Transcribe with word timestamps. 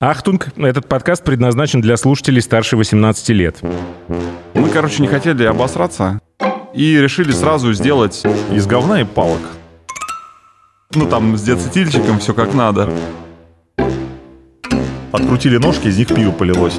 Ахтунг, 0.00 0.50
этот 0.56 0.86
подкаст 0.86 1.24
предназначен 1.24 1.80
для 1.80 1.96
слушателей 1.96 2.40
старше 2.40 2.76
18 2.76 3.30
лет. 3.30 3.58
Мы, 4.54 4.68
короче, 4.68 5.02
не 5.02 5.08
хотели 5.08 5.42
обосраться 5.42 6.20
и 6.72 6.96
решили 7.00 7.32
сразу 7.32 7.72
сделать 7.72 8.22
Из 8.52 8.64
говна 8.68 9.00
и 9.00 9.04
палок. 9.04 9.40
ну 10.94 11.08
там 11.08 11.36
с 11.36 11.42
диацетильчиком 11.42 12.20
все 12.20 12.32
как 12.32 12.54
надо. 12.54 12.88
Открутили 15.10 15.56
ножки, 15.56 15.88
из 15.88 15.98
них 15.98 16.14
пиво 16.14 16.30
полилось. 16.30 16.78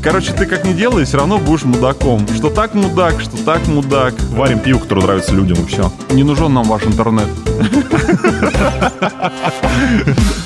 Короче, 0.00 0.32
ты 0.32 0.46
как 0.46 0.64
не 0.64 0.74
делай, 0.74 1.04
все 1.04 1.16
равно 1.16 1.38
будешь 1.38 1.64
мудаком. 1.64 2.24
Что 2.36 2.50
так 2.50 2.74
мудак, 2.74 3.20
что 3.20 3.36
так 3.44 3.66
мудак. 3.66 4.14
Варим 4.30 4.60
пиво, 4.60 4.78
которое 4.78 5.06
нравится 5.06 5.34
людям, 5.34 5.58
и 5.64 5.66
все. 5.66 5.90
Не 6.10 6.22
нужен 6.22 6.54
нам 6.54 6.66
ваш 6.68 6.84
интернет. 6.84 7.26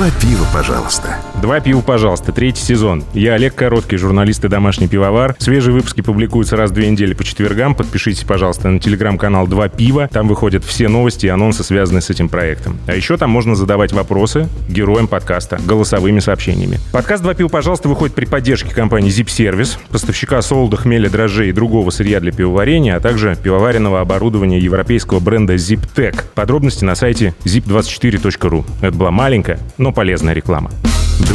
Два 0.00 0.10
пива, 0.12 0.46
пожалуйста. 0.50 1.29
Два 1.40 1.58
пива, 1.60 1.80
пожалуйста, 1.80 2.32
третий 2.32 2.62
сезон. 2.62 3.02
Я 3.14 3.32
Олег 3.32 3.54
Короткий, 3.54 3.96
журналист 3.96 4.44
и 4.44 4.48
домашний 4.48 4.88
пивовар. 4.88 5.34
Свежие 5.38 5.72
выпуски 5.72 6.02
публикуются 6.02 6.54
раз 6.54 6.70
в 6.70 6.74
две 6.74 6.90
недели 6.90 7.14
по 7.14 7.24
четвергам. 7.24 7.74
Подпишитесь, 7.74 8.24
пожалуйста, 8.24 8.68
на 8.68 8.78
телеграм-канал 8.78 9.46
«Два 9.46 9.68
пива». 9.68 10.06
Там 10.12 10.28
выходят 10.28 10.64
все 10.64 10.88
новости 10.88 11.24
и 11.24 11.28
анонсы, 11.30 11.64
связанные 11.64 12.02
с 12.02 12.10
этим 12.10 12.28
проектом. 12.28 12.78
А 12.86 12.94
еще 12.94 13.16
там 13.16 13.30
можно 13.30 13.54
задавать 13.54 13.92
вопросы 13.92 14.48
героям 14.68 15.08
подкаста 15.08 15.58
голосовыми 15.64 16.20
сообщениями. 16.20 16.78
Подкаст 16.92 17.22
«Два 17.22 17.32
пива, 17.32 17.48
пожалуйста» 17.48 17.88
выходит 17.88 18.14
при 18.14 18.26
поддержке 18.26 18.74
компании 18.74 19.10
Zip 19.10 19.28
Service, 19.28 19.78
поставщика 19.90 20.42
солода, 20.42 20.76
хмеля, 20.76 21.08
дрожжей 21.08 21.48
и 21.48 21.52
другого 21.52 21.88
сырья 21.88 22.20
для 22.20 22.32
пивоварения, 22.32 22.96
а 22.96 23.00
также 23.00 23.34
пивоваренного 23.42 24.02
оборудования 24.02 24.58
европейского 24.58 25.20
бренда 25.20 25.54
ZipTech. 25.54 26.16
Подробности 26.34 26.84
на 26.84 26.94
сайте 26.94 27.34
zip24.ru. 27.44 28.66
Это 28.82 28.94
была 28.94 29.10
маленькая, 29.10 29.58
но 29.78 29.90
полезная 29.90 30.34
реклама. 30.34 30.70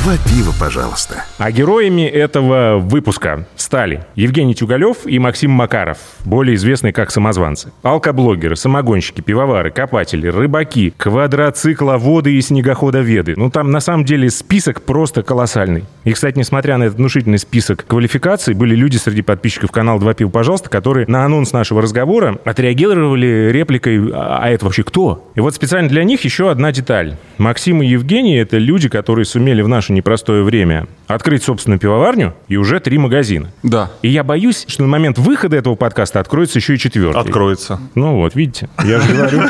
Два 0.06 0.17
пива, 0.17 0.53
пожалуйста. 0.59 1.25
А 1.39 1.52
героями 1.52 2.03
этого 2.03 2.78
выпуска 2.78 3.48
стали 3.56 4.06
Евгений 4.14 4.53
Тюгалев 4.53 4.98
и 5.08 5.17
Максим 5.17 5.50
Макаров, 5.50 5.98
более 6.25 6.53
известные 6.58 6.94
как 6.94 7.09
самозванцы. 7.09 7.72
Алкоблогеры, 7.81 8.56
самогонщики, 8.56 9.22
пивовары, 9.22 9.72
копатели, 9.72 10.28
рыбаки, 10.28 10.94
квадроцикловоды 10.95 12.36
и 12.36 12.42
снегоходоведы. 12.42 13.33
Ну, 13.36 13.50
там 13.50 13.72
на 13.72 13.80
самом 13.80 14.06
деле 14.06 14.30
список 14.30 14.83
просто 14.83 15.23
колоссальный. 15.23 15.86
И, 16.03 16.14
кстати, 16.14 16.38
несмотря 16.38 16.78
на 16.78 16.83
этот 16.83 17.00
внушительный 17.00 17.39
список 17.39 17.83
квалификаций, 17.88 18.53
были 18.53 18.76
люди 18.76 18.98
среди 18.98 19.23
подписчиков 19.23 19.72
канала 19.72 20.00
«Два 20.00 20.14
пива, 20.14 20.30
пожалуйста», 20.30 20.70
которые 20.70 21.08
на 21.08 21.26
анонс 21.26 21.52
нашего 21.52 21.81
разговора 21.81 22.38
отреагировали 22.45 23.50
репликой 23.52 24.11
«А 24.14 24.42
а 24.44 24.50
это 24.52 24.66
вообще 24.66 24.83
кто?». 24.83 25.28
И 25.33 25.39
вот 25.39 25.56
специально 25.56 25.89
для 25.89 26.03
них 26.03 26.23
еще 26.26 26.52
одна 26.52 26.72
деталь. 26.72 27.17
Максим 27.39 27.81
и 27.81 27.88
Евгений— 27.88 28.36
это 28.38 28.59
люди, 28.59 28.88
которые 28.88 29.26
сумели 29.26 29.64
в 29.64 29.67
наше 29.67 29.95
непростое 29.96 30.44
время 30.44 30.88
открыть 31.08 31.44
собственную 31.44 31.80
пивоварню 31.80 32.34
и 32.48 32.58
уже 32.58 32.80
три 32.80 32.98
магазина. 32.98 33.52
Да. 33.64 33.92
И 34.02 34.10
я 34.10 34.24
боюсь, 34.24 34.66
что 34.68 34.84
на 34.84 34.88
момент 34.90 35.18
выхода 35.18 35.56
этого 35.56 35.76
подкаста 35.76 36.20
откроется 36.20 36.60
еще 36.60 36.76
и 36.76 36.78
четвертый. 36.78 37.20
Откроется. 37.20 37.80
Ну 37.96 38.18
вот, 38.18 38.36
видите, 38.36 38.70
я 38.84 39.00
же 39.00 39.14
говорю. 39.14 39.42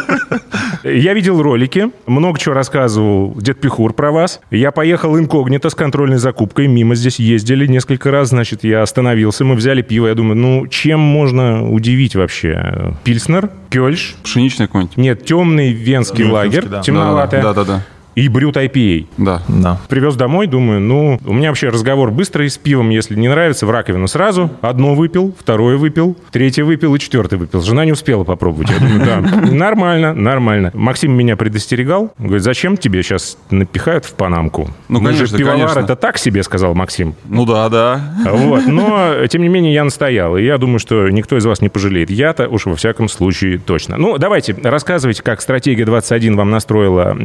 Я 0.84 1.14
видел 1.14 1.42
ролики, 1.42 1.90
много 2.06 2.38
чего 2.40 2.54
рассказывал 2.54 3.34
дед 3.40 3.60
Пихур 3.60 3.94
про 3.94 4.12
вас. 4.12 4.40
Я 4.52 4.72
поехал 4.72 5.18
инкогнито 5.18 5.70
с 5.70 5.76
контрольной 5.76 6.18
закупкой, 6.18 6.68
мимо 6.68 6.96
здесь 6.96 7.20
ездили 7.20 7.66
несколько 7.66 8.12
раз, 8.12 8.30
значит, 8.30 8.64
я 8.64 8.82
остановился, 8.84 9.44
мы 9.46 9.56
взяли 9.56 9.82
пиво, 9.82 10.08
я 10.08 10.16
думаю, 10.16 10.36
ну, 10.38 10.68
чем 10.68 11.00
можно 11.00 11.68
удивить 11.70 12.16
вообще? 12.16 12.94
Пильснер, 13.04 13.50
Кёльш, 13.70 14.16
Пшеничный 14.24 14.68
какой-нибудь. 14.68 14.98
нет, 14.98 15.26
темный 15.26 15.72
венский 15.72 16.24
Мюнхенский, 16.26 16.32
лагерь, 16.34 16.66
да. 16.66 16.82
темноватый, 16.82 17.42
Да, 17.42 17.54
да, 17.54 17.64
да. 17.64 17.82
И 18.16 18.28
брют 18.30 18.58
IPA. 18.58 19.08
Да. 19.18 19.42
Да. 19.48 19.80
Привез 19.90 20.16
домой, 20.16 20.48
думаю, 20.48 20.80
ну, 20.80 21.20
у 21.26 21.34
меня 21.34 21.50
вообще 21.50 21.70
разговор 21.70 22.12
быстрый 22.12 22.50
с 22.50 22.58
пивом, 22.58 22.90
если 22.90 23.16
не 23.16 23.28
нравится, 23.28 23.66
в 23.66 23.72
раковину 23.72 24.08
сразу. 24.08 24.50
Одно 24.62 24.96
выпил, 24.96 25.36
второе 25.38 25.78
выпил, 25.78 26.18
третье 26.32 26.64
выпил 26.64 26.96
и 26.96 27.00
четвертое 27.00 27.38
выпил. 27.38 27.62
Жена 27.62 27.86
не 27.86 27.92
успела 27.92 28.24
попробовать. 28.24 28.70
Я 28.70 28.80
думаю, 28.80 29.06
да, 29.06 29.20
нормально, 29.52 30.14
нормально. 30.14 30.72
Максим 30.74 31.12
меня 31.12 31.36
предостерегал. 31.36 32.14
Говорит, 32.18 32.44
зачем 32.44 32.78
тебе 32.78 33.04
сейчас 33.04 33.38
напихают 33.52 34.06
в 34.06 34.14
панамку? 34.14 34.70
Ну, 34.88 35.00
Мы 35.00 35.08
конечно, 35.10 35.28
же 35.28 35.38
пивовар, 35.38 35.60
конечно. 35.60 35.80
это 35.80 35.96
так 35.96 36.18
себе, 36.18 36.44
сказал 36.44 36.74
Максим. 36.74 37.16
Ну 37.26 37.46
да, 37.46 37.70
да. 37.70 38.02
Вот. 38.26 38.66
Но, 38.66 39.28
тем 39.28 39.42
не 39.42 39.50
менее, 39.50 39.74
я 39.74 39.84
настоял. 39.84 40.38
И 40.38 40.44
я 40.44 40.58
думаю, 40.58 40.80
что 40.80 41.10
никто 41.10 41.38
из 41.38 41.46
вас 41.46 41.62
не 41.62 41.70
пожалеет. 41.70 42.10
Я-то 42.10 42.48
уж 42.48 42.66
во 42.66 42.76
всяком 42.76 43.10
случае 43.10 43.58
точно. 43.58 43.98
Ну, 43.98 44.18
давайте, 44.18 44.56
рассказывайте, 44.64 45.22
как 45.22 45.42
стратегия 45.42 45.86
21 45.86 46.36
вам 46.36 46.52
настроила 46.52 47.16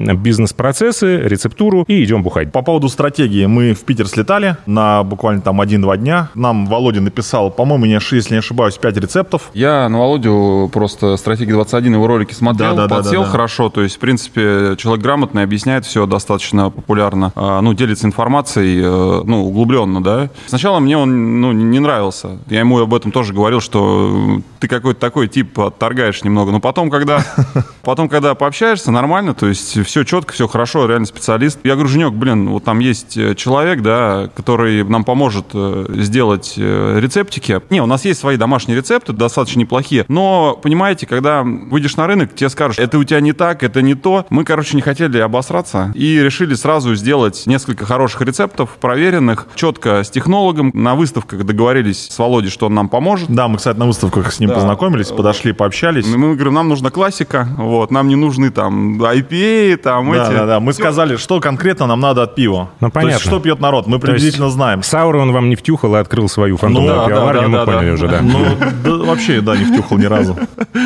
бизнес-процессы, 0.80 1.28
рецептуру, 1.28 1.84
и 1.86 2.04
идем 2.04 2.22
бухать. 2.22 2.52
По 2.52 2.62
поводу 2.62 2.88
стратегии. 2.88 3.46
Мы 3.46 3.74
в 3.74 3.84
Питер 3.84 4.08
слетали 4.08 4.56
на 4.66 5.02
буквально 5.02 5.42
там 5.42 5.60
один-два 5.60 5.96
дня. 5.96 6.30
Нам 6.34 6.66
Володя 6.66 7.00
написал, 7.00 7.50
по-моему, 7.50 7.86
если 7.86 8.34
не 8.34 8.38
ошибаюсь, 8.38 8.76
5 8.76 8.96
рецептов. 8.96 9.50
Я 9.54 9.88
на 9.88 9.98
Володю 9.98 10.70
просто 10.72 11.16
«Стратегия 11.16 11.54
21» 11.54 11.92
его 11.92 12.06
ролики 12.06 12.34
смотрел, 12.34 12.74
Да, 12.74 12.82
да, 12.82 12.88
да, 12.88 12.96
подсел 12.96 13.22
да, 13.22 13.26
да. 13.26 13.32
хорошо. 13.32 13.68
То 13.68 13.82
есть, 13.82 13.96
в 13.96 13.98
принципе, 13.98 14.74
человек 14.76 15.04
грамотный, 15.04 15.42
объясняет 15.42 15.84
все 15.84 16.06
достаточно 16.06 16.70
популярно. 16.70 17.32
А, 17.34 17.60
ну, 17.60 17.74
делится 17.74 18.06
информацией, 18.06 18.80
э, 18.82 19.22
ну, 19.24 19.46
углубленно, 19.46 20.02
да. 20.02 20.30
Сначала 20.46 20.80
мне 20.80 20.96
он, 20.96 21.40
ну, 21.40 21.52
не 21.52 21.78
нравился. 21.78 22.38
Я 22.48 22.60
ему 22.60 22.78
об 22.78 22.94
этом 22.94 23.12
тоже 23.12 23.32
говорил, 23.32 23.60
что 23.60 24.40
ты 24.60 24.68
какой-то 24.68 25.00
такой 25.00 25.26
тип 25.26 25.58
отторгаешь 25.58 26.22
немного. 26.22 26.52
Но 26.52 26.60
потом, 26.60 26.90
когда, 26.90 27.24
потом, 27.82 28.08
когда 28.08 28.34
пообщаешься, 28.34 28.90
нормально, 28.90 29.34
то 29.34 29.46
есть 29.46 29.84
все 29.86 30.04
четко, 30.04 30.34
все 30.34 30.46
хорошо, 30.46 30.86
реально 30.86 31.06
специалист. 31.06 31.58
Я 31.64 31.74
говорю, 31.74 31.88
Женек, 31.88 32.12
блин, 32.12 32.50
вот 32.50 32.64
там 32.64 32.78
есть 32.78 33.16
э, 33.16 33.34
человек, 33.34 33.80
да, 33.80 34.30
который 34.36 34.84
нам 34.84 35.04
поможет 35.04 35.46
э, 35.54 35.86
сделать 35.96 36.54
э, 36.58 36.98
рецептики. 37.00 37.60
Не, 37.70 37.82
у 37.82 37.86
нас 37.86 38.04
есть 38.04 38.20
свои 38.20 38.36
домашние 38.36 38.76
рецепты, 38.76 39.14
достаточно 39.14 39.60
неплохие. 39.60 40.04
Но, 40.08 40.58
понимаете, 40.62 41.06
когда 41.06 41.42
выйдешь 41.42 41.96
на 41.96 42.06
рынок, 42.06 42.34
тебе 42.34 42.50
скажут, 42.50 42.78
это 42.78 42.98
у 42.98 43.04
тебя 43.04 43.20
не 43.20 43.32
так, 43.32 43.62
это 43.62 43.80
не 43.80 43.94
то. 43.94 44.26
Мы, 44.28 44.44
короче, 44.44 44.76
не 44.76 44.82
хотели 44.82 45.18
обосраться 45.18 45.90
и 45.94 46.20
решили 46.20 46.54
сразу 46.54 46.94
сделать 46.94 47.44
несколько 47.46 47.86
хороших 47.86 48.20
рецептов, 48.20 48.76
проверенных, 48.78 49.46
четко 49.54 50.04
с 50.04 50.10
технологом. 50.10 50.70
На 50.74 50.94
выставках 50.94 51.44
договорились 51.44 52.08
с 52.10 52.18
Володей, 52.18 52.50
что 52.50 52.66
он 52.66 52.74
нам 52.74 52.90
поможет. 52.90 53.30
Да, 53.30 53.48
мы, 53.48 53.56
кстати, 53.56 53.78
на 53.78 53.86
выставках 53.86 54.32
с 54.32 54.38
ним 54.38 54.49
Да. 54.50 54.54
познакомились, 54.56 55.08
подошли, 55.08 55.52
пообщались. 55.52 56.06
Мы 56.06 56.34
говорим, 56.34 56.54
нам 56.54 56.68
нужна 56.68 56.90
классика, 56.90 57.48
вот, 57.56 57.90
нам 57.90 58.08
не 58.08 58.16
нужны 58.16 58.50
там 58.50 59.00
IPA, 59.02 59.76
там 59.76 60.12
Да, 60.12 60.26
эти. 60.26 60.34
да, 60.36 60.46
да. 60.46 60.60
Мы 60.60 60.72
Всё. 60.72 60.82
сказали, 60.82 61.16
что 61.16 61.40
конкретно 61.40 61.86
нам 61.86 62.00
надо 62.00 62.22
от 62.22 62.34
пива. 62.34 62.70
Ну, 62.80 62.90
То 62.90 63.00
есть, 63.00 63.06
понятно. 63.06 63.20
что 63.30 63.40
пьет 63.40 63.60
народ, 63.60 63.86
мы 63.86 63.92
То 63.98 64.06
есть 64.06 64.06
приблизительно 64.06 64.50
знаем. 64.50 64.82
Сауры 64.82 65.18
он 65.18 65.32
вам 65.32 65.48
не 65.48 65.56
втюхал 65.56 65.94
и 65.96 65.98
открыл 65.98 66.28
свою 66.28 66.56
фантомную 66.56 66.94
да, 66.96 67.02
да, 67.02 67.08
пивоварню, 67.08 67.40
да, 67.42 67.48
мы 67.48 67.56
да, 67.58 67.64
поняли 67.64 67.86
да. 67.88 67.94
уже, 67.94 68.08
да. 68.08 68.20
Ну, 68.22 68.38
да, 68.84 69.04
вообще, 69.04 69.40
да, 69.40 69.56
не 69.56 69.64
втюхал 69.64 69.98
ни 69.98 70.04
разу. 70.06 70.36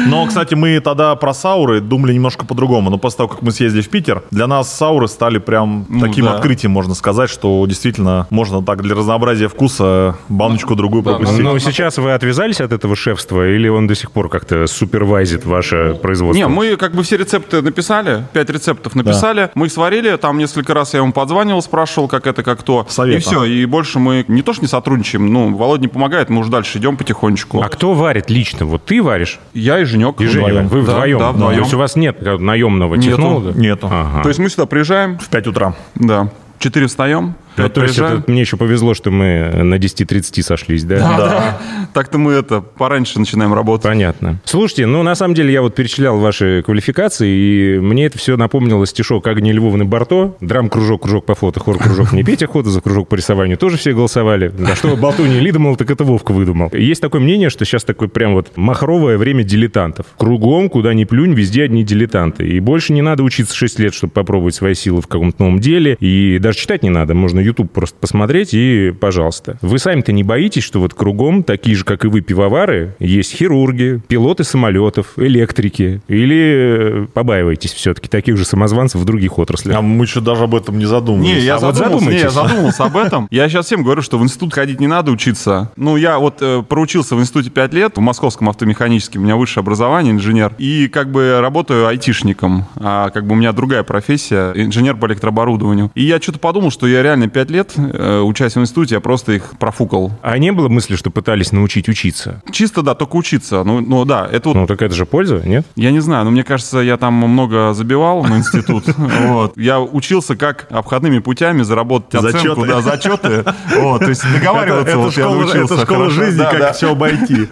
Но, 0.07 0.27
кстати, 0.27 0.55
мы 0.55 0.81
тогда 0.81 1.15
про 1.17 1.35
сауры 1.35 1.81
думали 1.81 2.13
немножко 2.15 2.45
по-другому. 2.47 2.91
Но 2.91 2.99
после 2.99 3.19
того, 3.19 3.29
как 3.31 3.43
мы 3.43 3.51
съездили 3.51 3.83
в 3.83 3.89
Питер, 3.89 4.23
для 4.31 4.47
нас 4.47 4.73
сауры 4.75 5.09
стали 5.09 5.39
прям 5.39 5.87
Ну, 5.89 6.01
таким 6.01 6.25
да. 6.27 6.35
открытием, 6.35 6.73
можно 6.73 6.95
сказать, 6.95 7.31
что 7.31 7.65
действительно 7.67 8.27
можно 8.31 8.63
так 8.63 8.83
для 8.83 8.95
разнообразия 8.95 9.49
вкуса 9.49 10.17
баночку 10.29 10.75
другую 10.75 11.03
Да, 11.03 11.11
пропустить. 11.13 11.41
Ну, 11.43 11.59
сейчас 11.59 11.99
вы 11.99 12.13
отвязались 12.13 12.61
от 12.61 12.73
этого 12.73 12.97
шефства, 12.97 13.47
или 13.55 13.69
он 13.69 13.87
до 13.87 13.95
сих 13.95 14.11
пор 14.11 14.29
как-то 14.29 14.67
супервайзит 14.67 15.45
ваше 15.45 15.95
производство? 16.01 16.39
Не, 16.39 16.49
мы 16.49 16.77
как 16.77 16.93
бы 16.93 17.03
все 17.03 17.17
рецепты 17.17 17.63
написали, 17.63 18.25
пять 18.33 18.51
рецептов 18.51 18.95
написали, 18.95 19.51
мы 19.55 19.67
их 19.67 19.73
сварили, 19.73 20.17
там 20.17 20.39
несколько 20.39 20.75
раз 20.75 20.95
я 20.95 21.01
ему 21.01 21.13
подзванивал, 21.13 21.63
спрашивал, 21.63 22.09
как 22.09 22.27
это, 22.27 22.43
как 22.43 22.63
то. 22.63 22.87
Совета. 22.89 23.19
И 23.19 23.21
все, 23.21 23.45
и 23.45 23.65
больше 23.67 23.99
мы 23.99 24.25
не 24.29 24.43
то 24.43 24.53
что 24.53 24.63
не 24.63 24.69
сотрудничаем, 24.69 25.33
ну, 25.33 25.55
Володя 25.55 25.83
не 25.83 25.89
помогает, 25.89 26.29
мы 26.31 26.41
уже 26.41 26.51
дальше 26.51 26.79
идем 26.79 26.97
потихонечку. 26.97 27.61
А 27.63 27.69
кто 27.69 27.95
варит 27.95 28.31
лично? 28.31 28.67
Вот 28.67 28.85
ты 28.85 29.03
варишь? 29.03 29.39
Я 29.53 29.79
и 29.81 29.85
Женек. 29.85 30.21
И 30.21 30.27
Женя, 30.27 30.47
Вдвоем. 30.63 30.69
вы 30.69 30.83
Да, 30.83 30.93
вдвоем? 30.93 31.19
да, 31.19 31.33
вдвоем. 31.33 31.57
То 31.59 31.63
есть 31.63 31.75
у 31.75 31.79
вас 31.79 31.97
нет 31.97 32.21
наемного 32.41 32.95
Нету. 32.95 33.09
технолога? 33.11 33.53
Нету. 33.59 33.89
Ага. 33.91 34.23
То 34.23 34.29
есть 34.29 34.41
мы 34.41 34.49
сюда 34.49 34.67
приезжаем, 34.67 35.19
В 35.19 35.29
5 35.29 35.47
утра. 35.49 35.75
да, 35.95 36.29
4 36.59 36.87
встаем, 36.87 37.35
Ну, 37.57 37.69
то 37.69 37.83
есть 37.83 37.99
это 37.99 38.23
мне 38.27 38.41
еще 38.41 38.57
повезло, 38.57 38.95
что 38.95 39.11
мы 39.11 39.51
на 39.63 39.77
10.30 39.77 40.43
сошлись, 40.43 40.85
да? 40.85 40.97
Да. 40.97 41.59
Так-то 41.95 42.19
мы 42.19 42.33
это 42.33 42.61
пораньше 42.61 43.19
начинаем 43.19 43.55
работать. 43.55 43.85
Понятно. 43.85 44.41
Слушайте, 44.45 44.87
ну, 44.87 45.03
на 45.03 45.15
самом 45.15 45.35
деле, 45.35 45.53
я 45.53 45.63
вот 45.63 45.75
перечислял 45.75 46.19
ваши 46.19 46.63
квалификации, 46.65 47.29
и 47.29 47.79
мне 47.79 48.07
это 48.07 48.19
все 48.19 48.37
напомнило 48.37 48.87
стишок 48.87 49.27
Агни 49.27 49.53
Львовны 49.53 49.85
Барто. 49.85 50.35
Драм-кружок, 50.41 51.03
кружок 51.03 51.27
по 51.27 51.35
фото, 51.35 51.61
хор-кружок 51.61 52.13
не 52.13 52.25
петь 52.25 52.43
охота, 52.43 52.71
за 52.71 52.81
кружок 52.81 53.09
по 53.09 53.15
рисованию 53.15 53.57
тоже 53.57 53.77
все 53.77 53.93
голосовали. 53.93 54.53
Да 54.59 54.75
что 54.75 54.97
Болту 54.97 55.25
не 55.25 55.53
думал, 55.53 55.77
так 55.77 55.91
это 55.91 56.05
Вовка 56.05 56.33
выдумал. 56.33 56.71
Есть 56.73 57.01
такое 57.01 57.21
мнение, 57.21 57.51
что 57.51 57.65
сейчас 57.65 57.85
такое 57.85 58.09
прям 58.09 58.35
вот 58.35 58.57
махровое 58.57 59.19
время 59.19 59.45
дилетантов. 59.45 60.07
Кругом, 60.17 60.69
куда 60.69 60.95
ни 60.95 61.05
плюнь, 61.05 61.35
везде 61.35 61.65
одни 61.65 61.85
дилетанты. 61.85 62.49
И 62.49 62.61
больше 62.61 62.93
не 62.93 63.03
надо 63.03 63.23
учиться 63.23 63.55
6 63.55 63.79
лет, 63.79 63.95
чтобы 63.95 64.13
попробовать 64.13 64.55
свои 64.55 64.75
силы 64.75 65.01
в 65.01 65.07
каком-то 65.07 65.43
новом 65.43 65.61
деле. 65.61 65.97
И 66.01 66.39
даже 66.41 66.59
читать 66.59 66.83
не 66.83 66.91
надо, 66.91 67.15
можно 67.15 67.41
YouTube 67.45 67.71
просто 67.71 67.97
посмотреть 67.99 68.55
и, 68.55 68.93
пожалуйста. 68.99 69.59
Вы 69.63 69.79
сами-то 69.79 70.13
не 70.13 70.23
боитесь, 70.23 70.65
что 70.65 70.81
вот 70.81 70.95
кругом 70.95 71.43
такие 71.43 71.77
же, 71.77 71.85
как 71.85 72.05
и 72.05 72.09
вы, 72.09 72.21
пивовары, 72.21 72.97
есть 72.99 73.35
хирурги, 73.35 74.01
пилоты 74.09 74.45
самолетов, 74.45 75.13
электрики? 75.17 76.01
Или 76.09 77.05
э, 77.05 77.07
побаиваетесь 77.13 77.73
все-таки 77.73 78.09
таких 78.09 78.37
же 78.37 78.45
самозванцев 78.45 79.01
в 79.01 79.05
других 79.05 79.39
отраслях? 79.39 79.77
А 79.77 79.83
мы 79.83 80.05
еще 80.05 80.21
даже 80.21 80.45
об 80.45 80.55
этом 80.55 80.79
не 80.79 80.87
задумывались. 80.87 81.37
Не, 81.37 81.41
я, 81.41 81.57
А 81.57 81.59
вот 81.59 81.77
задумался, 81.77 82.11
не, 82.11 82.19
я 82.19 82.31
задумался 82.31 82.85
об 82.85 82.97
этом. 82.97 83.29
Я 83.31 83.49
сейчас 83.49 83.67
всем 83.67 83.83
говорю, 83.83 84.03
что 84.03 84.19
в 84.19 84.23
институт 84.23 84.55
ходить 84.55 84.81
не 84.81 84.87
надо 84.87 85.11
учиться. 85.11 85.71
Ну, 85.77 85.97
я 85.97 86.19
вот 86.19 86.39
э, 86.41 86.63
проучился 86.69 87.17
в 87.17 87.21
институте 87.21 87.51
5 87.51 87.75
лет, 87.75 87.97
в 87.97 88.01
Московском 88.01 88.49
автомеханическом, 88.49 89.23
у 89.23 89.25
меня 89.25 89.37
высшее 89.37 89.63
образование, 89.63 90.13
инженер, 90.13 90.53
и 90.59 90.89
как 90.89 91.11
бы 91.11 91.39
работаю 91.41 91.87
айтишником. 91.87 92.67
А 92.77 93.11
как 93.11 93.27
бы 93.27 93.33
у 93.33 93.37
меня 93.37 93.53
другая 93.53 93.83
профессия, 93.83 94.53
инженер 94.55 94.97
по 94.97 95.07
электрооборудованию. 95.07 95.91
И 95.95 96.05
я 96.05 96.21
что-то 96.21 96.39
подумал, 96.39 96.71
что 96.71 96.87
я 96.87 97.03
реально 97.03 97.29
5 97.35 97.51
лет, 97.51 97.75
э, 97.77 98.21
учась 98.21 98.55
в 98.55 98.61
институте, 98.61 98.95
я 98.95 99.01
просто 99.01 99.33
их 99.33 99.59
профукал. 99.59 100.13
А 100.23 100.39
не 100.39 100.53
было 100.53 100.69
мысли, 100.69 100.95
что 100.97 101.11
пытались 101.11 101.51
научить 101.53 101.89
учиться? 101.89 102.41
Чисто, 102.51 102.83
да, 102.83 102.95
только 102.95 103.17
учиться. 103.17 103.65
Ну, 103.65 103.81
ну 103.81 104.05
да, 104.05 104.27
это 104.31 104.51
вот 104.51 104.55
Ну, 104.57 104.67
так 104.67 104.81
это 104.81 104.95
же 104.95 105.05
польза, 105.05 105.43
нет? 105.45 105.67
Я 105.75 105.91
не 105.91 106.01
знаю, 106.01 106.25
но 106.25 106.31
мне 106.31 106.45
кажется, 106.45 106.79
я 106.79 106.97
там 106.97 107.15
много 107.15 107.75
забивал 107.75 108.25
на 108.25 108.39
институт. 108.39 108.85
Вот. 109.25 109.57
Я 109.57 109.81
учился, 109.81 110.37
как 110.37 110.67
обходными 110.71 111.19
путями 111.19 111.63
заработать 111.63 112.15
оценку, 112.15 112.63
Зачеты. 112.63 112.67
да, 112.67 112.81
зачеты. 112.83 113.45
Вот, 113.79 114.01
то 114.01 114.09
есть 114.09 114.23
договариваться 114.33 114.97
вот 114.97 115.17
я 115.17 115.29
научился 115.29 115.75
это 115.75 115.83
школа 115.85 116.11
жизни, 116.11 116.43
как 116.43 116.75
все 116.75 116.93
обойти. 116.93 117.49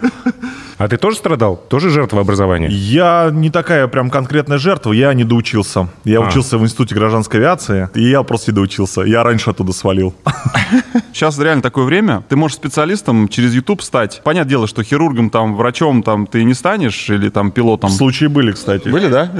А 0.83 0.87
ты 0.89 0.97
тоже 0.97 1.15
страдал? 1.15 1.55
Тоже 1.69 1.89
жертва 1.89 2.19
образования? 2.19 2.67
Я 2.67 3.29
не 3.31 3.49
такая 3.49 3.87
прям 3.87 4.09
конкретная 4.09 4.57
жертва, 4.57 4.91
я 4.91 5.13
не 5.13 5.23
доучился. 5.23 5.87
Я 6.03 6.19
А. 6.19 6.27
учился 6.27 6.57
в 6.57 6.63
институте 6.63 6.93
гражданской 6.93 7.39
авиации, 7.39 7.89
и 7.95 8.09
я 8.09 8.21
просто 8.23 8.51
не 8.51 8.55
доучился. 8.55 9.03
Я 9.03 9.23
раньше 9.23 9.49
оттуда 9.49 9.71
свалил. 9.71 10.13
Сейчас 11.13 11.39
реально 11.39 11.61
такое 11.61 11.85
время. 11.85 12.25
Ты 12.27 12.35
можешь 12.35 12.57
специалистом 12.57 13.29
через 13.29 13.53
YouTube 13.53 13.81
стать. 13.81 14.19
Понятное 14.25 14.49
дело, 14.49 14.67
что 14.67 14.83
хирургом, 14.83 15.29
там, 15.29 15.55
врачом 15.55 16.03
там 16.03 16.27
ты 16.27 16.43
не 16.43 16.53
станешь, 16.53 17.09
или 17.09 17.29
там 17.29 17.51
пилотом. 17.51 17.89
Случаи 17.89 18.25
были, 18.25 18.51
кстати. 18.51 18.89
Были, 18.89 19.07
да? 19.07 19.31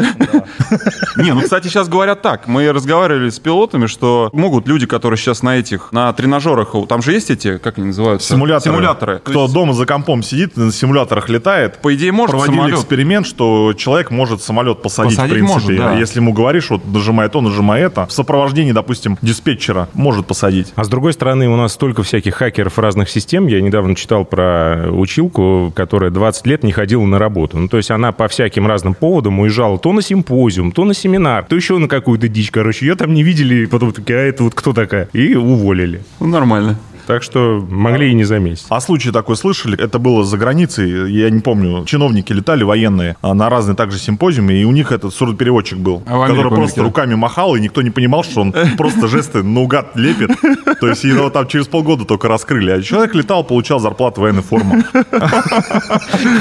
Не, 1.17 1.33
ну, 1.33 1.41
кстати, 1.41 1.67
сейчас 1.67 1.89
говорят 1.89 2.21
так. 2.21 2.47
Мы 2.47 2.71
разговаривали 2.71 3.29
с 3.29 3.39
пилотами, 3.39 3.87
что 3.87 4.29
могут 4.31 4.67
люди, 4.67 4.85
которые 4.85 5.17
сейчас 5.17 5.43
на 5.43 5.57
этих, 5.57 5.91
на 5.91 6.13
тренажерах, 6.13 6.73
там 6.87 7.01
же 7.01 7.11
есть 7.11 7.31
эти, 7.31 7.57
как 7.57 7.77
они 7.79 7.87
называются? 7.87 8.29
Симуляторы. 8.33 8.73
Симуляторы. 8.73 9.19
То 9.19 9.31
Кто 9.31 9.47
дома 9.47 9.73
за 9.73 9.85
компом 9.85 10.23
сидит, 10.23 10.55
на 10.55 10.71
симуляторах 10.71 11.29
летает. 11.33 11.79
По 11.79 11.93
идее, 11.93 12.11
может 12.11 12.31
Проводили 12.31 12.55
самолет. 12.57 12.75
эксперимент, 12.79 13.27
что 13.27 13.73
человек 13.73 14.11
может 14.11 14.41
самолет 14.41 14.81
посадить, 14.81 15.17
Посадить 15.17 15.31
в 15.31 15.35
принципе. 15.35 15.53
может, 15.73 15.77
да. 15.77 15.97
Если 15.97 16.19
ему 16.19 16.33
говоришь, 16.33 16.69
вот 16.69 16.81
нажимай 16.85 17.29
то, 17.29 17.41
нажимай 17.41 17.81
это. 17.81 18.05
В 18.05 18.13
сопровождении, 18.13 18.71
допустим, 18.71 19.17
диспетчера 19.21 19.89
может 19.93 20.25
посадить. 20.27 20.71
А 20.75 20.83
с 20.83 20.87
другой 20.87 21.13
стороны, 21.13 21.49
у 21.49 21.55
нас 21.57 21.73
столько 21.73 22.03
всяких 22.03 22.35
хакеров 22.35 22.79
разных 22.79 23.09
систем. 23.09 23.47
Я 23.47 23.61
недавно 23.61 23.95
читал 23.95 24.25
про 24.25 24.87
училку, 24.91 25.71
которая 25.75 26.11
20 26.11 26.45
лет 26.47 26.63
не 26.63 26.71
ходила 26.71 27.03
на 27.05 27.19
работу. 27.19 27.57
Ну, 27.57 27.67
то 27.67 27.77
есть 27.77 27.91
она 27.91 28.11
по 28.11 28.27
всяким 28.27 28.67
разным 28.67 28.93
поводам 28.93 29.39
уезжала 29.39 29.77
то 29.77 29.91
на 29.91 30.01
симпозиум, 30.01 30.71
то 30.71 30.85
на 30.85 30.93
семинар, 30.93 31.43
то 31.45 31.55
еще 31.55 31.77
на 31.77 31.87
какую-то 31.87 32.27
дичь. 32.27 32.51
Короче, 32.51 32.85
ее 32.85 32.95
там 32.95 33.13
не 33.13 33.23
видели, 33.23 33.63
и 33.63 33.65
потом 33.65 33.91
такие, 33.91 34.19
а 34.19 34.21
это 34.21 34.43
вот 34.43 34.53
кто 34.53 34.73
такая? 34.73 35.09
И 35.13 35.35
уволили. 35.35 36.01
Ну, 36.19 36.27
нормально. 36.27 36.77
Так 37.07 37.23
что 37.23 37.65
могли 37.69 38.11
и 38.11 38.13
не 38.13 38.23
заметить. 38.23 38.65
А 38.69 38.79
случай 38.79 39.11
такой 39.11 39.35
слышали? 39.35 39.79
Это 39.81 39.99
было 39.99 40.23
за 40.23 40.37
границей. 40.37 41.11
Я 41.11 41.29
не 41.29 41.39
помню. 41.41 41.85
Чиновники 41.85 42.31
летали 42.33 42.63
военные 42.63 43.15
а, 43.21 43.33
на 43.33 43.49
разные 43.49 43.75
также 43.75 43.97
симпозиумы, 43.99 44.53
и 44.53 44.63
у 44.63 44.71
них 44.71 44.91
этот 44.91 45.13
сурдопереводчик 45.13 45.77
был, 45.79 46.01
А 46.05 46.27
который 46.27 46.49
просто 46.49 46.75
летели? 46.79 46.83
руками 46.85 47.15
махал, 47.15 47.55
и 47.55 47.59
никто 47.61 47.81
не 47.81 47.89
понимал, 47.89 48.23
что 48.23 48.41
он 48.41 48.53
просто 48.77 49.07
жесты 49.07 49.43
наугад 49.43 49.95
лепит. 49.95 50.31
То 50.79 50.87
есть 50.89 51.03
его 51.03 51.29
там 51.29 51.47
через 51.47 51.67
полгода 51.67 52.05
только 52.05 52.27
раскрыли. 52.27 52.71
А 52.71 52.81
человек 52.81 53.15
летал, 53.15 53.43
получал 53.43 53.79
зарплату 53.79 54.21
военной 54.21 54.43
формы. 54.43 54.83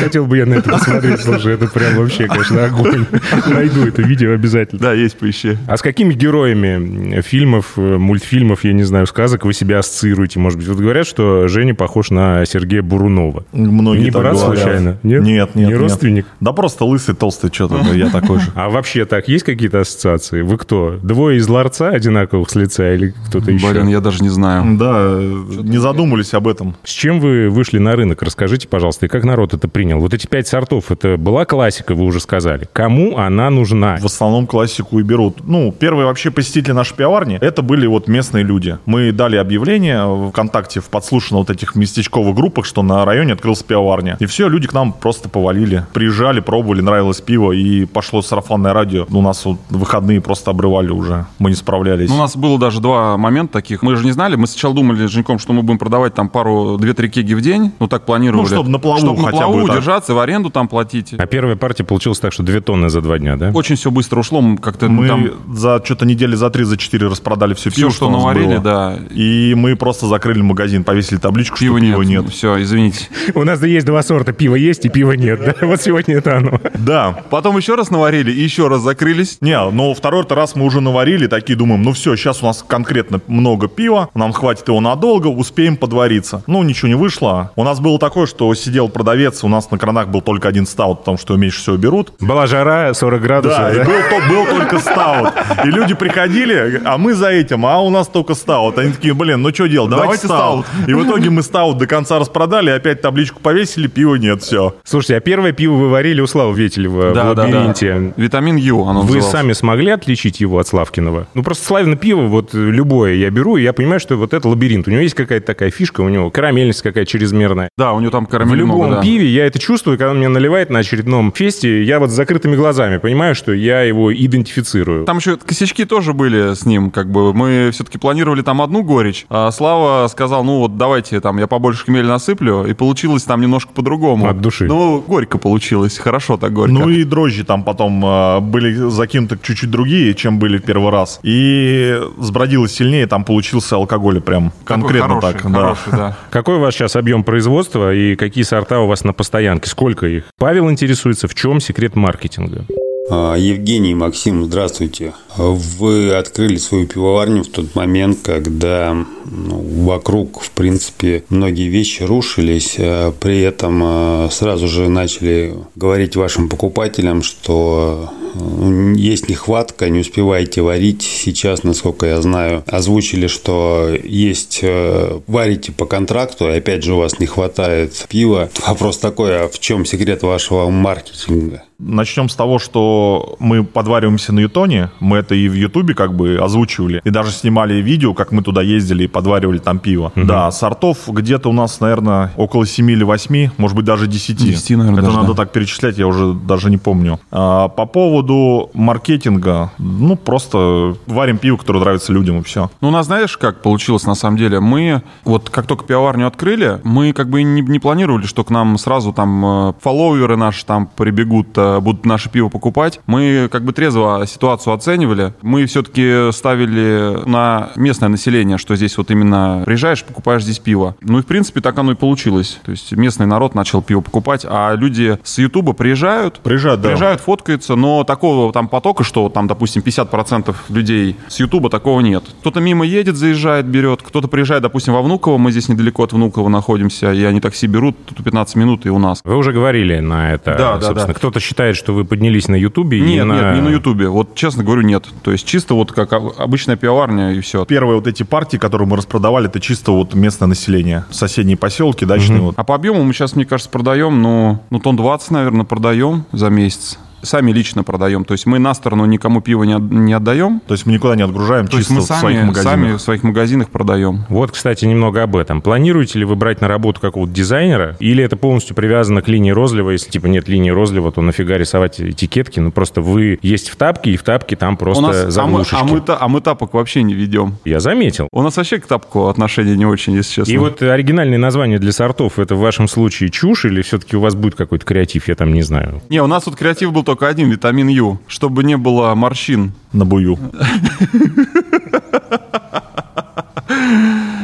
Хотел 0.01 0.27
бы 0.27 0.37
я 0.39 0.47
на 0.47 0.55
это 0.55 0.71
посмотреть, 0.71 1.21
слушай, 1.21 1.55
это 1.55 1.67
прям 1.69 1.97
вообще, 1.97 2.27
конечно, 2.27 2.65
огонь. 2.65 3.07
Найду 3.47 3.87
это 3.87 4.03
видео 4.03 4.33
обязательно. 4.33 4.81
Да, 4.81 4.93
есть 4.93 5.19
поищи. 5.19 5.57
А 5.67 5.77
с 5.77 5.83
какими 5.83 6.15
героями 6.15 7.21
фильмов, 7.23 7.73
э, 7.77 7.97
мультфильмов, 7.99 8.65
я 8.65 8.73
не 8.73 8.83
знаю, 8.85 9.07
сказок 9.07 9.45
вы 9.45 9.53
себя 9.53 9.79
ассоциируете? 9.81 10.39
Может 10.39 10.52
быть, 10.57 10.67
вот 10.69 10.79
говорят, 10.79 11.07
что 11.07 11.49
Женя 11.49 11.75
похож 11.75 12.11
на 12.11 12.45
Сергея 12.45 12.83
Бурунова. 12.83 13.45
Многие 13.53 14.05
Не 14.05 14.11
так 14.11 14.23
брат 14.23 14.35
говорят. 14.37 14.59
случайно? 14.59 14.99
Нет? 15.03 15.23
Нет, 15.23 15.55
нет. 15.55 15.69
Не 15.69 15.73
нет. 15.73 15.79
родственник? 15.79 16.27
Да 16.41 16.53
просто 16.53 16.85
лысый, 16.85 17.15
толстый, 17.15 17.53
что-то. 17.53 17.79
Я 17.95 18.11
такой 18.11 18.41
же. 18.41 18.51
А 18.55 18.69
вообще 18.69 19.05
так, 19.05 19.29
есть 19.29 19.45
какие-то 19.45 19.81
ассоциации? 19.81 20.43
Вы 20.43 20.59
кто? 20.59 20.99
Двое 21.03 21.39
из 21.39 21.49
ларца 21.49 21.89
одинаковых 21.91 22.51
с 22.51 22.55
лица 22.55 22.95
или 22.95 23.15
кто-то 23.29 23.51
еще? 23.51 23.71
Блин, 23.71 23.89
я 23.89 24.01
даже 24.01 24.23
не 24.23 24.29
знаю. 24.29 24.77
Да, 24.79 25.19
не 25.63 25.79
задумывались 25.79 26.35
об 26.35 26.49
этом. 26.49 26.77
С 26.85 26.91
чем 26.91 27.21
вы 27.21 27.49
вышли 27.51 27.79
на 27.79 27.97
рынок? 27.97 28.23
Расскажите, 28.23 28.69
пожалуйста, 28.69 29.07
и 29.07 29.09
как 29.09 29.25
народ 29.25 29.55
это 29.55 29.69
принял? 29.69 30.01
Вот 30.01 30.15
эти 30.15 30.27
пять 30.27 30.47
сортов, 30.49 30.91
это 30.91 31.17
была 31.17 31.45
классика, 31.45 31.95
вы 31.95 32.05
уже 32.05 32.21
сказали. 32.21 32.69
Кому 32.73 33.19
она 33.19 33.51
нужна? 33.51 33.99
В 34.01 34.07
основном 34.07 34.47
классику 34.47 34.99
и 34.99 35.03
берут. 35.03 35.47
Ну, 35.47 35.73
первые 35.73 36.07
вообще 36.07 36.31
посетители 36.31 36.73
нашей 36.73 36.97
пивоварни, 36.97 37.39
это 37.41 37.63
были 37.63 37.87
вот 37.87 38.09
местные 38.09 38.45
люди. 38.45 38.79
Мы 38.87 39.13
дали 39.13 39.37
объявление 39.37 40.05
в 40.07 40.31
ВКонтакте, 40.43 40.81
в 40.81 40.87
подслушано 40.87 41.39
вот 41.39 41.51
этих 41.51 41.75
местечковых 41.77 42.35
группах, 42.35 42.65
что 42.65 42.83
на 42.83 43.05
районе 43.05 43.33
открылась 43.35 43.63
пивоварня. 43.63 44.17
И 44.19 44.27
все, 44.27 44.49
люди 44.49 44.67
к 44.67 44.73
нам 44.73 44.93
просто 44.93 45.29
повалили. 45.29 45.87
Приезжали, 45.93 46.41
пробовали, 46.41 46.81
нравилось 46.81 47.21
пиво, 47.21 47.53
и 47.53 47.85
пошло 47.85 48.23
сарафанное 48.23 48.73
радио. 48.73 49.07
У 49.11 49.23
нас 49.23 49.45
вот 49.45 49.59
выходные 49.71 50.21
просто 50.21 50.51
обрывали 50.51 50.91
уже. 50.91 51.27
Мы 51.39 51.51
не 51.51 51.57
справлялись. 51.57 52.09
Ну, 52.09 52.17
у 52.17 52.19
нас 52.19 52.37
было 52.37 52.59
даже 52.59 52.81
два 52.81 53.17
момента 53.17 53.55
таких. 53.55 53.83
Мы 53.83 53.97
же 53.97 54.05
не 54.05 54.13
знали. 54.13 54.37
Мы 54.37 54.47
сначала 54.47 54.75
думали 54.75 55.07
с 55.07 55.11
Женьком, 55.11 55.39
что 55.39 55.53
мы 55.53 55.63
будем 55.63 55.79
продавать 55.79 56.15
там 56.15 56.29
пару, 56.29 56.77
две-три 56.79 57.09
кеги 57.09 57.35
в 57.35 57.41
день. 57.41 57.73
Ну, 57.79 57.87
так 57.89 58.05
планировали. 58.05 58.43
Ну, 58.43 58.49
чтобы 58.49 58.71
на 58.71 58.79
плаву 58.79 58.99
Чтобы 58.99 59.23
на 59.23 59.29
плаву 59.31 59.55
бы 59.55 59.67
так. 59.67 59.71
удержаться, 59.77 60.15
в 60.15 60.19
аренду 60.19 60.51
там 60.51 60.69
платить. 60.69 61.15
А 61.17 61.27
первая 61.27 61.57
партия 61.57 61.85
получилась 61.85 62.19
так, 62.19 62.33
что 62.33 62.43
две 62.43 62.61
тонны 62.61 62.89
за 62.89 63.01
два 63.01 63.19
дня, 63.19 63.37
да? 63.37 63.51
Очень 63.55 63.77
все 63.77 63.91
быстро 63.91 64.21
ушло. 64.21 64.41
Мы 64.41 64.57
как-то 64.59 64.89
мы 64.89 65.07
там 65.09 65.31
за 65.55 65.81
что-то 65.85 66.05
недели 66.07 66.35
за 66.35 66.51
три, 66.51 66.65
за 66.65 66.77
четыре 66.77 67.07
распродали 67.07 67.55
все, 67.55 67.71
все, 67.71 67.83
пиво, 67.83 67.91
что 67.91 68.09
у 68.09 68.11
нас 68.11 68.21
наварили, 68.23 68.47
было. 68.57 68.61
да. 68.61 68.99
И 69.11 69.55
мы 69.57 69.77
просто 69.77 70.07
закрыли 70.07 70.32
магазин, 70.41 70.85
повесили 70.85 71.19
табличку, 71.19 71.59
Пива 71.59 71.79
что 71.79 71.85
нет. 71.85 71.93
пива 71.99 72.03
нет. 72.23 72.29
Все, 72.33 72.63
извините. 72.63 73.09
У 73.35 73.45
нас 73.45 73.63
есть 73.63 73.85
два 73.87 74.03
сорта. 74.03 74.33
Пива 74.33 74.55
есть 74.55 74.87
и 74.87 74.89
пива 74.89 75.13
нет. 75.13 75.41
Да? 75.45 75.67
Вот 75.67 75.83
сегодня 75.83 76.17
это 76.17 76.39
оно. 76.39 76.61
Да, 76.75 77.23
Потом 77.31 77.57
еще 77.57 77.75
раз 77.75 77.91
наварили 77.91 78.31
и 78.33 78.41
еще 78.41 78.69
раз 78.69 78.81
закрылись. 78.83 79.39
Не, 79.41 79.59
но 79.71 79.93
второй 79.95 80.25
раз 80.29 80.55
мы 80.55 80.65
уже 80.65 80.81
наварили, 80.81 81.27
такие 81.27 81.57
думаем, 81.57 81.83
ну 81.83 81.93
все, 81.93 82.17
сейчас 82.17 82.43
у 82.43 82.47
нас 82.47 82.65
конкретно 82.67 83.21
много 83.27 83.69
пива, 83.69 84.09
нам 84.15 84.33
хватит 84.33 84.69
его 84.69 84.81
надолго, 84.81 85.27
успеем 85.27 85.77
подвариться. 85.77 86.43
Ну, 86.47 86.63
ничего 86.63 86.89
не 86.89 86.95
вышло. 86.95 87.51
У 87.57 87.65
нас 87.65 87.81
было 87.81 87.99
такое, 87.99 88.27
что 88.27 88.55
сидел 88.55 88.89
продавец, 88.89 89.43
у 89.45 89.49
нас 89.49 89.71
на 89.71 89.79
кранах 89.79 90.09
был 90.09 90.21
только 90.21 90.49
один 90.49 90.67
стаут, 90.67 91.01
потому 91.01 91.19
что 91.19 91.37
меньше 91.37 91.61
всего 91.61 91.77
берут. 91.77 92.13
Была 92.21 92.47
жара 92.47 92.95
40 92.95 93.21
градусов. 93.23 93.59
Да, 93.59 93.73
и 93.73 93.77
да? 93.79 93.85
был, 93.85 93.93
то- 94.11 94.29
был 94.29 94.47
только 94.47 94.79
стаут. 94.79 95.33
И 95.65 95.69
люди 95.69 95.95
приходили, 95.95 96.81
а 96.85 96.99
мы 96.99 97.15
за 97.15 97.29
этим, 97.31 97.67
а 97.67 97.81
у 97.81 97.91
нас 97.91 98.07
только 98.07 98.35
стаут. 98.35 98.79
Они 98.79 98.93
такие, 98.93 99.15
блин, 99.15 99.43
ну 99.43 99.51
что 99.53 99.67
делать, 99.67 99.91
Давайте 99.91 100.22
стаут. 100.27 100.67
И 100.87 100.93
в 100.95 101.05
итоге 101.05 101.31
мы 101.31 101.43
стаут 101.43 101.79
до 101.79 101.87
конца 101.87 102.19
распродали, 102.19 102.71
опять 102.71 103.01
табличку 103.01 103.41
повесили, 103.41 103.87
пива 103.89 104.15
нет, 104.17 104.43
все. 104.43 104.77
Слушайте, 104.85 105.17
а 105.17 105.21
первое 105.21 105.53
пиво 105.53 105.75
вы 105.75 105.89
варили 105.89 106.21
у 106.21 106.27
Славы 106.27 106.59
Ветелева 106.59 107.13
в 107.13 107.39
лабиринте. 107.39 108.13
Витамин 108.17 108.57
Ю, 108.57 108.83
оно 108.85 109.01
Вы 109.03 109.07
называлось. 109.17 109.31
сами 109.31 109.53
смогли 109.53 109.91
отличить 109.91 110.41
его 110.41 110.59
от 110.59 110.67
Славкиного? 110.69 111.27
Ну, 111.35 111.43
просто 111.43 111.65
Славина 111.65 111.97
пиво, 111.97 112.23
вот 112.23 112.55
э, 112.55 112.59
любое 112.59 113.15
я 113.15 113.31
беру, 113.31 113.57
и 113.57 113.63
я 113.63 113.73
понимаю, 113.73 114.01
что 114.01 114.17
вот 114.17 114.33
это 114.35 114.49
лабиринт. 114.49 114.89
У 114.89 114.91
него 114.91 115.01
есть 115.03 115.15
какая-то 115.15 115.47
такая 115.47 115.71
фишка, 115.71 116.01
у 116.03 116.09
него 116.09 116.31
карамельность 116.31 116.83
какая-то 116.83 117.11
чрезмерная. 117.11 117.69
Да, 117.77 117.93
у 117.93 118.01
него 118.01 118.11
там 118.11 118.27
В 118.27 118.29
карамель 118.29 118.59
любом 118.59 118.79
много, 118.79 118.95
да. 118.97 119.03
пиве 119.03 119.27
я 119.29 119.47
это 119.47 119.59
чувствую, 119.59 119.99
когда 119.99 120.11
он 120.13 120.19
меня 120.19 120.29
наливает 120.29 120.71
на 120.71 120.81
очередном 120.81 121.33
фесте, 121.33 121.83
я 121.83 121.99
вот 121.99 122.11
с 122.11 122.13
закрытыми 122.13 122.57
глазами 122.57 122.99
понимаю, 122.99 123.35
что 123.35 123.53
я 123.53 123.83
его 123.83 124.13
идентифицирую. 124.15 125.05
Там 125.05 125.19
еще 125.19 125.37
косячки 125.37 125.85
тоже 125.85 126.13
были 126.13 126.55
с 126.55 126.65
ним, 126.67 126.91
как 126.91 127.11
бы 127.11 127.33
мы 127.35 127.71
все-таки 127.73 127.99
планировали 127.99 128.43
там 128.43 128.61
одну 128.63 128.83
горечь, 128.83 129.27
а 129.29 129.51
Слава 129.51 130.09
сказал, 130.13 130.45
ну 130.45 130.59
вот 130.59 130.77
давайте 130.77 131.21
там 131.21 131.39
я 131.39 131.47
побольше 131.47 131.85
хмеля 131.85 132.09
насыплю, 132.09 132.65
и 132.65 132.75
получилось 132.75 133.25
там 133.25 133.41
немножко 133.41 133.73
по-другому. 133.73 134.29
От 134.29 134.41
души. 134.41 134.67
Ну, 134.67 135.03
горько 135.07 135.39
получилось, 135.39 135.99
хорошо 135.99 136.37
так 136.37 136.53
горько. 136.53 136.73
Ну 136.73 136.89
и 136.89 137.05
дрожжи 137.05 137.45
там 137.45 137.65
потом 137.65 138.05
э, 138.05 138.41
были 138.41 138.89
закинуты 138.91 139.39
чуть-чуть 139.43 139.71
другие, 139.71 140.15
чем 140.15 140.39
были 140.39 140.59
в 140.59 140.63
первый 140.63 140.91
раз. 140.91 141.19
И 141.23 142.01
сбродилось 142.19 142.73
сильнее, 142.73 143.07
там 143.07 143.25
получился 143.25 143.77
алкоголь 143.77 144.21
прям 144.21 144.53
Такой 144.65 144.83
конкретно 144.83 145.21
хороший, 145.21 145.33
так. 145.33 145.43
да. 145.43 145.59
хороший, 145.59 145.93
да. 145.93 146.17
Какой 146.31 146.57
у 146.57 146.61
вас 146.61 146.75
сейчас 146.75 146.97
объем 146.97 147.25
производства 147.25 147.93
и 147.93 148.15
какие 148.17 148.45
сорта 148.45 148.81
у 148.81 148.87
вас 148.87 149.05
на 149.05 149.13
постоянке? 149.13 149.69
Сколько 149.69 150.07
их? 150.07 150.25
Павел 150.39 150.71
интересуется, 150.71 151.29
в 151.29 151.35
чем 151.35 151.61
секрет 151.61 151.97
маркетинга? 151.97 152.67
А, 153.15 153.37
Евгений, 153.37 153.95
Максим, 153.95 154.43
здравствуйте. 154.47 155.13
Вы 155.37 156.15
открыли 156.15 156.57
свою 156.57 156.87
пивоварню 156.87 157.45
в 157.45 157.49
тот 157.49 157.75
момент, 157.75 158.21
когда 158.23 159.05
ну, 159.27 159.59
вокруг, 159.85 160.41
в 160.41 160.51
принципе, 160.51 161.23
многие 161.29 161.69
вещи 161.69 162.05
рушились. 162.05 162.77
а 162.79 163.13
При 163.13 163.41
этом 163.41 163.83
а, 163.85 164.29
сразу 164.33 164.67
же 164.67 164.89
начали 164.89 165.55
говорить 165.77 166.17
вашим 166.17 166.49
покупателям, 166.49 167.23
что 167.23 168.11
э, 168.35 168.95
есть 168.97 169.29
нехватка, 169.29 169.91
не 169.91 170.01
успеваете 170.01 170.63
варить. 170.63 171.03
Сейчас, 171.03 171.65
насколько 171.65 172.07
я 172.07 172.23
знаю, 172.23 172.65
озвучили, 172.67 173.27
что 173.27 173.91
есть 174.03 174.61
э, 174.63 175.21
варите 175.27 175.71
по 175.73 175.85
контракту, 175.85 176.49
и 176.49 176.57
опять 176.57 176.83
же 176.83 176.95
у 176.95 176.99
вас 176.99 177.19
не 177.19 177.27
хватает 177.27 178.07
пива. 178.09 178.49
Вопрос 178.67 178.97
такой, 178.97 179.39
а 179.39 179.49
в 179.49 179.59
чем 179.59 179.85
секрет 179.85 180.23
вашего 180.23 180.71
маркетинга? 180.71 181.65
Начнем 181.85 182.29
с 182.29 182.37
того, 182.37 182.61
что 182.61 183.35
мы 183.41 183.65
подвариваемся 183.65 184.33
на 184.33 184.41
Ютоне. 184.41 184.91
Мы 185.01 185.19
это 185.19 185.35
и 185.35 185.49
в 185.49 185.55
Ютубе 185.55 185.95
как 185.95 186.15
бы 186.15 186.39
озвучивали. 186.41 187.01
И 187.05 187.11
даже 187.11 187.33
снимали 187.33 187.75
видео, 187.75 188.15
как 188.15 188.31
мы 188.31 188.43
туда 188.43 188.63
ездили 188.63 189.05
и 189.05 189.07
подваривали 189.09 189.59
там 189.59 189.81
пиво. 189.81 190.13
Угу. 190.15 190.25
Да, 190.25 190.51
сортов 190.53 191.09
где-то 191.09 191.49
у 191.51 191.53
нас, 191.53 191.81
наверное, 191.81 192.33
около 192.37 192.67
7 192.67 192.89
или 192.91 193.03
8, 193.03 193.51
может 193.57 193.77
быть, 193.77 193.85
даже 193.85 194.07
10. 194.07 194.37
10, 194.37 194.71
наверное, 194.77 195.01
Это 195.01 195.07
даже, 195.07 195.17
надо 195.17 195.35
да. 195.35 195.43
так 195.43 195.53
перечислять, 195.53 195.99
я 195.99 196.07
уже 196.07 196.35
даже 196.35 196.71
не 196.71 196.79
помню. 196.79 197.19
А, 197.33 197.69
по 197.69 197.87
поводу 197.87 198.71
маркетинга, 198.75 199.73
ну, 199.79 200.17
просто 200.17 200.95
варим 201.07 201.39
пиво, 201.39 201.57
которое 201.57 201.81
нравится 201.81 202.13
людям, 202.13 202.39
и 202.39 202.43
все. 202.45 202.71
Ну, 202.81 202.89
у 202.89 202.91
нас, 202.93 203.07
знаешь, 203.07 203.37
как 203.37 203.61
получилось 203.63 204.07
на 204.07 204.15
самом 204.15 204.37
деле? 204.37 204.61
Мы, 204.61 205.03
вот 205.25 205.51
как 205.51 205.67
только 205.67 205.85
пивоварню 205.85 206.27
открыли, 206.29 206.81
мы 206.85 207.13
как 207.13 207.29
бы 207.29 207.43
не, 207.43 207.63
не 207.63 207.79
планировали, 207.79 208.27
что 208.27 208.45
к 208.45 208.51
нам 208.51 208.79
сразу 208.79 209.13
там 209.13 209.45
э, 209.45 209.73
фолловеры 209.81 210.37
наши 210.37 210.65
там 210.65 210.87
прибегут, 210.87 211.49
э, 211.57 211.72
будут 211.81 212.05
наше 212.07 212.31
пиво 212.31 212.49
покупать. 212.49 213.01
Мы 213.07 213.49
как 213.51 213.65
бы 213.65 213.73
трезво 213.73 214.25
ситуацию 214.27 214.75
оценивали. 214.75 215.35
Мы 215.43 215.67
все-таки 215.67 216.31
ставили 216.33 217.29
на 217.29 217.71
местное 217.77 218.09
население, 218.09 218.59
что 218.59 218.77
здесь 218.77 218.97
вот 218.99 219.11
именно 219.11 219.63
приезжаешь, 219.65 220.05
покупаешь 220.05 220.43
здесь 220.45 220.59
пиво. 220.59 220.97
Ну 221.01 221.19
и, 221.19 221.23
в 221.23 221.27
принципе, 221.27 221.61
так 221.61 221.79
оно 221.79 221.93
и 221.93 221.95
получилось. 221.95 222.59
То 222.65 222.71
есть 222.73 222.93
местный 222.93 223.27
народ 223.27 223.55
начал 223.55 223.83
пиво 223.83 224.01
покупать, 224.01 224.45
а 224.49 224.75
люди 224.75 225.19
с 225.23 225.39
Ютуба 225.39 225.73
приезжают, 225.73 226.41
Приезжают, 226.41 226.81
да. 226.81 226.89
приезжают, 226.89 227.21
фоткаются, 227.21 227.75
но 227.77 228.05
такого 228.05 228.53
там 228.53 228.69
потока, 228.69 229.05
что 229.05 229.29
там, 229.29 229.47
допустим, 229.47 229.83
50% 229.83 230.55
людей 230.69 231.17
с 231.29 231.41
Ютуба, 231.41 231.71
такого 231.71 232.01
нет. 232.01 232.25
Кто-то 232.41 232.61
мимо 232.61 232.85
едет, 232.85 233.17
заезжает, 233.17 233.67
берет, 233.67 234.03
кто-то 234.03 234.29
приезжает, 234.29 234.63
допустим, 234.63 234.93
во 234.95 235.03
Внуково, 235.03 235.39
мы 235.39 235.51
здесь 235.53 235.69
недалеко 235.69 236.05
от 236.05 236.13
Внуково 236.13 236.49
находимся, 236.49 237.13
и 237.13 237.23
они 237.25 237.41
такси 237.41 237.67
берут, 237.67 237.97
тут 238.07 238.23
15 238.25 238.57
минут 238.57 238.87
и 238.87 238.91
у 238.91 238.99
нас. 238.99 239.21
Вы 239.25 239.37
уже 239.37 239.53
говорили 239.53 239.99
на 240.01 240.33
это, 240.33 240.55
Да, 240.57 240.75
да, 240.75 240.81
собственно. 240.81 241.07
да. 241.09 241.15
Кто-то 241.15 241.41
считает, 241.53 241.77
что 241.77 241.93
вы 241.93 242.07
поднялись 242.07 242.49
на 242.49 242.55
Ютубе 242.55 242.99
и 242.99 243.03
Нет, 243.03 243.27
на... 243.27 243.35
нет, 243.35 243.55
не 243.57 243.61
на 243.61 243.69
Ютубе. 243.69 244.09
Вот 244.09 244.35
честно 244.35 244.65
говорю, 244.65 244.81
нет. 244.83 245.07
То 245.23 245.33
есть 245.33 245.47
чисто 245.47 245.75
вот 245.75 245.93
как 245.93 246.11
об- 246.15 246.33
обычная 246.39 246.77
пивоварня 246.77 247.35
и 247.35 247.41
все. 247.41 247.67
Первые 247.67 247.97
вот 247.97 248.07
эти 248.07 248.23
партии, 248.23 248.57
которые 248.57 248.89
мы 248.89 248.97
распродавали, 248.97 249.49
это 249.49 249.61
чисто 249.61 249.93
вот 249.93 250.15
местное 250.15 250.49
население. 250.49 251.05
Соседние 251.11 251.59
поселки, 251.59 252.07
дачные 252.07 252.41
вот. 252.41 252.55
А 252.57 252.65
по 252.65 252.75
объему 252.75 253.05
мы 253.05 253.13
сейчас, 253.13 253.37
мне 253.37 253.45
кажется, 253.45 253.71
продаем, 253.71 254.23
ну, 254.23 254.61
ну 254.71 254.81
тонн 254.81 254.97
20, 254.97 255.31
наверное, 255.31 255.65
продаем 255.65 256.25
за 256.33 256.49
месяц. 256.49 256.99
Сами 257.23 257.53
лично 257.53 257.83
продаем. 257.85 258.25
То 258.25 258.33
есть 258.33 258.47
мы 258.47 258.59
на 258.59 258.75
сторону 258.75 259.05
никому 259.07 259.41
пиво 259.41 259.65
не, 259.65 259.75
от- 259.75 259.83
не 259.91 260.13
отдаем. 260.13 260.61
То 260.67 260.75
есть 260.75 260.87
мы 260.87 260.93
никуда 260.93 261.17
не 261.17 261.23
отгружаем, 261.23 261.67
То 261.69 261.77
есть 261.79 261.89
чисто 261.89 261.95
мы 261.95 262.01
в 262.01 262.05
своих 262.21 262.37
сами, 262.39 262.47
магазинах. 262.49 262.73
сами 262.73 262.93
в 262.97 263.01
своих 263.01 263.23
магазинах 263.23 263.69
продаем. 263.71 264.25
Вот, 264.29 264.51
кстати, 264.51 264.85
немного 264.85 265.23
об 265.23 265.37
этом. 265.37 265.61
Планируете 265.63 266.19
ли 266.19 266.25
вы 266.25 266.35
брать 266.37 266.61
на 266.61 266.69
работу 266.69 267.01
какого-то 267.01 267.33
дизайнера? 267.33 267.97
Или 268.01 268.25
это 268.25 268.37
полностью 268.37 268.75
привязано 268.75 269.23
к 269.23 269.29
линии 269.29 269.51
розлива? 269.51 269.91
Если, 269.91 270.11
типа, 270.11 270.27
нет 270.27 270.49
линии 270.49 270.71
розлива, 270.71 271.13
то 271.13 271.23
нафига 271.23 271.59
рисовать 271.59 272.01
этикетки? 272.01 272.61
Ну, 272.61 272.73
просто 272.73 273.01
вы 273.01 273.39
есть 273.43 273.69
в 273.71 273.77
тапке, 273.77 274.11
и 274.13 274.17
в 274.17 274.23
тапке 274.23 274.57
там 274.57 274.77
просто 274.77 275.03
У 275.05 275.07
нас, 275.07 275.17
а, 275.17 275.25
мы, 275.27 275.31
заглушечки. 275.31 275.75
а, 275.81 275.85
мы, 275.85 276.03
а 276.21 276.29
мы 276.29 276.41
тапок 276.41 276.75
вообще 276.75 277.03
не 277.03 277.15
ведем. 277.15 277.55
Я 277.65 277.81
заметил. 277.81 278.29
У 278.33 278.43
нас 278.43 278.57
вообще 278.57 278.79
к 278.79 278.87
тапку 278.87 279.29
отношения 279.29 279.77
не 279.77 279.87
очень, 279.87 280.15
если 280.15 280.33
честно. 280.35 280.53
И 280.53 280.57
вот 280.57 280.83
оригинальные 280.83 281.39
названия 281.39 281.79
для 281.79 281.93
сортов, 281.93 282.39
это 282.39 282.55
в 282.55 282.61
вашем 282.61 282.89
случае 282.89 283.31
чушь 283.31 283.65
или 283.65 283.83
все-таки 283.83 284.17
у 284.17 284.21
вас 284.21 284.35
будет 284.35 284.55
какой-то 284.55 284.85
креатив, 284.85 285.29
я 285.29 285.35
там 285.35 285.53
не 285.53 285.63
знаю. 285.63 286.01
Не, 286.09 286.23
у 286.23 286.27
нас 286.27 286.45
тут 286.45 286.57
креатив 286.57 286.93
был 286.93 287.03
только 287.05 287.12
один, 287.21 287.51
витамин 287.51 287.89
Ю, 287.89 288.19
чтобы 288.27 288.65
не 288.65 288.79
было 288.79 289.15
морщин. 289.15 289.73
На 289.93 290.07
бую. 290.07 290.39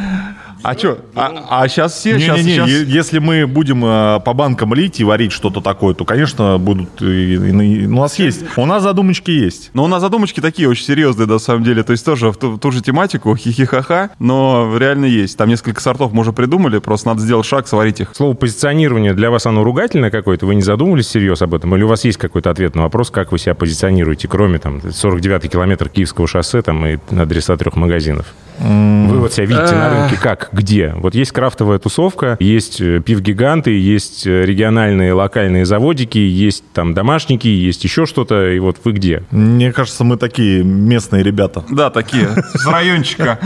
А 0.63 0.75
что? 0.77 0.99
А, 1.15 1.69
сейчас 1.69 1.93
все, 1.95 2.19
сейчас, 2.19 2.39
Не-не-не, 2.39 2.55
сейчас... 2.57 2.69
е- 2.69 2.85
если 2.87 3.19
мы 3.21 3.47
будем 3.47 3.85
э, 3.85 4.21
по 4.25 4.33
банкам 4.35 4.75
лить 4.75 4.99
и 5.01 5.05
варить 5.05 5.33
что-то 5.33 5.61
такое, 5.61 5.95
то, 5.95 6.05
конечно, 6.05 6.59
будут... 6.59 7.01
и- 7.01 7.35
и- 7.35 7.83
и- 7.83 7.87
у 7.87 7.95
нас 8.01 8.19
есть. 8.19 8.43
У 8.57 8.67
нас 8.67 8.83
задумочки 8.83 9.31
есть. 9.31 9.71
Но 9.75 9.85
у 9.85 9.87
нас 9.87 10.01
задумочки 10.01 10.41
такие 10.41 10.69
очень 10.69 10.85
серьезные, 10.85 11.27
на 11.27 11.39
самом 11.39 11.63
деле. 11.65 11.83
То 11.85 11.93
есть 11.93 12.05
тоже 12.05 12.31
в 12.33 12.37
ту, 12.37 12.51
в 12.53 12.59
ту 12.59 12.71
же 12.73 12.83
тематику, 12.83 13.35
хихихаха, 13.37 14.11
но 14.19 14.77
реально 14.77 15.05
есть. 15.07 15.39
Там 15.39 15.49
несколько 15.49 15.81
сортов 15.81 16.13
мы 16.13 16.23
уже 16.23 16.33
придумали, 16.33 16.79
просто 16.79 17.09
надо 17.09 17.21
сделать 17.21 17.47
шаг, 17.47 17.69
сварить 17.69 18.01
их. 18.01 18.11
Слово 18.15 18.35
позиционирование 18.35 19.15
для 19.15 19.31
вас 19.31 19.47
оно 19.47 19.63
ругательное 19.65 20.11
какое-то? 20.11 20.47
Вы 20.47 20.57
не 20.57 20.63
задумывались 20.63 21.07
всерьез 21.07 21.41
об 21.41 21.55
этом? 21.55 21.75
Или 21.77 21.85
у 21.85 21.89
вас 21.89 22.05
есть 22.05 22.19
какой-то 22.19 22.51
ответ 22.51 22.75
на 22.75 22.83
вопрос, 22.83 23.11
как 23.11 23.33
вы 23.33 23.39
себя 23.39 23.55
позиционируете, 23.55 24.27
кроме 24.29 24.59
там 24.59 24.79
49-й 24.79 25.49
километр 25.49 25.89
Киевского 25.89 26.27
шоссе 26.27 26.63
там 26.63 26.85
и 26.85 26.99
адреса 27.17 27.57
трех 27.57 27.77
магазинов? 27.77 28.27
Вы 28.61 29.19
вот 29.19 29.33
себя 29.33 29.47
видите 29.47 29.75
на 29.75 29.91
рынке 29.91 30.17
как? 30.21 30.49
Где? 30.53 30.95
Вот 30.97 31.15
есть 31.15 31.33
крафтовая 31.33 31.79
тусовка, 31.79 32.37
есть 32.41 32.81
э, 32.81 33.01
пивгиганты, 33.01 33.71
есть 33.71 34.27
э, 34.27 34.45
региональные, 34.45 35.13
локальные 35.13 35.65
заводики, 35.65 36.19
есть 36.19 36.65
там 36.73 36.95
домашники, 36.95 37.49
есть 37.49 37.85
еще 37.85 38.07
что-то, 38.07 38.51
и 38.51 38.59
вот 38.59 38.79
вы 38.85 38.93
где? 38.93 39.23
Мне 39.31 39.73
кажется, 39.73 40.05
мы 40.05 40.17
такие 40.17 40.65
местные 40.65 41.23
ребята. 41.23 41.65
Да, 41.71 41.91
такие, 41.91 42.29
с 42.55 42.67
райончика. 42.67 43.39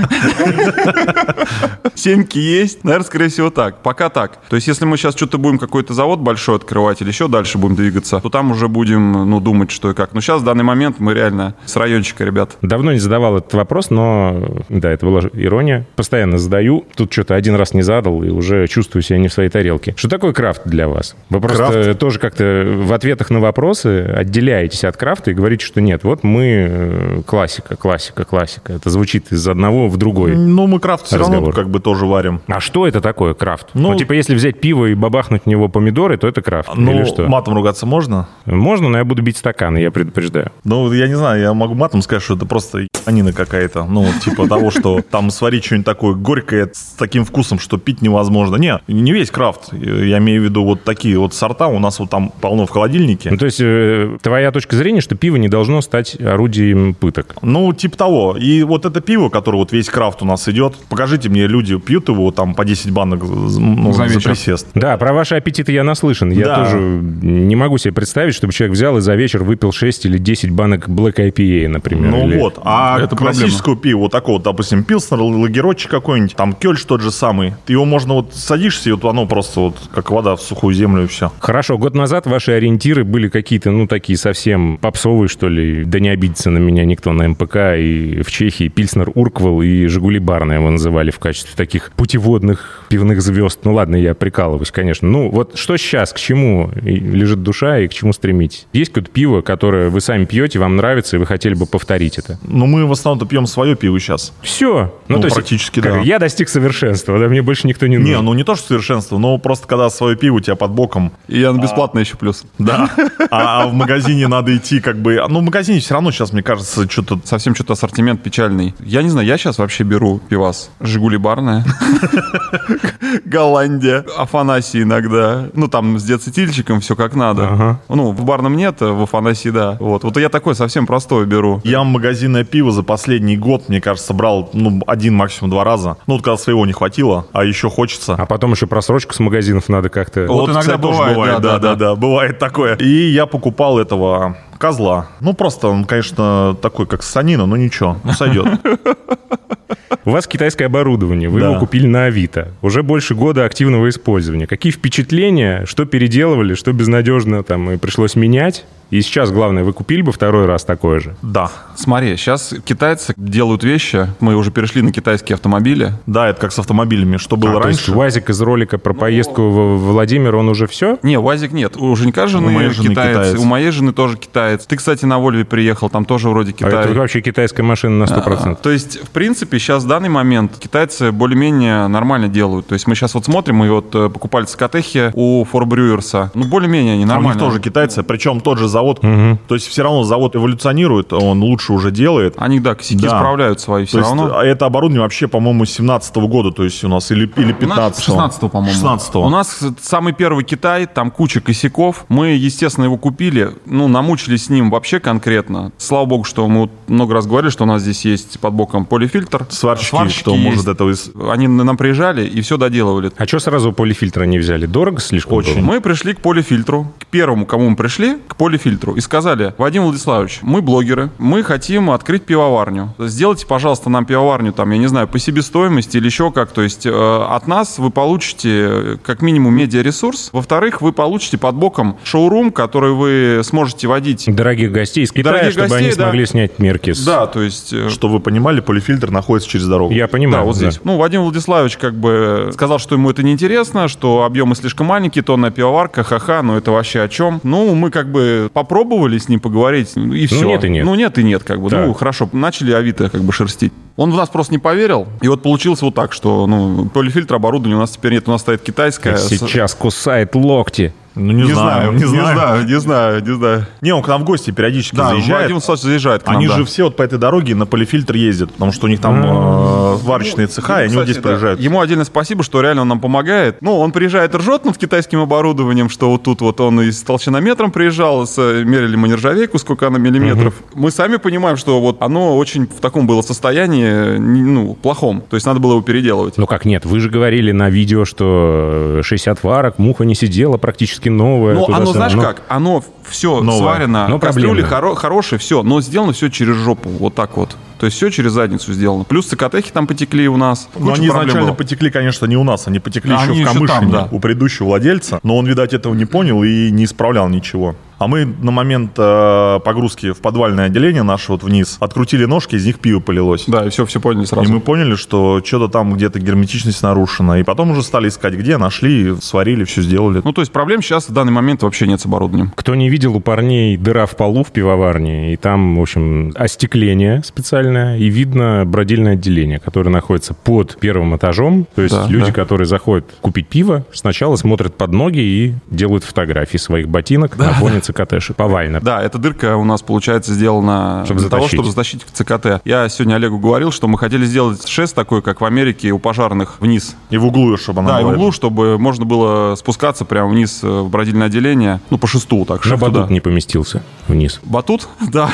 Семки 1.94 2.38
есть? 2.38 2.84
Наверное, 2.84 3.04
скорее 3.06 3.28
всего 3.28 3.50
так. 3.50 3.82
Пока 3.82 4.08
так. 4.08 4.40
То 4.48 4.56
есть, 4.56 4.66
если 4.68 4.84
мы 4.84 4.96
сейчас 4.96 5.14
что-то 5.14 5.38
будем 5.38 5.58
какой-то 5.58 5.94
завод 5.94 6.20
большой 6.20 6.56
открывать 6.56 7.02
или 7.02 7.08
еще 7.08 7.28
дальше 7.28 7.58
будем 7.58 7.76
двигаться, 7.76 8.20
то 8.20 8.28
там 8.30 8.50
уже 8.50 8.68
будем, 8.68 9.28
ну, 9.28 9.40
думать, 9.40 9.70
что 9.70 9.90
и 9.90 9.94
как. 9.94 10.14
Но 10.14 10.20
сейчас, 10.20 10.40
в 10.40 10.44
данный 10.44 10.64
момент, 10.64 10.98
мы 10.98 11.14
реально 11.14 11.54
с 11.64 11.76
райончика, 11.76 12.24
ребят. 12.24 12.56
Давно 12.62 12.92
не 12.92 12.98
задавал 12.98 13.38
этот 13.38 13.54
вопрос, 13.54 13.90
но 13.90 14.64
да, 14.68 14.90
это 14.90 15.01
была 15.02 15.20
ирония. 15.32 15.84
Постоянно 15.96 16.38
задаю. 16.38 16.84
Тут 16.96 17.12
что-то 17.12 17.34
один 17.34 17.54
раз 17.54 17.74
не 17.74 17.82
задал 17.82 18.22
и 18.22 18.28
уже 18.30 18.66
чувствую 18.68 19.02
себя 19.02 19.18
не 19.18 19.28
в 19.28 19.32
своей 19.32 19.48
тарелке. 19.50 19.94
Что 19.96 20.08
такое 20.08 20.32
крафт 20.32 20.62
для 20.66 20.88
вас? 20.88 21.14
Вы 21.30 21.40
просто 21.40 21.56
Крафт? 21.82 21.98
тоже 21.98 22.18
как-то 22.18 22.64
в 22.82 22.92
ответах 22.92 23.30
на 23.30 23.40
вопросы 23.40 24.04
отделяетесь 24.16 24.84
от 24.84 24.96
крафта 24.96 25.30
и 25.30 25.34
говорите, 25.34 25.64
что 25.64 25.80
нет, 25.80 26.04
вот 26.04 26.24
мы 26.24 26.66
э, 26.70 27.22
классика, 27.26 27.76
классика, 27.76 28.24
классика. 28.24 28.72
Это 28.72 28.90
звучит 28.90 29.32
из 29.32 29.46
одного 29.48 29.88
в 29.88 29.96
другой. 29.96 30.34
Ну, 30.36 30.66
мы 30.66 30.80
крафт 30.80 31.06
все 31.06 31.16
равно 31.18 31.34
Разговор. 31.36 31.54
как 31.54 31.68
бы 31.70 31.80
тоже 31.80 32.06
варим. 32.06 32.40
А 32.46 32.60
что 32.60 32.86
это 32.86 33.00
такое 33.00 33.34
крафт? 33.34 33.68
Ну- 33.74 33.92
Ну, 33.92 33.98
типа, 33.98 34.12
если 34.14 34.34
взять 34.34 34.60
пиво 34.60 34.86
и 34.86 34.94
бабахнуть 34.94 35.42
в 35.44 35.46
него 35.46 35.68
помидоры, 35.68 36.16
то 36.16 36.26
это 36.28 36.40
крафт. 36.42 36.70
Ну, 36.76 36.92
Или 36.92 37.04
что? 37.04 37.26
матом 37.28 37.54
ругаться 37.54 37.84
можно? 37.86 38.28
Можно, 38.46 38.88
но 38.88 38.98
я 38.98 39.04
буду 39.04 39.22
бить 39.22 39.36
стаканы, 39.36 39.78
я 39.78 39.90
предупреждаю. 39.90 40.50
Ну, 40.64 40.90
я 40.92 41.08
не 41.08 41.14
знаю, 41.14 41.40
я 41.42 41.52
могу 41.54 41.74
матом 41.74 42.00
сказать, 42.02 42.22
что 42.22 42.34
это 42.36 42.46
просто 42.46 42.86
ебанина 43.02 43.32
какая-то. 43.32 43.84
Ну, 43.84 44.06
типа 44.24 44.46
того, 44.48 44.70
что 44.70 44.91
там 45.00 45.30
сварить 45.30 45.64
что-нибудь 45.64 45.86
такое 45.86 46.14
горькое 46.14 46.70
с 46.72 46.94
таким 46.98 47.24
вкусом, 47.24 47.58
что 47.58 47.78
пить 47.78 48.02
невозможно. 48.02 48.56
Не, 48.56 48.80
не 48.88 49.12
весь 49.12 49.30
крафт. 49.30 49.72
Я 49.72 50.18
имею 50.18 50.42
в 50.42 50.44
виду 50.44 50.64
вот 50.64 50.84
такие 50.84 51.18
вот 51.18 51.34
сорта. 51.34 51.68
У 51.68 51.78
нас 51.78 51.98
вот 51.98 52.10
там 52.10 52.30
полно 52.40 52.66
в 52.66 52.70
холодильнике. 52.70 53.30
Ну, 53.30 53.36
то 53.36 53.46
есть, 53.46 53.60
э, 53.60 54.16
твоя 54.22 54.50
точка 54.52 54.76
зрения, 54.76 55.00
что 55.00 55.14
пиво 55.16 55.36
не 55.36 55.48
должно 55.48 55.80
стать 55.80 56.20
орудием 56.20 56.94
пыток. 56.94 57.36
Ну, 57.42 57.72
типа 57.72 57.96
того. 57.96 58.36
И 58.38 58.62
вот 58.62 58.84
это 58.84 59.00
пиво, 59.00 59.28
которое 59.28 59.58
вот 59.58 59.72
весь 59.72 59.88
крафт 59.88 60.22
у 60.22 60.24
нас 60.24 60.48
идет, 60.48 60.74
покажите 60.88 61.28
мне, 61.28 61.46
люди 61.46 61.78
пьют 61.78 62.08
его 62.08 62.30
там 62.30 62.54
по 62.54 62.64
10 62.64 62.90
банок 62.90 63.22
ну, 63.22 63.92
За 63.92 64.08
за, 64.08 64.20
присест. 64.20 64.68
Да, 64.74 64.96
про 64.96 65.12
ваши 65.12 65.34
аппетиты 65.36 65.72
я 65.72 65.84
наслышан. 65.84 66.30
Я 66.30 66.46
Да. 66.46 66.64
тоже 66.64 66.76
не 66.78 67.56
могу 67.56 67.78
себе 67.78 67.92
представить, 67.92 68.34
чтобы 68.34 68.52
человек 68.52 68.74
взял 68.76 68.96
и 68.98 69.00
за 69.00 69.14
вечер 69.14 69.42
выпил 69.44 69.72
6 69.72 70.06
или 70.06 70.18
10 70.18 70.50
банок 70.50 70.88
Black 70.88 71.16
IPA, 71.16 71.68
например. 71.68 72.10
Ну 72.10 72.26
или- 72.28 72.38
вот, 72.38 72.58
а 72.62 73.00
Это 73.00 73.16
классическую 73.16 73.76
пиво, 73.76 74.00
вот 74.00 74.12
такого, 74.12 74.40
допустим, 74.40 74.81
пилснер, 74.84 75.20
лагерочек 75.20 75.90
какой-нибудь, 75.90 76.36
там 76.36 76.52
кельш 76.54 76.84
тот 76.84 77.00
же 77.00 77.10
самый, 77.10 77.54
его 77.66 77.84
можно 77.84 78.14
вот 78.14 78.34
садишься, 78.34 78.90
и 78.90 78.92
вот 78.92 79.04
оно 79.04 79.26
просто 79.26 79.60
вот 79.60 79.76
как 79.94 80.10
вода 80.10 80.36
в 80.36 80.42
сухую 80.42 80.74
землю 80.74 81.04
и 81.04 81.06
все. 81.06 81.32
Хорошо, 81.38 81.78
год 81.78 81.94
назад 81.94 82.26
ваши 82.26 82.52
ориентиры 82.52 83.04
были 83.04 83.28
какие-то, 83.28 83.70
ну, 83.70 83.86
такие 83.86 84.16
совсем 84.16 84.78
попсовые, 84.78 85.28
что 85.28 85.48
ли. 85.48 85.84
Да 85.84 86.00
не 86.00 86.08
обидится 86.08 86.50
на 86.50 86.58
меня 86.58 86.84
никто 86.84 87.12
на 87.12 87.28
МПК 87.28 87.76
и 87.76 88.22
в 88.22 88.30
Чехии. 88.30 88.68
Пильснер 88.68 89.10
Урквал 89.14 89.62
и 89.62 89.86
Жигули 89.86 90.18
Барна 90.18 90.52
его 90.52 90.70
называли 90.70 91.10
в 91.10 91.18
качестве 91.18 91.54
таких 91.56 91.92
путеводных 91.92 92.81
пивных 92.92 93.22
звезд. 93.22 93.60
Ну, 93.64 93.72
ладно, 93.72 93.96
я 93.96 94.14
прикалываюсь, 94.14 94.70
конечно. 94.70 95.08
Ну, 95.08 95.30
вот 95.30 95.58
что 95.58 95.78
сейчас, 95.78 96.12
к 96.12 96.18
чему 96.18 96.70
лежит 96.82 97.42
душа 97.42 97.78
и 97.78 97.88
к 97.88 97.94
чему 97.94 98.12
стремитесь? 98.12 98.66
Есть 98.74 98.92
какое-то 98.92 99.10
пиво, 99.10 99.40
которое 99.40 99.88
вы 99.88 100.02
сами 100.02 100.26
пьете, 100.26 100.58
вам 100.58 100.76
нравится, 100.76 101.16
и 101.16 101.18
вы 101.18 101.24
хотели 101.24 101.54
бы 101.54 101.64
повторить 101.64 102.18
это? 102.18 102.38
Но 102.42 102.66
мы 102.66 102.86
в 102.86 102.92
основном-то 102.92 103.24
пьем 103.24 103.46
свое 103.46 103.76
пиво 103.76 103.98
сейчас. 103.98 104.34
Все, 104.42 104.62
все. 104.62 104.94
Ну, 105.08 105.20
практически, 105.22 105.80
как, 105.80 105.92
да. 105.92 106.00
Я 106.00 106.18
достиг 106.18 106.48
совершенства, 106.48 107.18
да, 107.18 107.28
мне 107.28 107.42
больше 107.42 107.66
никто 107.66 107.86
не 107.86 107.96
нужен. 107.98 108.14
Не, 108.14 108.20
ну 108.20 108.34
не 108.34 108.44
то, 108.44 108.54
что 108.54 108.68
совершенство, 108.68 109.18
но 109.18 109.38
просто 109.38 109.66
когда 109.66 109.90
свое 109.90 110.16
пиво 110.16 110.36
у 110.36 110.40
тебя 110.40 110.54
под 110.54 110.72
боком, 110.72 111.12
И 111.28 111.42
оно 111.42 111.62
бесплатно 111.62 111.98
еще 112.00 112.16
плюс. 112.16 112.44
да, 112.58 112.90
а 113.30 113.66
в 113.66 113.72
магазине 113.72 114.28
надо 114.28 114.54
идти 114.56 114.80
как 114.80 114.98
бы... 114.98 115.22
Ну, 115.28 115.40
в 115.40 115.42
магазине 115.42 115.80
все 115.80 115.94
равно 115.94 116.10
сейчас, 116.10 116.32
мне 116.32 116.42
кажется, 116.42 116.88
что-то... 116.90 117.20
Совсем 117.24 117.54
что-то 117.54 117.72
ассортимент 117.72 118.22
печальный. 118.22 118.74
Я 118.80 119.02
не 119.02 119.08
знаю, 119.08 119.26
я 119.26 119.38
сейчас 119.38 119.58
вообще 119.58 119.84
беру 119.84 120.20
пивас. 120.28 120.70
Жигули 120.80 121.16
барная. 121.16 121.64
Голландия. 123.24 124.04
Афанасий 124.16 124.82
иногда. 124.82 125.48
Ну, 125.54 125.68
там 125.68 125.98
с 125.98 126.04
децетильчиком 126.04 126.80
все 126.80 126.96
как 126.96 127.14
надо. 127.14 127.48
Ага. 127.48 127.80
Ну, 127.88 128.12
в 128.12 128.24
барном 128.24 128.56
нет, 128.56 128.80
а 128.80 128.92
в 128.92 129.02
Афанасии 129.02 129.50
да. 129.50 129.76
Вот. 129.80 130.04
Вот 130.04 130.16
я 130.16 130.28
такой 130.28 130.54
совсем 130.54 130.86
простой 130.86 131.26
беру. 131.26 131.60
Я 131.64 131.84
магазинное 131.84 132.44
пиво 132.44 132.70
за 132.72 132.82
последний 132.82 133.36
год, 133.36 133.68
мне 133.68 133.80
кажется, 133.80 134.14
брал 134.14 134.50
ну, 134.52 134.80
один, 134.86 135.14
максимум 135.14 135.50
два 135.50 135.64
раза. 135.64 135.96
Ну, 136.06 136.14
вот 136.14 136.24
когда 136.24 136.36
своего 136.36 136.66
не 136.66 136.72
хватило, 136.72 137.26
а 137.32 137.44
еще 137.44 137.70
хочется. 137.70 138.14
А 138.14 138.26
потом 138.26 138.52
еще 138.52 138.66
просрочку 138.66 139.14
с 139.14 139.20
магазинов 139.20 139.68
надо 139.68 139.88
как-то... 139.88 140.26
Вот 140.26 140.46
иногда 140.46 140.60
кстати, 140.60 140.80
тоже 140.80 140.98
бывает, 140.98 141.40
да, 141.40 141.40
да, 141.40 141.58
да, 141.58 141.58
да, 141.58 141.74
да, 141.74 141.94
бывает 141.94 142.38
такое. 142.38 142.76
И 142.76 143.10
я 143.10 143.26
покупал 143.26 143.78
этого 143.78 144.36
козла. 144.58 145.08
Ну, 145.20 145.34
просто 145.34 145.68
он, 145.68 145.84
конечно, 145.84 146.56
такой, 146.62 146.86
как 146.86 147.02
санина, 147.02 147.46
но 147.46 147.56
ничего, 147.56 147.96
ну, 148.04 148.12
сойдет. 148.12 148.46
У 150.04 150.10
вас 150.10 150.26
китайское 150.26 150.66
оборудование, 150.66 151.28
вы 151.28 151.40
Да. 151.40 151.50
его 151.50 151.58
купили 151.60 151.86
на 151.86 152.06
Авито. 152.06 152.52
Уже 152.62 152.82
больше 152.82 153.14
года 153.14 153.44
активного 153.44 153.88
использования. 153.88 154.46
Какие 154.46 154.72
впечатления, 154.72 155.64
что 155.66 155.84
переделывали, 155.84 156.54
что 156.54 156.72
безнадежно 156.72 157.42
там 157.42 157.70
и 157.70 157.76
пришлось 157.76 158.16
менять? 158.16 158.64
И 158.92 159.00
сейчас, 159.00 159.30
главное, 159.30 159.64
вы 159.64 159.72
купили 159.72 160.02
бы 160.02 160.12
второй 160.12 160.44
раз 160.44 160.64
такое 160.64 161.00
же? 161.00 161.16
Да. 161.22 161.50
Смотри, 161.76 162.14
сейчас 162.18 162.52
китайцы 162.62 163.14
делают 163.16 163.64
вещи. 163.64 164.06
Мы 164.20 164.36
уже 164.36 164.50
перешли 164.50 164.82
на 164.82 164.92
китайские 164.92 165.32
автомобили. 165.36 165.94
Да, 166.04 166.28
это 166.28 166.38
как 166.38 166.52
с 166.52 166.58
автомобилями. 166.58 167.16
Что 167.16 167.36
было 167.38 167.58
А, 167.58 167.62
то 167.62 167.68
есть 167.68 167.88
раньше? 167.88 167.98
УАЗик 167.98 168.28
из 168.28 168.42
ролика 168.42 168.76
Ну, 168.76 168.80
про 168.80 168.92
поездку 168.92 169.48
в 169.48 169.78
Владимир, 169.92 170.36
он 170.36 170.50
уже 170.50 170.66
все? 170.66 170.98
Не, 171.02 171.18
УАЗик 171.18 171.52
нет. 171.52 171.74
У 171.78 171.96
Женька 171.96 172.26
жены, 172.26 172.48
У 172.48 172.50
моей 172.50 172.68
жены 172.68 172.90
китаец, 172.90 173.16
китаец. 173.16 173.38
У 173.38 173.44
моей 173.44 173.70
жены 173.70 173.94
тоже 173.94 174.18
китаец. 174.18 174.66
Ты, 174.66 174.76
кстати, 174.76 175.06
на 175.06 175.18
Вольве 175.18 175.46
приехал, 175.46 175.88
там 175.88 176.04
тоже 176.04 176.28
вроде 176.28 176.50
А 176.50 176.52
Китай. 176.52 176.84
это 176.84 176.92
вообще 176.92 177.22
китайская 177.22 177.62
машина 177.62 177.96
на 177.96 178.04
100%. 178.04 178.52
А, 178.52 178.54
То 178.56 178.70
есть, 178.70 179.02
в 179.02 179.08
принципе, 179.08 179.58
сейчас 179.58 179.84
в 179.84 179.88
данный 179.88 180.10
момент 180.10 180.58
китайцы 180.58 181.12
более-менее 181.12 181.86
нормально 181.86 182.28
делают. 182.28 182.66
То 182.66 182.74
есть 182.74 182.86
мы 182.86 182.94
сейчас 182.94 183.14
вот 183.14 183.24
смотрим, 183.24 183.64
и 183.64 183.70
вот 183.70 183.94
э, 183.94 184.10
покупали 184.10 184.44
цикатехи 184.44 185.12
у 185.14 185.44
Форбрюерса. 185.44 186.30
Ну, 186.34 186.44
более-менее 186.44 186.92
они 186.92 187.04
А 187.04 187.06
у 187.06 187.06
них 187.06 187.14
нормально. 187.14 187.40
тоже 187.40 187.58
китайцы, 187.58 188.02
причем 188.02 188.42
тот 188.42 188.58
же 188.58 188.68
завод. 188.68 188.81
То 188.90 189.54
есть 189.54 189.66
все 189.68 189.82
равно 189.82 190.02
завод 190.04 190.36
эволюционирует, 190.36 191.12
он 191.12 191.42
лучше 191.42 191.72
уже 191.72 191.90
делает. 191.90 192.34
Они, 192.36 192.60
да, 192.60 192.74
косяки 192.74 193.02
Да. 193.02 193.08
справляют 193.18 193.60
свои 193.60 193.84
все 193.84 193.92
То 193.92 193.98
есть, 193.98 194.10
равно. 194.10 194.38
а 194.38 194.44
это 194.44 194.66
оборудование 194.66 195.02
вообще, 195.02 195.28
по-моему, 195.28 195.64
17 195.64 196.16
года, 196.28 196.50
то 196.50 196.64
есть 196.64 196.82
у 196.84 196.88
нас 196.88 197.10
или, 197.10 197.30
или 197.36 197.52
15 197.52 198.02
16 198.04 198.50
по-моему. 198.50 198.72
16 198.72 199.14
У 199.16 199.28
нас 199.28 199.58
самый 199.80 200.12
первый 200.12 200.44
Китай, 200.44 200.86
там 200.86 201.10
куча 201.10 201.40
косяков. 201.40 202.04
Мы, 202.08 202.28
естественно, 202.30 202.84
его 202.84 202.96
купили, 202.96 203.50
ну, 203.66 203.88
намучились 203.88 204.46
с 204.46 204.48
ним 204.50 204.70
вообще 204.70 205.00
конкретно. 205.00 205.72
Слава 205.78 206.04
богу, 206.06 206.24
что 206.24 206.46
мы 206.48 206.68
много 206.88 207.14
раз 207.14 207.26
говорили, 207.26 207.50
что 207.50 207.64
у 207.64 207.66
нас 207.66 207.82
здесь 207.82 208.04
есть 208.04 208.38
под 208.40 208.54
боком 208.54 208.84
полифильтр. 208.84 209.46
Сварщики, 209.50 210.08
что 210.08 210.32
есть. 210.32 210.44
может 210.44 210.68
этого... 210.68 210.90
из- 210.90 211.10
Они 211.30 211.48
на- 211.48 211.64
нам 211.64 211.76
приезжали 211.76 212.24
и 212.26 212.40
все 212.40 212.56
доделывали. 212.56 213.10
А 213.16 213.26
что 213.26 213.38
сразу 213.38 213.72
полифильтра 213.72 214.24
не 214.24 214.38
взяли? 214.38 214.66
Дорого 214.66 215.00
слишком 215.00 215.38
Очень. 215.38 215.56
было? 215.56 215.72
Мы 215.72 215.80
пришли 215.80 216.14
к 216.14 216.20
полифильтру, 216.20 216.92
к 216.98 217.06
первому, 217.06 217.46
кому 217.46 217.70
мы 217.70 217.76
пришли, 217.76 218.16
к 218.28 218.36
полифильтру, 218.36 218.62
и 218.96 219.00
сказали, 219.00 219.54
Вадим 219.58 219.82
Владиславович, 219.84 220.40
мы 220.42 220.62
блогеры, 220.62 221.10
мы 221.18 221.42
хотим 221.42 221.90
открыть 221.90 222.24
пивоварню. 222.24 222.94
Сделайте, 222.98 223.46
пожалуйста, 223.46 223.90
нам 223.90 224.04
пивоварню, 224.04 224.52
там, 224.52 224.70
я 224.70 224.78
не 224.78 224.86
знаю, 224.86 225.08
по 225.08 225.18
себестоимости 225.18 225.96
или 225.96 226.06
еще 226.06 226.30
как. 226.30 226.52
То 226.52 226.62
есть 226.62 226.86
э, 226.86 226.90
от 226.90 227.46
нас 227.46 227.78
вы 227.78 227.90
получите 227.90 228.48
э, 228.50 228.96
как 229.02 229.22
минимум 229.22 229.54
медиаресурс. 229.54 230.30
Во-вторых, 230.32 230.82
вы 230.82 230.92
получите 230.92 231.38
под 231.38 231.54
боком 231.54 231.96
шоурум, 232.04 232.52
который 232.52 232.92
вы 232.92 233.40
сможете 233.44 233.88
водить. 233.88 234.24
Дорогих 234.26 234.72
гостей 234.72 235.04
из 235.04 235.12
Китая, 235.12 235.34
Дорогих 235.34 235.52
чтобы 235.52 235.68
гостей, 235.68 235.86
они 235.88 235.96
да. 235.96 236.02
смогли 236.04 236.26
снять 236.26 236.58
мерки. 236.58 236.94
Да, 237.04 237.26
то 237.26 237.42
есть... 237.42 237.72
э, 237.72 237.88
Что 237.88 238.08
вы 238.08 238.20
понимали, 238.20 238.60
полифильтр 238.60 239.10
находится 239.10 239.48
через 239.50 239.66
дорогу. 239.66 239.92
Я 239.92 240.08
понимаю. 240.08 240.42
Да, 240.42 240.46
вот 240.46 240.56
здесь. 240.56 240.80
Ну, 240.84 240.96
Вадим 240.96 241.22
Владиславович 241.22 241.76
как 241.76 241.94
бы 241.94 242.50
сказал, 242.52 242.78
что 242.78 242.94
ему 242.94 243.10
это 243.10 243.22
неинтересно, 243.22 243.88
что 243.88 244.24
объемы 244.24 244.54
слишком 244.54 244.86
маленькие, 244.86 245.22
тонная 245.24 245.50
пивоварка, 245.50 246.02
ха-ха, 246.02 246.42
ну 246.42 246.56
это 246.56 246.70
вообще 246.70 247.02
о 247.02 247.08
чем? 247.08 247.40
Ну, 247.42 247.74
мы 247.74 247.90
как 247.90 248.10
бы 248.10 248.50
попробовали 248.52 249.18
с 249.18 249.28
ним 249.28 249.40
поговорить, 249.40 249.96
и 249.96 250.26
все. 250.26 250.44
нет 250.44 250.64
и 250.64 250.68
нет. 250.68 250.84
Ну, 250.84 250.94
нет 250.94 251.18
и 251.18 251.22
нет, 251.22 251.42
как 251.42 251.60
бы. 251.60 251.70
Так. 251.70 251.86
Ну, 251.86 251.92
хорошо, 251.94 252.28
начали 252.32 252.72
Авито 252.72 253.08
как 253.10 253.22
бы 253.22 253.32
шерстить. 253.32 253.72
Он 253.96 254.10
в 254.10 254.16
нас 254.16 254.28
просто 254.28 254.52
не 254.52 254.58
поверил, 254.58 255.06
и 255.20 255.28
вот 255.28 255.42
получилось 255.42 255.82
вот 255.82 255.94
так, 255.94 256.12
что, 256.12 256.46
ну, 256.46 256.86
полифильтр 256.86 257.34
оборудования 257.34 257.76
у 257.76 257.80
нас 257.80 257.90
теперь 257.90 258.12
нет, 258.12 258.28
у 258.28 258.30
нас 258.30 258.40
стоит 258.40 258.62
китайское. 258.62 259.16
Сейчас 259.16 259.74
кусает 259.74 260.34
локти. 260.34 260.92
Ну, 261.14 261.32
не, 261.32 261.52
знаю, 261.52 261.92
не 261.92 262.04
знаю, 262.04 262.64
не 262.66 262.80
знаю, 262.80 263.22
не 263.22 263.34
знаю. 263.34 263.66
Не, 263.80 263.92
он 263.92 264.02
к 264.02 264.08
нам 264.08 264.22
в 264.22 264.24
гости 264.24 264.50
периодически 264.50 264.96
Да, 264.96 265.10
заезжает. 265.10 265.42
Вадим 265.42 265.54
Владиславович 265.56 265.82
заезжает 265.82 266.22
к 266.22 266.26
нам, 266.26 266.36
Они 266.36 266.48
да. 266.48 266.56
же 266.56 266.64
все 266.64 266.84
вот 266.84 266.96
по 266.96 267.02
этой 267.02 267.18
дороге 267.18 267.54
на 267.54 267.66
полифильтр 267.66 268.14
ездят, 268.14 268.52
потому 268.52 268.72
что 268.72 268.86
у 268.86 268.88
них 268.88 269.00
там 269.00 269.22
э, 269.22 269.98
сварочные 270.00 270.46
цеха, 270.46 270.80
и 270.82 270.84
они 270.86 270.94
вот 270.94 271.02
Кстати, 271.02 271.10
здесь 271.12 271.16
да. 271.22 271.28
проезжают. 271.28 271.60
Ему 271.60 271.80
отдельно 271.80 272.04
спасибо, 272.04 272.42
что 272.42 272.60
реально 272.62 272.82
он 272.82 272.88
нам 272.88 273.00
помогает. 273.00 273.58
Ну, 273.60 273.78
он 273.78 273.92
приезжает 273.92 274.34
ржет 274.34 274.64
над 274.64 274.78
китайским 274.78 275.20
оборудованием, 275.20 275.88
что 275.90 276.10
вот 276.10 276.22
тут 276.22 276.40
вот 276.40 276.60
он 276.60 276.80
и 276.80 276.90
с 276.90 277.02
толщинометром 277.02 277.70
приезжал, 277.70 278.26
с, 278.26 278.38
э, 278.38 278.64
мерили 278.64 278.96
мы 278.96 279.08
нержавейку, 279.08 279.58
сколько 279.58 279.86
она 279.88 279.98
миллиметров. 279.98 280.54
Мы 280.74 280.90
сами 280.90 281.16
понимаем, 281.16 281.56
что 281.56 281.80
вот 281.80 281.98
оно 282.00 282.36
очень 282.36 282.66
в 282.66 282.80
таком 282.80 283.06
было 283.06 283.22
состоянии, 283.22 284.18
не- 284.18 284.42
ну, 284.42 284.74
плохом. 284.74 285.22
То 285.28 285.36
есть 285.36 285.46
надо 285.46 285.60
было 285.60 285.72
его 285.72 285.82
переделывать. 285.82 286.38
Ну 286.38 286.46
как 286.46 286.64
нет, 286.64 286.84
вы 286.86 287.00
же 287.00 287.10
говорили 287.10 287.52
на 287.52 287.68
видео, 287.70 288.04
что 288.04 289.00
60 289.02 289.42
варок, 289.42 289.78
муха 289.78 290.04
не 290.04 290.14
сидела, 290.14 290.56
практически 290.56 291.01
новая. 291.08 291.54
Ну, 291.54 291.66
оно, 291.72 291.86
знаешь 291.92 292.12
Ну, 292.14 292.22
как, 292.22 292.42
оно 292.48 292.82
все 293.08 293.40
Новое. 293.40 293.58
сварено, 293.58 294.08
Но 294.08 294.18
кастрюли 294.18 294.62
хоро- 294.64 294.94
хорошие, 294.94 295.38
все, 295.38 295.62
но 295.62 295.80
сделано 295.80 296.12
все 296.12 296.28
через 296.30 296.56
жопу, 296.56 296.88
вот 296.88 297.14
так 297.14 297.36
вот. 297.36 297.56
То 297.78 297.86
есть 297.86 297.96
все 297.96 298.10
через 298.10 298.32
задницу 298.32 298.72
сделано. 298.72 299.04
Плюс 299.04 299.26
цикатехи 299.26 299.70
там 299.72 299.86
потекли 299.88 300.28
у 300.28 300.36
нас. 300.36 300.68
Но 300.74 300.80
Куча 300.90 300.94
они 301.00 301.08
проблем 301.08 301.24
изначально 301.26 301.48
было. 301.48 301.56
потекли, 301.56 301.90
конечно, 301.90 302.26
не 302.26 302.36
у 302.36 302.44
нас, 302.44 302.68
они 302.68 302.78
потекли 302.78 303.10
А 303.12 303.14
еще 303.16 303.24
они 303.32 303.32
в 303.32 303.42
еще 303.42 303.52
Камышине 303.52 303.68
там, 303.80 303.90
да. 303.90 304.08
у 304.12 304.20
предыдущего 304.20 304.66
владельца, 304.68 305.18
но 305.24 305.36
он, 305.36 305.46
видать, 305.46 305.72
этого 305.74 305.92
не 305.94 306.04
понял 306.04 306.42
и 306.44 306.70
не 306.70 306.84
исправлял 306.84 307.28
ничего. 307.28 307.74
А 308.02 308.08
мы 308.08 308.24
на 308.24 308.50
момент 308.50 308.92
э, 308.98 309.60
погрузки 309.64 310.12
в 310.12 310.18
подвальное 310.18 310.66
отделение 310.66 311.04
наше 311.04 311.30
вот 311.30 311.44
вниз 311.44 311.76
открутили 311.78 312.24
ножки, 312.24 312.56
из 312.56 312.66
них 312.66 312.80
пиво 312.80 312.98
полилось. 312.98 313.44
Да, 313.46 313.64
и 313.64 313.68
все, 313.70 313.86
все 313.86 314.00
поняли 314.00 314.24
И 314.24 314.26
сразу. 314.26 314.52
мы 314.52 314.58
поняли, 314.60 314.96
что 314.96 315.40
что-то 315.44 315.68
там 315.68 315.94
где-то 315.94 316.18
герметичность 316.18 316.82
нарушена. 316.82 317.38
И 317.38 317.44
потом 317.44 317.70
уже 317.70 317.82
стали 317.84 318.08
искать, 318.08 318.34
где, 318.34 318.56
нашли, 318.58 319.14
сварили, 319.20 319.62
все 319.62 319.82
сделали. 319.82 320.20
Ну, 320.24 320.32
то 320.32 320.40
есть 320.42 320.50
проблем 320.50 320.82
сейчас 320.82 321.08
в 321.08 321.12
данный 321.12 321.30
момент 321.30 321.62
вообще 321.62 321.86
нет 321.86 322.00
с 322.00 322.06
оборудованием. 322.06 322.52
Кто 322.56 322.74
не 322.74 322.88
видел, 322.90 323.14
у 323.14 323.20
парней 323.20 323.76
дыра 323.76 324.06
в 324.06 324.16
полу 324.16 324.42
в 324.42 324.50
пивоварне, 324.50 325.32
и 325.32 325.36
там, 325.36 325.76
в 325.76 325.80
общем, 325.80 326.32
остекление 326.34 327.22
специальное, 327.24 327.98
и 327.98 328.06
видно 328.08 328.64
бродильное 328.66 329.12
отделение, 329.12 329.60
которое 329.60 329.90
находится 329.90 330.34
под 330.34 330.76
первым 330.80 331.14
этажом. 331.16 331.68
То 331.76 331.82
есть 331.82 331.94
Да, 331.94 332.06
люди, 332.08 332.26
да. 332.26 332.32
которые 332.32 332.66
заходят 332.66 333.04
купить 333.20 333.46
пиво, 333.46 333.86
сначала 333.92 334.34
смотрят 334.34 334.74
под 334.76 334.92
ноги 334.92 335.20
и 335.20 335.54
делают 335.70 336.02
фотографии 336.02 336.56
своих 336.56 336.88
ботинок 336.88 337.38
на 337.38 337.52
фоне 337.52 337.80
ЦКТши. 337.92 338.34
Повально. 338.34 338.80
Да, 338.80 339.02
эта 339.02 339.18
дырка 339.18 339.56
у 339.56 339.64
нас, 339.64 339.82
получается, 339.82 340.32
сделана 340.34 341.02
Чтобы 341.04 341.20
для 341.20 341.28
того, 341.28 341.48
чтобы 341.48 341.68
затащить 341.68 342.04
в 342.04 342.10
ЦКТ. 342.12 342.62
Я 342.64 342.88
сегодня 342.88 343.14
Олегу 343.16 343.38
говорил, 343.38 343.70
что 343.72 343.88
мы 343.88 343.98
хотели 343.98 344.24
сделать 344.24 344.66
шест 344.66 344.94
такой, 344.94 345.22
как 345.22 345.40
в 345.40 345.44
Америке 345.44 345.90
у 345.92 345.98
пожарных, 345.98 346.56
вниз. 346.60 346.96
И 347.10 347.16
в 347.18 347.26
углу, 347.26 347.56
чтобы 347.56 347.80
она 347.80 347.92
Да, 347.92 348.00
и 348.00 348.02
в 348.02 348.06
была. 348.06 348.14
углу, 348.16 348.32
чтобы 348.32 348.78
можно 348.78 349.04
было 349.04 349.54
спускаться 349.56 350.04
прямо 350.04 350.28
вниз 350.30 350.60
э, 350.62 350.66
в 350.80 350.88
бродильное 350.88 351.26
отделение, 351.26 351.80
ну, 351.90 351.98
по 351.98 352.06
шесту 352.06 352.44
так, 352.44 352.64
Но 352.64 352.70
шеф 352.70 352.80
батут 352.80 352.94
туда. 353.02 353.12
не 353.12 353.20
поместился 353.20 353.82
вниз. 354.08 354.40
Батут, 354.44 354.88
да. 355.12 355.30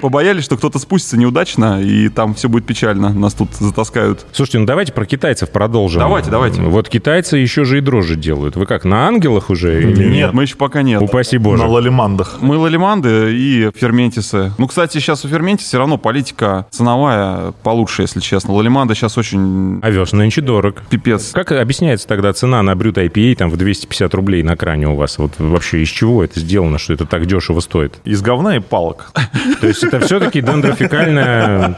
Побоялись, 0.00 0.44
что 0.44 0.56
кто-то 0.56 0.78
спустится 0.78 1.16
неудачно, 1.18 1.82
и 1.82 2.08
там 2.08 2.34
все 2.34 2.48
будет 2.48 2.66
печально. 2.66 3.10
Нас 3.10 3.34
тут 3.34 3.54
затаскают. 3.54 4.26
Слушайте, 4.32 4.58
ну 4.58 4.66
давайте 4.66 4.92
про 4.92 5.04
китайцев 5.06 5.50
продолжим. 5.50 6.00
Давайте, 6.00 6.30
давайте. 6.30 6.60
Вот 6.62 6.88
китайцы 6.88 7.36
еще 7.38 7.64
же 7.64 7.78
и 7.78 7.80
дрожжи 7.80 8.16
делают. 8.16 8.56
Вы 8.56 8.66
как, 8.66 8.84
на 8.84 9.06
ангелах 9.06 9.50
уже? 9.50 9.82
Нет, 9.84 10.32
мы 10.32 10.42
еще 10.42 10.56
пока 10.56 10.82
нет. 10.82 11.00
Упаси 11.02 11.38
Боже. 11.38 11.62
На 11.62 11.68
лалимандах. 11.90 12.38
Мы 12.40 12.56
лалиманды 12.56 13.34
и 13.34 13.70
ферментисы. 13.74 14.52
Ну, 14.58 14.68
кстати, 14.68 14.98
сейчас 14.98 15.24
у 15.24 15.28
ферментиса 15.28 15.68
все 15.68 15.78
равно 15.78 15.98
политика 15.98 16.66
ценовая 16.70 17.52
получше, 17.64 18.02
если 18.02 18.20
честно. 18.20 18.54
Лалиманда 18.54 18.94
сейчас 18.94 19.18
очень 19.18 19.80
Овес 19.82 20.12
нынче 20.12 20.40
дорог. 20.40 20.82
пипец. 20.88 21.32
Как 21.32 21.50
объясняется 21.52 22.06
тогда 22.06 22.32
цена 22.32 22.62
на 22.62 22.76
брют 22.76 22.96
IPA 22.96 23.34
там 23.36 23.50
в 23.50 23.56
250 23.56 24.14
рублей 24.14 24.42
на 24.42 24.56
кране 24.56 24.88
у 24.88 24.96
вас? 24.96 25.18
Вот 25.18 25.32
вообще 25.38 25.82
из 25.82 25.88
чего 25.88 26.22
это 26.22 26.38
сделано, 26.38 26.78
что 26.78 26.92
это 26.92 27.06
так 27.06 27.26
дешево 27.26 27.60
стоит? 27.60 27.98
Из 28.04 28.22
говна 28.22 28.56
и 28.56 28.60
палок. 28.60 29.12
То 29.60 29.66
есть 29.66 29.82
это 29.82 29.98
все-таки 30.00 30.40
дендрофикальное 30.40 31.76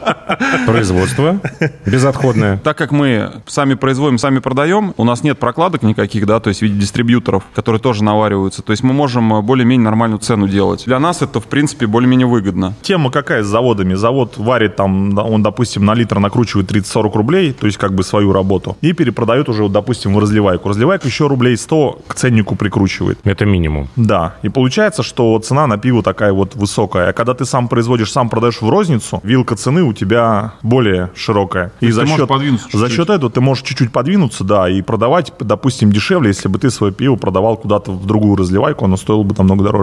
производство, 0.67 1.39
безотходное. 1.85 2.57
Так 2.57 2.77
как 2.77 2.91
мы 2.91 3.31
сами 3.47 3.73
производим, 3.73 4.17
сами 4.19 4.39
продаем, 4.39 4.93
у 4.97 5.03
нас 5.03 5.23
нет 5.23 5.39
прокладок 5.39 5.81
никаких, 5.81 6.25
да, 6.27 6.39
то 6.39 6.49
есть 6.49 6.59
в 6.59 6.63
виде 6.63 6.79
дистрибьюторов, 6.79 7.43
которые 7.55 7.81
тоже 7.81 8.03
навариваются. 8.03 8.61
То 8.61 8.71
есть 8.71 8.83
мы 8.83 8.93
можем 8.93 9.43
более-менее 9.43 9.83
нормальную 10.03 10.19
цену 10.19 10.47
делать. 10.47 10.83
Для 10.85 10.99
нас 10.99 11.21
это, 11.21 11.39
в 11.39 11.45
принципе, 11.45 11.87
более-менее 11.87 12.27
выгодно. 12.27 12.73
Тема 12.81 13.09
какая 13.09 13.43
с 13.43 13.47
заводами? 13.47 13.93
Завод 13.93 14.37
варит 14.37 14.75
там, 14.75 15.15
да, 15.15 15.23
он, 15.23 15.41
допустим, 15.43 15.85
на 15.85 15.93
литр 15.93 16.19
накручивает 16.19 16.69
30-40 16.71 17.13
рублей, 17.13 17.53
то 17.53 17.67
есть 17.67 17.77
как 17.77 17.93
бы 17.93 18.03
свою 18.03 18.33
работу, 18.33 18.75
и 18.81 18.91
перепродает 18.93 19.49
уже, 19.49 19.63
вот, 19.63 19.71
допустим, 19.71 20.13
в 20.13 20.19
разливайку. 20.19 20.69
Разливайку 20.69 21.07
еще 21.07 21.27
рублей 21.27 21.55
100 21.55 22.01
к 22.07 22.15
ценнику 22.15 22.55
прикручивает. 22.55 23.19
Это 23.23 23.45
минимум. 23.45 23.87
Да, 23.95 24.35
и 24.41 24.49
получается, 24.49 25.03
что 25.03 25.39
цена 25.39 25.67
на 25.67 25.77
пиво 25.77 26.03
такая 26.03 26.33
вот 26.33 26.55
высокая. 26.55 27.09
А 27.09 27.13
когда 27.13 27.33
ты 27.33 27.45
сам 27.45 27.67
производишь, 27.69 28.11
сам 28.11 28.29
продаешь 28.29 28.61
в 28.61 28.69
розницу, 28.69 29.21
вилка 29.23 29.55
цены 29.55 29.83
у 29.83 29.93
тебя 29.93 30.53
более 30.63 31.11
широкая. 31.15 31.71
И 31.79 31.85
есть 31.85 31.95
за 31.95 32.05
счет, 32.07 32.29
за 32.73 32.89
счет 32.89 33.09
этого 33.09 33.31
ты 33.31 33.39
можешь 33.41 33.63
чуть-чуть 33.63 33.91
подвинуться, 33.91 34.43
да, 34.43 34.69
и 34.69 34.81
продавать, 34.81 35.31
допустим, 35.39 35.91
дешевле, 35.91 36.29
если 36.29 36.49
бы 36.49 36.59
ты 36.59 36.69
свое 36.69 36.91
пиво 36.91 37.15
продавал 37.15 37.55
куда-то 37.55 37.91
в 37.91 38.05
другую 38.05 38.35
разливайку, 38.35 38.85
оно 38.85 38.97
стоило 38.97 39.23
бы 39.23 39.33
намного 39.37 39.63
дороже. 39.63 39.82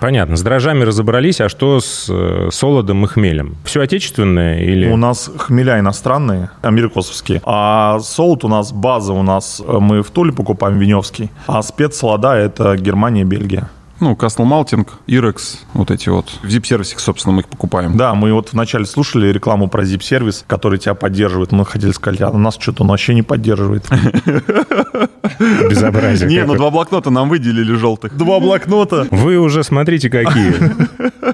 Понятно, 0.00 0.36
с 0.36 0.42
дрожжами 0.42 0.82
разобрались, 0.84 1.42
а 1.42 1.50
что 1.50 1.78
с 1.78 2.06
э, 2.08 2.48
солодом 2.50 3.04
и 3.04 3.06
хмелем? 3.06 3.56
Все 3.64 3.82
отечественное 3.82 4.60
или... 4.60 4.90
У 4.90 4.96
нас 4.96 5.30
хмеля 5.36 5.78
иностранные, 5.78 6.50
америкосовские. 6.62 7.42
А 7.44 7.98
солод 8.00 8.44
у 8.44 8.48
нас, 8.48 8.72
база 8.72 9.12
у 9.12 9.22
нас, 9.22 9.62
э, 9.64 9.78
мы 9.78 10.02
в 10.02 10.10
Туле 10.10 10.32
покупаем 10.32 10.78
веневский. 10.78 11.30
А 11.46 11.60
спецсолода 11.60 12.34
это 12.34 12.76
Германия, 12.78 13.24
Бельгия. 13.24 13.68
Ну, 14.00 14.14
Castle 14.14 14.46
Malting, 14.46 14.88
Irex, 15.06 15.58
вот 15.74 15.90
эти 15.90 16.08
вот. 16.08 16.30
В 16.42 16.48
зип-сервисе, 16.48 16.98
собственно, 16.98 17.34
мы 17.34 17.42
их 17.42 17.48
покупаем. 17.48 17.96
Да, 17.96 18.14
мы 18.14 18.32
вот 18.32 18.52
вначале 18.52 18.86
слушали 18.86 19.28
рекламу 19.28 19.68
про 19.68 19.82
zip-сервис, 19.82 20.44
который 20.46 20.78
тебя 20.78 20.94
поддерживает. 20.94 21.52
Мы 21.52 21.66
хотели 21.66 21.92
сказать, 21.92 22.22
а 22.22 22.32
нас 22.32 22.56
что-то 22.58 22.82
он 22.82 22.88
вообще 22.88 23.14
не 23.14 23.22
поддерживает. 23.22 23.86
Безобразие. 25.68 26.28
Не, 26.28 26.44
ну 26.44 26.54
два 26.54 26.70
блокнота 26.70 27.10
нам 27.10 27.28
выделили 27.28 27.74
желтых. 27.74 28.16
Два 28.16 28.40
блокнота. 28.40 29.06
Вы 29.10 29.38
уже 29.38 29.64
смотрите 29.64 30.08
какие. 30.08 30.54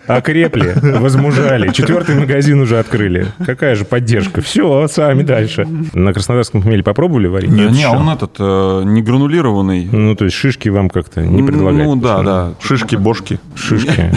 Окрепли, 0.06 0.74
возмужали. 0.98 1.72
Четвертый 1.72 2.16
магазин 2.16 2.60
уже 2.60 2.78
открыли. 2.78 3.28
Какая 3.44 3.74
же 3.74 3.84
поддержка? 3.84 4.40
Все, 4.40 4.88
сами 4.88 5.22
дальше. 5.22 5.66
На 5.92 6.12
краснодарском 6.12 6.62
хмеле 6.62 6.82
попробовали 6.82 7.26
варить? 7.26 7.50
Не, 7.50 7.64
еще. 7.64 7.88
он 7.88 8.08
этот, 8.10 8.36
э, 8.38 8.82
не 8.84 9.02
гранулированный. 9.02 9.88
Ну, 9.90 10.14
то 10.14 10.24
есть 10.24 10.36
шишки 10.36 10.68
вам 10.68 10.90
как-то 10.90 11.24
не 11.24 11.42
предлагают? 11.42 11.86
Ну, 11.86 11.96
да, 11.96 12.22
да. 12.22 12.52
Шишки, 12.60 12.96
бошки. 12.96 13.38
Шишки. 13.54 14.12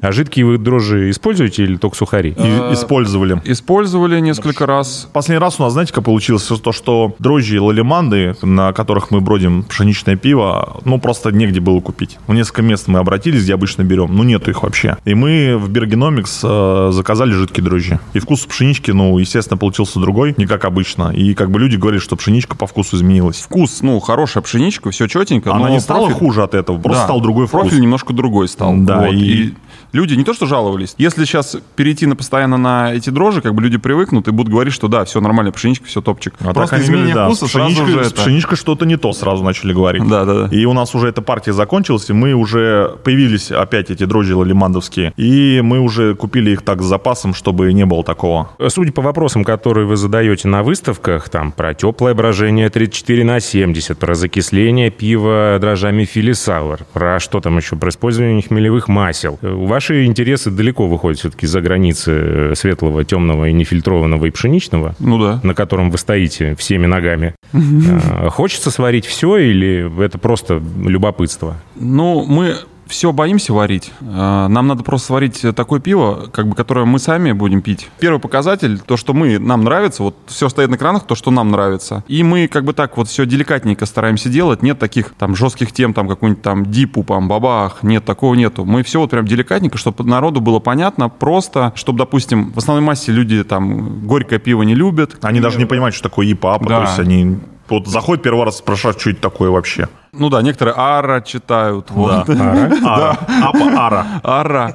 А 0.00 0.12
жидкие 0.12 0.44
вы 0.46 0.58
дрожжи 0.58 1.10
используете 1.10 1.64
или 1.64 1.76
только 1.76 1.96
сухари? 1.96 2.30
И- 2.36 2.72
использовали. 2.74 3.40
Использовали 3.44 4.20
несколько 4.20 4.66
раз. 4.66 5.08
Последний 5.12 5.38
раз 5.40 5.58
у 5.58 5.62
нас, 5.62 5.72
знаете, 5.72 5.92
как 5.92 6.04
получилось? 6.04 6.44
То, 6.62 6.72
что 6.72 7.14
дрожжи 7.18 7.56
и 7.56 7.58
лалиманды, 7.58 8.36
на 8.42 8.72
которых 8.72 9.10
мы 9.10 9.20
бродим 9.20 9.62
пшеничное 9.64 10.16
пиво, 10.16 10.80
ну, 10.84 10.98
просто 10.98 11.30
негде 11.30 11.60
было 11.60 11.80
купить. 11.80 12.18
В 12.26 12.34
несколько 12.34 12.62
мест 12.62 12.88
мы 12.88 12.98
обратились, 12.98 13.42
где 13.44 13.54
обычно 13.54 13.82
берем, 13.82 14.14
ну, 14.14 14.22
нету 14.22 14.50
их 14.50 14.62
вообще. 14.62 14.96
И 15.04 15.14
мы 15.14 15.56
в 15.56 15.68
Бергеномикс 15.70 16.40
э, 16.44 16.90
заказали 16.92 17.32
жидкие 17.32 17.64
дрожжи. 17.64 17.98
И 18.12 18.18
вкус 18.18 18.40
пшенички, 18.46 18.90
ну, 18.90 19.16
естественно, 19.18 19.56
получился 19.56 19.98
другой, 20.00 20.34
не 20.36 20.46
как 20.46 20.64
обычно. 20.64 21.10
И 21.14 21.34
как 21.34 21.50
бы 21.50 21.58
люди 21.58 21.76
говорят, 21.76 22.02
что 22.02 22.16
пшеничка 22.16 22.56
по 22.56 22.66
вкусу 22.66 22.96
изменилась. 22.96 23.40
Вкус, 23.40 23.80
ну, 23.82 23.98
хорошая 24.00 24.42
пшеничка, 24.42 24.90
все 24.90 25.06
четенько. 25.06 25.50
Она 25.52 25.68
но 25.68 25.68
не 25.70 25.80
стала 25.80 26.06
профиль- 26.06 26.14
хуже 26.18 26.42
от 26.42 26.54
этого, 26.54 26.78
просто 26.78 27.02
Да. 27.02 27.04
стал 27.06 27.20
другой 27.20 27.46
вкус. 27.46 27.60
Профиль 27.62 27.80
немножко 27.80 28.12
другой 28.12 28.48
стал. 28.48 28.74
Да, 28.78 28.98
Вот. 29.06 29.12
и- 29.14 29.24
И... 29.44 29.54
люди 29.94 30.14
не 30.14 30.24
то 30.24 30.34
что 30.34 30.46
жаловались. 30.46 30.94
Если 30.98 31.24
сейчас 31.24 31.56
перейти 31.76 32.06
на 32.06 32.16
постоянно 32.16 32.58
на 32.58 32.92
эти 32.92 33.10
дрожжи, 33.10 33.40
как 33.40 33.54
бы 33.54 33.62
люди 33.62 33.78
привыкнут 33.78 34.28
и 34.28 34.30
будут 34.30 34.52
говорить, 34.52 34.74
что 34.74 34.88
да, 34.88 35.04
все 35.04 35.20
нормально, 35.20 35.52
пшеничка, 35.52 35.86
все 35.86 36.02
топчик. 36.02 36.34
А 36.40 36.52
Просто 36.52 36.80
изменение 36.80 37.14
да, 37.14 37.26
вкуса 37.26 37.46
сразу 37.46 37.86
же 37.86 38.00
это... 38.00 38.14
пшеничкой 38.14 38.58
что-то 38.58 38.84
не 38.84 38.96
то 38.96 39.12
сразу 39.12 39.42
начали 39.42 39.72
говорить. 39.72 40.06
Да, 40.06 40.24
да, 40.24 40.46
да. 40.46 40.56
И 40.56 40.64
у 40.66 40.72
нас 40.72 40.94
уже 40.94 41.08
эта 41.08 41.22
партия 41.22 41.52
закончилась, 41.52 42.10
и 42.10 42.12
мы 42.12 42.34
уже 42.34 42.96
появились 43.04 43.50
опять 43.50 43.90
эти 43.90 44.04
дрожжи 44.04 44.36
лалимандовские, 44.36 45.12
и 45.16 45.60
мы 45.62 45.78
уже 45.78 46.14
купили 46.14 46.50
их 46.50 46.62
так 46.62 46.82
с 46.82 46.84
запасом, 46.84 47.32
чтобы 47.32 47.72
не 47.72 47.86
было 47.86 48.02
такого. 48.02 48.50
Судя 48.68 48.92
по 48.92 49.02
вопросам, 49.02 49.44
которые 49.44 49.86
вы 49.86 49.96
задаете 49.96 50.48
на 50.48 50.62
выставках, 50.62 51.28
там 51.28 51.52
про 51.52 51.74
теплое 51.74 52.14
брожение 52.14 52.68
34 52.68 53.24
на 53.24 53.40
70, 53.40 53.98
про 53.98 54.14
закисление 54.14 54.90
пива 54.90 55.58
дрожжами 55.60 56.04
филисауэр, 56.04 56.80
про 56.92 57.20
что 57.20 57.40
там 57.40 57.56
еще, 57.56 57.76
про 57.76 57.90
использование 57.90 58.42
хмелевых 58.42 58.88
масел. 58.88 59.38
Э, 59.42 59.52
Ваши 59.84 60.06
интересы 60.06 60.50
далеко 60.50 60.88
выходят 60.88 61.18
все-таки 61.18 61.46
за 61.46 61.60
границы 61.60 62.10
э, 62.10 62.54
светлого, 62.56 63.04
темного 63.04 63.50
и 63.50 63.52
нефильтрованного 63.52 64.24
и 64.24 64.30
пшеничного, 64.30 64.94
Ну 64.98 65.18
да. 65.18 65.40
на 65.42 65.54
котором 65.54 65.90
вы 65.90 65.98
стоите 65.98 66.54
всеми 66.54 66.86
ногами. 66.86 67.34
А, 67.52 68.30
Хочется 68.30 68.70
сварить 68.70 69.04
все 69.04 69.36
или 69.36 70.02
это 70.02 70.16
просто 70.16 70.62
любопытство? 70.82 71.58
Ну, 71.76 72.24
мы 72.24 72.56
все 72.94 73.10
боимся 73.12 73.52
варить. 73.52 73.90
А, 74.02 74.46
Нам 74.46 74.68
надо 74.68 74.84
просто 74.84 75.08
сварить 75.08 75.42
такое 75.56 75.80
пиво, 75.80 76.28
как 76.32 76.46
бы, 76.46 76.54
которое 76.54 76.84
мы 76.86 77.00
сами 77.00 77.32
будем 77.32 77.60
пить. 77.60 77.90
Первый 77.98 78.20
показатель, 78.20 78.78
то, 78.78 78.96
что 78.96 79.12
мы, 79.14 79.40
нам 79.40 79.64
нравится, 79.64 80.04
вот 80.04 80.16
все 80.28 80.48
стоит 80.48 80.70
на 80.70 80.78
кранах, 80.78 81.04
то, 81.04 81.16
что 81.16 81.32
нам 81.32 81.50
нравится. 81.50 82.04
И 82.06 82.22
мы 82.22 82.46
как 82.46 82.62
бы 82.64 82.72
так 82.72 82.96
вот 82.96 83.08
все 83.08 83.26
деликатненько 83.26 83.84
стараемся 83.84 84.28
делать. 84.28 84.62
Нет 84.62 84.78
таких 84.78 85.12
там 85.18 85.34
жестких 85.34 85.72
тем, 85.72 85.92
там 85.92 86.06
какой-нибудь 86.06 86.42
там 86.42 86.66
дипу, 86.66 87.02
там 87.02 87.26
бабах. 87.26 87.82
Нет, 87.82 88.04
такого 88.04 88.36
нету. 88.36 88.64
Мы 88.64 88.84
все 88.84 89.00
вот 89.00 89.10
прям 89.10 89.26
деликатненько, 89.26 89.76
чтобы 89.76 90.04
народу 90.04 90.40
было 90.40 90.60
понятно, 90.60 91.08
просто, 91.08 91.72
чтобы, 91.74 91.98
допустим, 91.98 92.52
в 92.52 92.58
основной 92.58 92.84
массе 92.86 93.10
люди 93.10 93.42
там 93.42 94.06
горькое 94.06 94.38
пиво 94.38 94.62
не 94.62 94.76
любят. 94.76 95.16
Они 95.22 95.40
даже 95.40 95.58
не 95.58 95.64
понимают, 95.66 95.96
что 95.96 96.08
такое 96.08 96.30
ИПАПа, 96.30 96.68
Да. 96.68 96.76
то 96.76 96.82
есть 96.84 96.98
они 97.00 97.38
вот 97.68 97.88
заходят 97.88 98.22
первый 98.22 98.44
раз 98.44 98.58
спрашивают, 98.58 99.00
что 99.00 99.10
это 99.10 99.20
такое 99.20 99.50
вообще. 99.50 99.88
Ну 100.16 100.30
да, 100.30 100.42
некоторые 100.42 100.74
ара 100.76 101.20
читают. 101.20 101.90
Вот. 101.90 102.28
Ара. 102.84 103.18
Апа 103.42 103.86
ара. 103.86 104.06
Ара. 104.22 104.74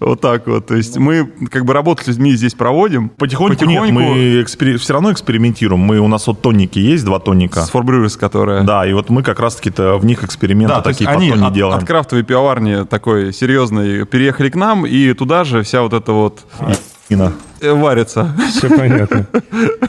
Вот 0.00 0.20
так 0.20 0.46
вот. 0.46 0.66
То 0.66 0.74
есть 0.74 0.96
мы 0.96 1.24
как 1.50 1.64
бы 1.64 1.72
работу 1.72 2.04
с 2.04 2.06
людьми 2.08 2.32
здесь 2.34 2.54
проводим. 2.54 3.08
Потихоньку, 3.08 3.64
нет, 3.64 3.90
мы 3.90 4.44
все 4.46 4.92
равно 4.92 5.12
экспериментируем. 5.12 5.80
Мы, 5.80 5.98
у 6.00 6.08
нас 6.08 6.26
вот 6.26 6.42
тонники 6.42 6.78
есть, 6.78 7.04
два 7.04 7.18
тонника. 7.18 7.62
С 7.62 7.70
Форбрюрес, 7.70 8.16
которая... 8.16 8.62
Да, 8.62 8.86
и 8.86 8.92
вот 8.92 9.10
мы 9.10 9.22
как 9.22 9.40
раз-таки-то 9.40 9.96
в 9.98 10.04
них 10.04 10.24
эксперименты 10.24 10.74
Да, 10.74 10.82
такие 10.82 11.08
они 11.08 11.28
потом 11.30 11.40
не 11.42 11.48
от, 11.48 11.54
делаем. 11.54 11.78
от 11.78 11.86
крафтовой 11.86 12.24
пивоварни 12.24 12.84
такой 12.84 13.32
серьезной 13.32 14.04
переехали 14.06 14.50
к 14.50 14.56
нам, 14.56 14.86
и 14.86 15.12
туда 15.12 15.44
же 15.44 15.62
вся 15.62 15.82
вот 15.82 15.92
эта 15.92 16.12
вот 16.12 16.44
Инна. 17.08 17.32
Э, 17.66 17.74
варится. 17.74 18.34
Все 18.50 18.68
понятно. 18.68 19.26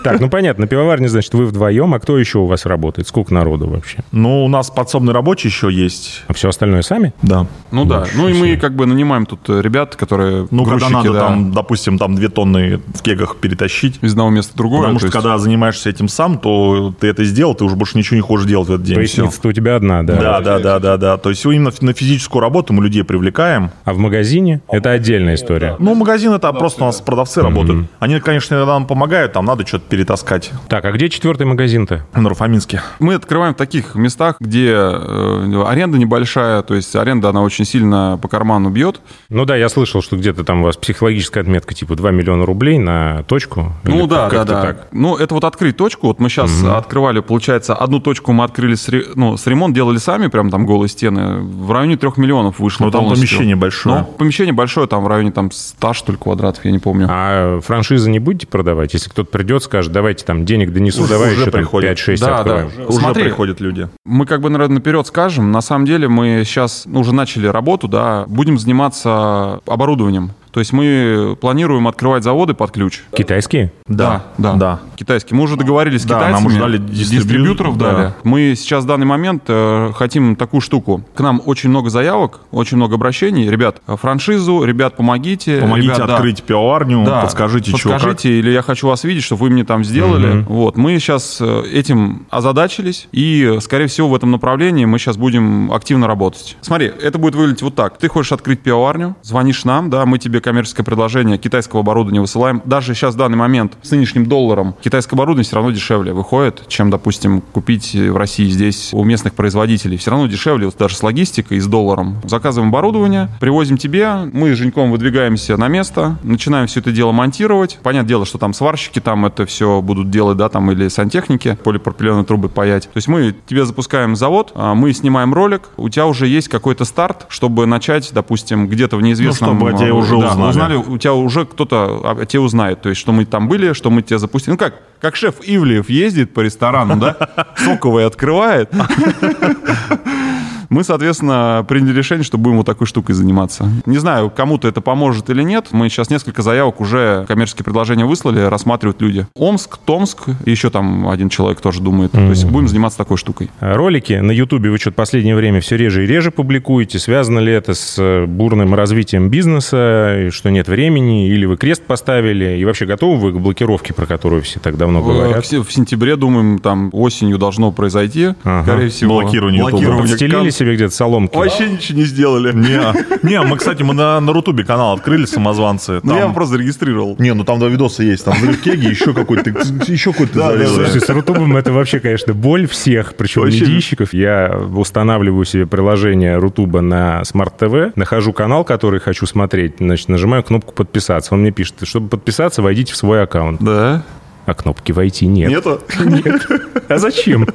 Так, 0.03 0.19
ну 0.19 0.29
понятно, 0.29 0.61
на 0.63 0.67
пивоварне, 0.67 1.09
значит, 1.09 1.33
вы 1.33 1.45
вдвоем, 1.45 1.93
а 1.93 1.99
кто 1.99 2.17
еще 2.17 2.39
у 2.39 2.45
вас 2.45 2.65
работает? 2.65 3.07
Сколько 3.07 3.33
народу 3.33 3.67
вообще? 3.67 3.99
Ну, 4.11 4.45
у 4.45 4.47
нас 4.47 4.69
подсобный 4.69 5.13
рабочий 5.13 5.47
еще 5.49 5.71
есть. 5.71 6.23
А 6.27 6.33
все 6.33 6.49
остальное 6.49 6.81
сами? 6.81 7.13
Да. 7.21 7.47
Ну 7.71 7.85
да. 7.85 8.05
Ну 8.15 8.29
и 8.29 8.33
мы 8.33 8.57
как 8.57 8.75
бы 8.75 8.85
нанимаем 8.85 9.25
тут 9.25 9.49
э, 9.49 9.61
ребят, 9.61 9.95
которые 9.95 10.47
Ну, 10.51 10.63
когда 10.65 10.87
грузчики, 10.87 11.07
надо 11.07 11.19
там, 11.19 11.51
допустим, 11.51 11.97
там 11.97 12.15
две 12.15 12.29
тонны 12.29 12.79
в 12.93 13.01
кегах 13.01 13.37
перетащить. 13.37 13.99
из 14.01 14.11
одного 14.11 14.29
места 14.29 14.53
в 14.53 14.57
другое. 14.57 14.81
Потому 14.81 14.99
то 14.99 15.07
что 15.07 15.17
когда 15.19 15.37
занимаешься 15.37 15.89
этим 15.89 16.07
сам, 16.07 16.37
то 16.37 16.93
ты 16.99 17.07
это 17.07 17.23
сделал, 17.23 17.55
ты 17.55 17.63
уже 17.63 17.75
больше 17.75 17.97
ничего 17.97 18.15
не 18.15 18.21
хочешь 18.21 18.47
делать 18.47 18.69
в 18.69 18.73
этот 18.73 18.85
день. 18.85 18.95
Поясница-то 18.95 19.49
у 19.49 19.53
тебя 19.53 19.75
одна, 19.75 20.03
да? 20.03 20.15
Да, 20.15 20.41
да, 20.41 20.59
да, 20.59 20.79
да, 20.79 20.97
да. 20.97 21.17
То 21.17 21.29
есть 21.29 21.45
именно 21.45 21.71
на 21.81 21.93
физическую 21.93 22.41
работу 22.41 22.73
мы 22.73 22.83
людей 22.83 23.03
привлекаем. 23.03 23.71
А 23.85 23.93
в 23.93 23.97
магазине 23.97 24.61
это 24.69 24.91
отдельная 24.91 25.35
история. 25.35 25.75
Ну, 25.79 25.95
магазин 25.95 26.33
это 26.33 26.51
просто 26.53 26.83
у 26.83 26.87
нас 26.87 27.01
продавцы 27.01 27.41
работают. 27.41 27.66
Они, 27.99 28.19
конечно, 28.19 28.55
иногда 28.55 28.73
нам 28.73 28.85
помогают, 28.85 29.33
там 29.33 29.45
надо 29.45 29.65
что-то 29.65 29.85
перетаскать. 29.89 30.51
Так, 30.69 30.85
а 30.85 30.91
где 30.91 31.09
четвертый 31.09 31.45
магазин-то? 31.45 32.05
В 32.13 32.21
Нарфаминске. 32.21 32.81
Мы 32.99 33.15
открываем 33.15 33.53
в 33.53 33.57
таких 33.57 33.95
местах, 33.95 34.37
где 34.39 34.71
э, 34.71 35.63
аренда 35.67 35.97
небольшая, 35.97 36.61
то 36.61 36.75
есть 36.75 36.95
аренда, 36.95 37.29
она 37.29 37.41
очень 37.41 37.65
сильно 37.65 38.19
по 38.21 38.27
карману 38.27 38.69
бьет. 38.69 39.01
Ну 39.29 39.45
да, 39.45 39.55
я 39.55 39.69
слышал, 39.69 40.01
что 40.01 40.15
где-то 40.17 40.43
там 40.43 40.61
у 40.61 40.65
вас 40.65 40.77
психологическая 40.77 41.43
отметка 41.43 41.73
типа 41.73 41.95
2 41.95 42.11
миллиона 42.11 42.45
рублей 42.45 42.77
на 42.77 43.23
точку. 43.23 43.73
Ну 43.83 44.07
да, 44.07 44.29
да, 44.29 44.43
да. 44.45 44.61
так. 44.61 44.87
Ну, 44.91 45.15
это 45.15 45.33
вот 45.33 45.43
открыть 45.43 45.77
точку. 45.77 46.07
Вот 46.07 46.19
мы 46.19 46.29
сейчас 46.29 46.63
открывали, 46.63 47.19
получается, 47.19 47.73
одну 47.75 47.99
точку 47.99 48.31
мы 48.33 48.43
открыли, 48.43 48.75
с, 48.75 48.87
ре- 48.89 49.05
ну, 49.15 49.37
с 49.37 49.45
ремонт 49.47 49.73
делали 49.75 49.97
сами, 49.97 50.27
прям 50.27 50.49
там 50.49 50.65
голые 50.65 50.89
стены. 50.89 51.41
В 51.41 51.71
районе 51.71 51.97
трех 51.97 52.17
миллионов 52.17 52.59
вышло. 52.59 52.85
Ну, 52.85 52.91
там 52.91 53.01
полностью. 53.01 53.27
помещение 53.27 53.55
большое. 53.55 53.99
Ну, 53.99 54.05
помещение 54.05 54.53
большое, 54.53 54.87
там 54.87 55.03
в 55.03 55.07
районе 55.07 55.31
там 55.31 55.51
100, 55.51 55.93
что 55.93 56.11
ли, 56.11 56.17
квадратов, 56.17 56.65
я 56.65 56.71
не 56.71 56.79
помню. 56.79 57.07
А 57.09 57.46
франшизы 57.63 58.09
не 58.09 58.19
будете 58.19 58.47
продавать? 58.47 58.93
Если 58.93 59.09
кто-то 59.09 59.29
придет, 59.29 59.63
скажет, 59.63 59.91
давайте 59.91 60.25
там 60.25 60.45
денег 60.45 60.71
донесу, 60.71 61.07
давай 61.07 61.31
уже 61.31 61.41
еще 61.41 61.51
там 61.51 61.61
приходят. 61.61 61.97
5-6 61.97 62.19
Да, 62.19 62.37
откроем. 62.39 62.71
да. 62.77 62.83
Уже 62.85 62.99
Смотри. 62.99 63.23
приходят 63.23 63.59
люди. 63.59 63.87
Мы 64.05 64.25
как 64.25 64.41
бы, 64.41 64.49
наверное, 64.49 64.75
наперед 64.75 65.07
скажем. 65.07 65.51
На 65.51 65.61
самом 65.61 65.85
деле 65.85 66.07
мы 66.07 66.43
сейчас 66.45 66.83
ну, 66.85 67.01
уже 67.01 67.13
начали 67.13 67.47
работу, 67.47 67.87
да, 67.87 68.25
будем 68.27 68.57
заниматься 68.57 69.61
оборудованием. 69.65 70.31
То 70.57 70.61
есть 70.61 70.73
мы 70.73 71.37
планируем 71.39 71.87
открывать 71.87 72.23
заводы 72.23 72.55
под 72.55 72.71
ключ. 72.71 73.01
Китайские? 73.15 73.71
Да, 73.85 74.23
да. 74.39 74.53
Да. 74.53 74.79
Китайские. 74.95 75.37
Мы 75.37 75.43
уже 75.43 75.55
договорились 75.55 76.01
с 76.01 76.05
Да, 76.05 76.15
китайцами. 76.15 76.33
нам 76.33 76.45
уже 76.47 76.59
дали 76.59 76.77
дистрибью- 76.79 77.19
дистрибьюторов 77.21 77.77
да. 77.77 77.91
дали. 77.91 78.13
Мы 78.23 78.55
сейчас 78.57 78.83
в 78.83 78.87
данный 78.87 79.05
момент 79.05 79.43
э, 79.49 79.91
хотим 79.93 80.35
такую 80.35 80.61
штуку. 80.61 81.03
К 81.13 81.19
нам 81.19 81.43
очень 81.45 81.69
много 81.69 81.91
заявок, 81.91 82.39
очень 82.51 82.77
много 82.77 82.95
обращений. 82.95 83.47
Ребят, 83.47 83.83
э, 83.85 83.95
франшизу, 84.01 84.63
ребят, 84.63 84.97
помогите. 84.97 85.59
Помогите 85.61 85.93
ребят, 85.93 86.07
да. 86.07 86.15
открыть 86.15 86.41
пивоварню, 86.41 87.05
Да, 87.05 87.21
подскажите, 87.21 87.69
что 87.77 87.89
как. 87.89 87.91
подскажите, 88.01 88.39
или 88.39 88.49
я 88.49 88.63
хочу 88.63 88.87
вас 88.87 89.03
видеть, 89.03 89.25
чтобы 89.25 89.43
вы 89.43 89.49
мне 89.51 89.63
там 89.63 89.83
сделали. 89.83 90.43
Вот, 90.49 90.75
мы 90.75 90.97
сейчас 90.97 91.37
э, 91.39 91.65
этим 91.71 92.25
озадачились, 92.31 93.07
и, 93.11 93.57
э, 93.57 93.61
скорее 93.61 93.85
всего, 93.85 94.09
в 94.09 94.15
этом 94.15 94.31
направлении 94.31 94.85
мы 94.85 94.97
сейчас 94.97 95.17
будем 95.17 95.71
активно 95.71 96.07
работать. 96.07 96.57
Смотри, 96.61 96.87
это 96.87 97.19
будет 97.19 97.35
выглядеть 97.35 97.61
вот 97.61 97.75
так. 97.75 97.99
Ты 97.99 98.07
хочешь 98.07 98.31
открыть 98.31 98.61
пивоварню, 98.61 99.15
звонишь 99.21 99.63
нам, 99.65 99.91
да, 99.91 100.03
мы 100.07 100.17
тебе 100.17 100.41
коммерческое 100.47 100.85
предложение 100.85 101.37
китайского 101.37 101.81
оборудования 101.81 102.21
высылаем. 102.21 102.61
Даже 102.63 102.95
сейчас, 102.95 103.15
в 103.15 103.17
данный 103.17 103.35
момент, 103.35 103.73
с 103.81 103.91
нынешним 103.91 104.27
долларом, 104.27 104.75
китайское 104.81 105.17
оборудование 105.17 105.43
все 105.43 105.57
равно 105.57 105.71
дешевле 105.71 106.13
выходит, 106.13 106.63
чем, 106.69 106.89
допустим, 106.89 107.41
купить 107.41 107.93
в 107.93 108.15
России 108.15 108.47
здесь 108.47 108.93
у 108.93 109.03
местных 109.03 109.33
производителей. 109.33 109.97
Все 109.97 110.11
равно 110.11 110.27
дешевле, 110.27 110.67
вот 110.67 110.77
даже 110.77 110.95
с 110.95 111.03
логистикой 111.03 111.57
и 111.57 111.59
с 111.59 111.67
долларом. 111.67 112.21
Заказываем 112.23 112.69
оборудование, 112.69 113.27
привозим 113.41 113.77
тебе, 113.77 114.09
мы 114.31 114.53
с 114.53 114.57
Женьком 114.57 114.89
выдвигаемся 114.89 115.57
на 115.57 115.67
место, 115.67 116.17
начинаем 116.23 116.67
все 116.67 116.79
это 116.79 116.93
дело 116.93 117.11
монтировать. 117.11 117.79
Понятное 117.83 118.07
дело, 118.07 118.25
что 118.25 118.37
там 118.37 118.53
сварщики 118.53 119.01
там 119.01 119.25
это 119.25 119.45
все 119.45 119.81
будут 119.81 120.09
делать, 120.09 120.37
да, 120.37 120.47
там 120.47 120.71
или 120.71 120.87
сантехники, 120.87 121.57
полипропиленовые 121.61 122.25
трубы 122.25 122.47
паять. 122.47 122.83
То 122.83 122.95
есть 122.95 123.09
мы 123.09 123.35
тебе 123.47 123.65
запускаем 123.65 124.15
завод, 124.15 124.53
а, 124.55 124.75
мы 124.75 124.93
снимаем 124.93 125.33
ролик, 125.33 125.63
у 125.75 125.89
тебя 125.89 126.05
уже 126.07 126.25
есть 126.25 126.47
какой-то 126.47 126.85
старт, 126.85 127.25
чтобы 127.27 127.65
начать, 127.65 128.11
допустим, 128.13 128.69
где-то 128.69 128.95
в 128.95 129.01
неизвестном... 129.01 129.57
чтобы 129.57 129.71
о 129.71 129.73
тебе 129.73 129.91
а, 129.91 129.93
уже 129.93 130.17
да, 130.21 130.26
узнали. 130.31 130.49
узнали, 130.49 130.75
у 130.75 130.97
тебя 130.97 131.13
уже 131.13 131.45
кто-то 131.45 132.01
о 132.03 132.25
тебе 132.25 132.41
узнает, 132.41 132.81
то 132.81 132.89
есть 132.89 132.99
что 133.01 133.11
мы 133.11 133.25
там 133.25 133.47
были, 133.47 133.73
что 133.73 133.89
мы 133.89 134.01
тебя 134.01 134.19
запустили. 134.19 134.51
Ну 134.53 134.57
как, 134.57 134.81
как 134.99 135.15
шеф 135.15 135.35
Ивлеев 135.43 135.89
ездит 135.89 136.33
по 136.33 136.41
ресторанам, 136.41 136.99
да, 136.99 137.15
соковый 137.57 138.05
открывает. 138.05 138.71
Мы, 140.69 140.83
соответственно, 140.83 141.65
приняли 141.67 141.95
решение, 141.95 142.23
что 142.23 142.37
будем 142.37 142.57
вот 142.57 142.65
такой 142.65 142.87
штукой 142.87 143.15
заниматься. 143.15 143.69
Не 143.85 143.97
знаю, 143.97 144.29
кому-то 144.29 144.67
это 144.67 144.81
поможет 144.81 145.29
или 145.29 145.43
нет. 145.43 145.67
Мы 145.71 145.89
сейчас 145.89 146.09
несколько 146.09 146.41
заявок 146.41 146.81
уже 146.81 147.25
коммерческие 147.27 147.63
предложения 147.63 148.05
выслали, 148.05 148.41
рассматривают 148.41 149.01
люди. 149.01 149.25
Омск, 149.35 149.77
Томск, 149.77 150.23
еще 150.45 150.69
там 150.69 151.07
один 151.09 151.29
человек 151.29 151.61
тоже 151.61 151.81
думает. 151.81 152.11
То 152.11 152.21
есть 152.21 152.45
будем 152.45 152.67
заниматься 152.67 152.97
такой 152.97 153.17
штукой. 153.17 153.49
Ролики 153.59 154.13
на 154.13 154.31
Ютубе 154.31 154.69
вы 154.69 154.77
что-то 154.77 154.95
последнее 154.95 155.35
время 155.35 155.61
все 155.61 155.77
реже 155.77 156.03
и 156.03 156.07
реже 156.07 156.31
публикуете. 156.31 156.99
Связано 156.99 157.39
ли 157.39 157.51
это 157.53 157.73
с 157.73 157.95
э, 157.97 158.25
бурным 158.25 158.73
развитием 158.75 159.29
бизнеса, 159.29 160.29
что 160.31 160.49
нет 160.49 160.67
времени, 160.67 161.27
или 161.29 161.45
вы 161.45 161.57
крест 161.57 161.83
поставили? 161.85 162.57
И 162.59 162.65
вообще 162.65 162.85
готовы 162.85 163.17
вы 163.19 163.31
к 163.33 163.41
блокировке, 163.41 163.93
про 163.93 164.05
которую 164.05 164.41
все 164.41 164.59
так 164.59 164.77
давно 164.77 164.99
Э, 164.99 165.03
говорят? 165.03 165.45
В 165.45 165.63
в 165.67 165.71
сентябре, 165.71 166.15
думаем, 166.15 166.59
там 166.59 166.89
осенью 166.93 167.37
должно 167.37 167.71
произойти, 167.71 168.29
Ага. 168.43 168.63
скорее 168.63 168.89
всего. 168.89 169.21
Блокирование. 169.21 169.61
Блокирование 169.61 170.01
Подстелили 170.01 170.33
кан- 170.33 170.51
себе 170.57 170.75
где-то 170.75 170.93
соломки? 170.93 171.35
Вообще 171.35 171.69
ничего 171.69 171.99
не 171.99 172.05
сделали. 172.05 172.51
Не, 172.53 173.27
не, 173.27 173.41
мы, 173.41 173.57
кстати, 173.57 173.83
мы 173.83 173.93
на, 173.93 174.19
на 174.19 174.33
Рутубе 174.33 174.63
канал 174.63 174.93
открыли, 174.95 175.25
самозванцы. 175.25 175.99
Ну, 176.03 176.09
Там- 176.09 176.17
я 176.17 176.25
вам 176.25 176.33
просто 176.33 176.55
зарегистрировал. 176.55 177.15
Не, 177.19 177.33
ну 177.33 177.43
там 177.43 177.59
два 177.59 177.69
видоса 177.69 178.03
есть. 178.03 178.25
Там 178.25 178.35
взрыв 178.35 178.61
кеги, 178.61 178.87
еще 178.87 179.13
какой-то, 179.13 179.49
еще 179.87 180.11
какой-то 180.11 180.33
Да, 180.37 180.51
завел. 180.51 180.69
Слушайте, 180.69 180.99
с 181.01 181.09
Рутубом 181.09 181.55
это 181.57 181.71
вообще, 181.71 181.99
конечно, 181.99 182.33
боль 182.33 182.67
всех, 182.67 183.15
причем 183.15 183.41
Вообще. 183.41 183.61
медийщиков. 183.61 184.13
Я 184.13 184.59
устанавливаю 184.75 185.45
себе 185.45 185.65
приложение 185.65 186.37
Рутуба 186.37 186.81
на 186.81 187.21
Smart 187.21 187.53
TV, 187.59 187.91
нахожу 187.95 188.33
канал, 188.33 188.63
который 188.63 188.99
хочу 188.99 189.25
смотреть, 189.25 189.75
значит, 189.79 190.09
нажимаю 190.09 190.43
кнопку 190.43 190.73
«Подписаться». 190.73 191.33
Он 191.33 191.41
мне 191.41 191.51
пишет, 191.51 191.75
чтобы 191.83 192.09
подписаться, 192.09 192.61
войдите 192.61 192.93
в 192.93 192.97
свой 192.97 193.23
аккаунт. 193.23 193.61
Да? 193.61 194.03
А 194.47 194.53
кнопки 194.53 194.91
«Войти» 194.93 195.27
нет. 195.27 195.49
Нету? 195.49 195.81
Нет. 196.03 196.47
А 196.89 196.97
зачем? 196.97 197.45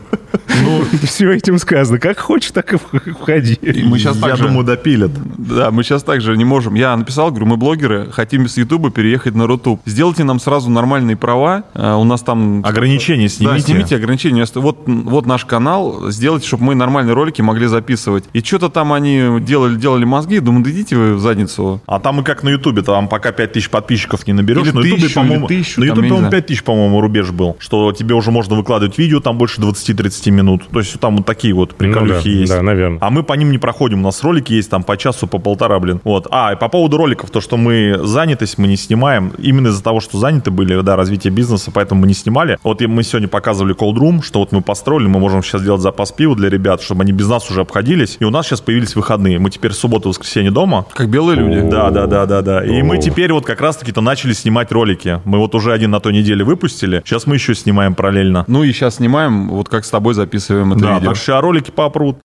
Ну, 0.63 0.83
все 1.05 1.31
этим 1.33 1.59
сказано. 1.59 1.99
Как 1.99 2.19
хочешь, 2.19 2.51
так 2.51 2.73
и 2.75 2.77
входи. 2.77 3.59
Мы 3.85 3.99
сейчас 3.99 4.17
Я 4.17 4.23
также- 4.29 4.45
думаю, 4.45 4.65
допилят. 4.65 5.11
Да, 5.39 5.71
мы 5.71 5.83
сейчас 5.85 6.03
также 6.03 6.37
не 6.37 6.45
можем. 6.45 6.75
Я 6.75 6.95
написал, 6.97 7.31
говорю, 7.31 7.47
мы 7.47 7.57
блогеры, 7.57 8.11
хотим 8.13 8.47
с 8.47 8.59
Ютуба 8.59 8.91
переехать 8.91 9.35
на 9.35 9.47
Рутуб. 9.47 9.81
Сделайте 9.87 10.25
нам 10.25 10.39
сразу 10.39 10.71
нормальные 10.71 11.17
права. 11.17 11.65
Э, 11.75 11.95
У 11.95 12.05
нас 12.05 12.21
там... 12.21 12.63
Ограничения 12.65 13.25
Да, 13.25 13.31
снимите. 13.31 13.67
снимите 13.67 13.97
ограничения. 13.97 14.47
Вот, 14.55 14.83
вот 14.87 15.25
наш 15.27 15.47
канал, 15.47 16.11
сделайте, 16.11 16.47
чтобы 16.47 16.65
мы 16.65 16.75
нормальные 16.75 17.15
ролики 17.15 17.41
могли 17.41 17.67
записывать. 17.69 18.25
И 18.35 18.41
что-то 18.41 18.69
там 18.69 18.93
они 18.93 19.41
делали, 19.41 19.77
делали 19.77 20.05
мозги. 20.05 20.41
Думаю, 20.41 20.65
да 20.65 20.71
идите 20.71 20.97
вы 20.97 21.15
в 21.15 21.21
задницу. 21.21 21.81
А 21.87 21.99
там 22.01 22.21
и 22.21 22.23
как 22.25 22.43
на 22.43 22.51
Ютубе, 22.51 22.83
там 22.83 23.09
пока 23.09 23.33
5000 23.33 23.71
подписчиков 23.71 24.27
не 24.27 24.35
наберешь. 24.35 24.63
Или 24.67 24.71
на 24.73 24.81
Ютубе, 24.81 25.09
по-моему, 25.09 25.49
на 25.49 25.53
Ютубе, 25.85 25.89
по-моему, 25.93 26.19
знаю. 26.19 26.31
5000, 26.33 26.63
по-моему, 26.63 26.82
рубеж 27.01 27.31
был. 27.31 27.57
Что 27.59 27.93
тебе 27.93 28.15
уже 28.15 28.31
можно 28.31 28.55
выкладывать 28.57 28.99
видео 28.99 29.21
там 29.21 29.39
больше 29.39 29.61
20-30 29.61 30.31
минут. 30.31 30.63
То 30.73 30.79
есть 30.81 30.99
там 31.01 31.17
вот 31.19 31.27
такие 31.27 31.55
вот 31.55 31.75
приколюхи 31.75 32.29
Ну 32.29 32.35
да, 32.35 32.41
есть. 32.41 32.53
да, 32.53 32.63
наверное. 32.63 32.99
А 33.01 33.11
мы 33.11 33.23
по 33.23 33.35
ним 33.35 33.51
не 33.51 33.59
проходим. 33.59 34.01
У 34.01 34.03
нас 34.03 34.23
ролики 34.23 34.53
есть 34.53 34.71
там 34.71 34.83
по 34.83 34.97
часу, 34.97 35.27
по 35.27 35.39
полтора, 35.39 35.79
блин. 35.79 36.01
Вот. 36.05 36.27
А, 36.31 36.53
и 36.53 36.57
по 36.57 36.69
поводу 36.69 36.97
роликов, 36.97 37.31
то, 37.31 37.41
что 37.41 37.57
мы 37.57 37.99
занятость, 38.03 38.59
мы 38.59 38.67
не 38.69 38.77
снимаем. 38.77 39.33
Именно 39.39 39.69
из-за 39.69 39.83
того, 39.83 40.01
что 40.01 40.19
заняты 40.19 40.51
были, 40.51 40.81
да, 40.83 40.97
развитие 40.97 41.33
бизнеса, 41.33 41.71
поэтому 41.73 42.03
мы 42.03 42.07
не 42.07 42.15
снимали. 42.15 42.59
Вот 42.63 42.83
и 42.83 42.87
мы 42.87 43.03
сегодня 43.03 43.29
показывали 43.29 43.75
Cold 43.75 43.95
Room, 43.97 44.23
что 44.23 44.41
вот 44.41 44.53
мы 44.53 44.61
построили, 44.63 45.07
мы 45.07 45.21
можем 45.21 45.43
сейчас 45.43 45.61
сделать 45.63 45.81
запас 45.81 46.13
пива 46.13 46.35
для 46.37 46.49
ребят, 46.49 46.83
чтобы 46.83 47.03
они 47.03 47.13
без 47.13 47.29
нас 47.29 47.51
уже 47.51 47.61
обходились. 47.61 48.17
И 48.21 48.25
у 48.25 48.31
нас 48.31 48.47
сейчас 48.47 48.61
появились 48.61 48.95
выходные. 48.97 49.39
Мы 49.39 49.51
теперь 49.51 49.73
субботу, 49.73 50.09
воскресенье 50.09 50.51
дома. 50.51 50.87
Как 50.95 51.09
белые 51.09 51.39
люди. 51.39 51.61
Да, 51.69 51.91
да, 51.91 52.07
да, 52.07 52.27
да, 52.27 52.43
да. 52.43 52.65
И 52.65 52.83
мы 52.83 52.99
теперь 52.99 53.33
вот 53.33 53.45
как 53.47 53.61
раз-таки-то 53.61 54.01
начали 54.01 54.33
снимать 54.33 54.73
ролики. 54.73 55.21
Мы 55.25 55.39
вот 55.39 55.55
уже 55.55 55.73
один 55.73 55.91
на 55.91 56.01
той 56.01 56.13
неделе 56.13 56.45
выпустили. 56.45 56.72
Сейчас 57.05 57.27
мы 57.27 57.35
еще 57.37 57.55
снимаем 57.55 57.95
параллельно. 57.95 58.45
Ну 58.49 58.63
и 58.65 58.73
сейчас 58.73 58.97
снимаем, 58.97 59.49
вот 59.49 59.69
как 59.69 59.85
с 59.85 59.91
тобой 59.91 60.15
записываем 60.15 60.73
это 60.73 60.81
Да, 60.83 60.95
видео. 60.95 61.09
так 61.11 61.17
что 61.17 61.39
а 61.39 61.41
ролики 61.41 61.71
попрут. 61.71 62.19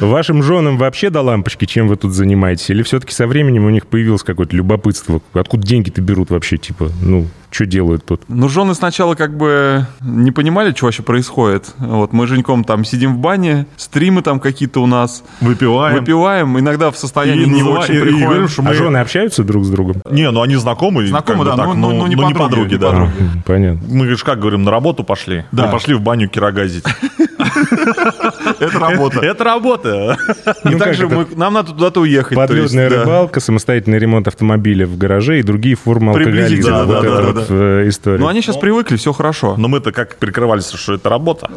Вашим 0.00 0.42
женам 0.42 0.78
вообще 0.78 1.10
до 1.10 1.20
лампочки, 1.22 1.64
чем 1.64 1.88
вы 1.88 1.96
тут 1.96 2.12
занимаетесь? 2.12 2.70
Или 2.70 2.82
все-таки 2.82 3.12
со 3.12 3.26
временем 3.26 3.64
у 3.64 3.70
них 3.70 3.86
появилось 3.86 4.22
какое-то 4.22 4.56
любопытство? 4.56 5.20
Откуда 5.32 5.66
деньги-то 5.66 6.00
берут 6.00 6.30
вообще? 6.30 6.56
Типа, 6.56 6.90
ну, 7.02 7.26
что 7.54 7.66
делают 7.66 8.04
тут? 8.04 8.22
Ну, 8.28 8.48
жены 8.48 8.74
сначала 8.74 9.14
как 9.14 9.36
бы 9.36 9.86
не 10.00 10.32
понимали, 10.32 10.72
что 10.74 10.86
вообще 10.86 11.02
происходит. 11.04 11.72
Вот, 11.78 12.12
мы 12.12 12.26
с 12.26 12.30
Женьком 12.30 12.64
там 12.64 12.84
сидим 12.84 13.14
в 13.14 13.18
бане, 13.18 13.66
стримы 13.76 14.22
там 14.22 14.40
какие-то 14.40 14.80
у 14.82 14.86
нас, 14.86 15.22
Выпиваем. 15.40 15.98
выпиваем, 16.00 16.58
иногда 16.58 16.90
в 16.90 16.96
состоянии 16.96 17.44
И 17.44 17.48
не 17.48 17.62
называ- 17.62 17.78
очень 17.78 17.94
и- 17.94 17.98
и 17.98 18.00
приходим. 18.00 18.26
говорим, 18.26 18.48
что 18.48 18.62
А 18.62 18.64
мы- 18.64 18.74
жены 18.74 18.96
общаются 18.98 19.44
друг 19.44 19.64
с 19.64 19.70
другом? 19.70 20.02
Не, 20.10 20.30
ну 20.32 20.42
они. 20.42 20.56
Знакомы, 20.56 21.02
бы 21.38 21.44
да, 21.44 21.56
так, 21.56 21.66
ну, 21.68 21.74
ну, 21.74 21.90
ну, 21.92 22.06
не 22.06 22.16
ну, 22.16 22.26
не 22.28 22.34
подруги, 22.34 22.38
подруги, 22.38 22.72
не 22.72 22.78
да. 22.78 22.90
подруги. 22.90 23.10
М, 23.20 23.42
Понятно. 23.46 23.80
Мы 23.88 24.06
же 24.08 24.16
как 24.24 24.40
говорим, 24.40 24.64
на 24.64 24.70
работу 24.70 25.04
пошли. 25.04 25.44
Да. 25.52 25.66
Мы 25.66 25.72
пошли 25.72 25.94
в 25.94 26.00
баню 26.00 26.28
кирогазить. 26.28 26.84
Это 28.60 28.78
работа. 28.78 29.20
Это 29.20 29.44
работа. 29.44 30.16
И 30.64 30.68
Ну, 30.70 30.78
также 30.78 31.08
нам 31.36 31.54
надо 31.54 31.72
туда-то 31.72 32.00
уехать. 32.00 32.36
да. 32.90 33.00
рыбалка, 33.00 33.40
самостоятельный 33.40 33.98
ремонт 33.98 34.28
автомобиля 34.28 34.86
в 34.86 34.96
гараже 34.96 35.40
и 35.40 35.42
другие 35.42 35.76
формы 35.76 36.12
Приблизительно, 36.14 36.80
алкоголизма. 36.82 37.43
Вот 37.48 37.56
э, 37.58 37.88
история. 37.88 38.18
Ну, 38.18 38.28
они 38.28 38.40
сейчас 38.40 38.56
привыкли, 38.56 38.96
все 38.96 39.12
хорошо. 39.12 39.56
Но 39.56 39.68
мы-то 39.68 39.92
как 39.92 40.16
прикрывались, 40.16 40.70
что 40.70 40.94
это 40.94 41.08
работа. 41.08 41.50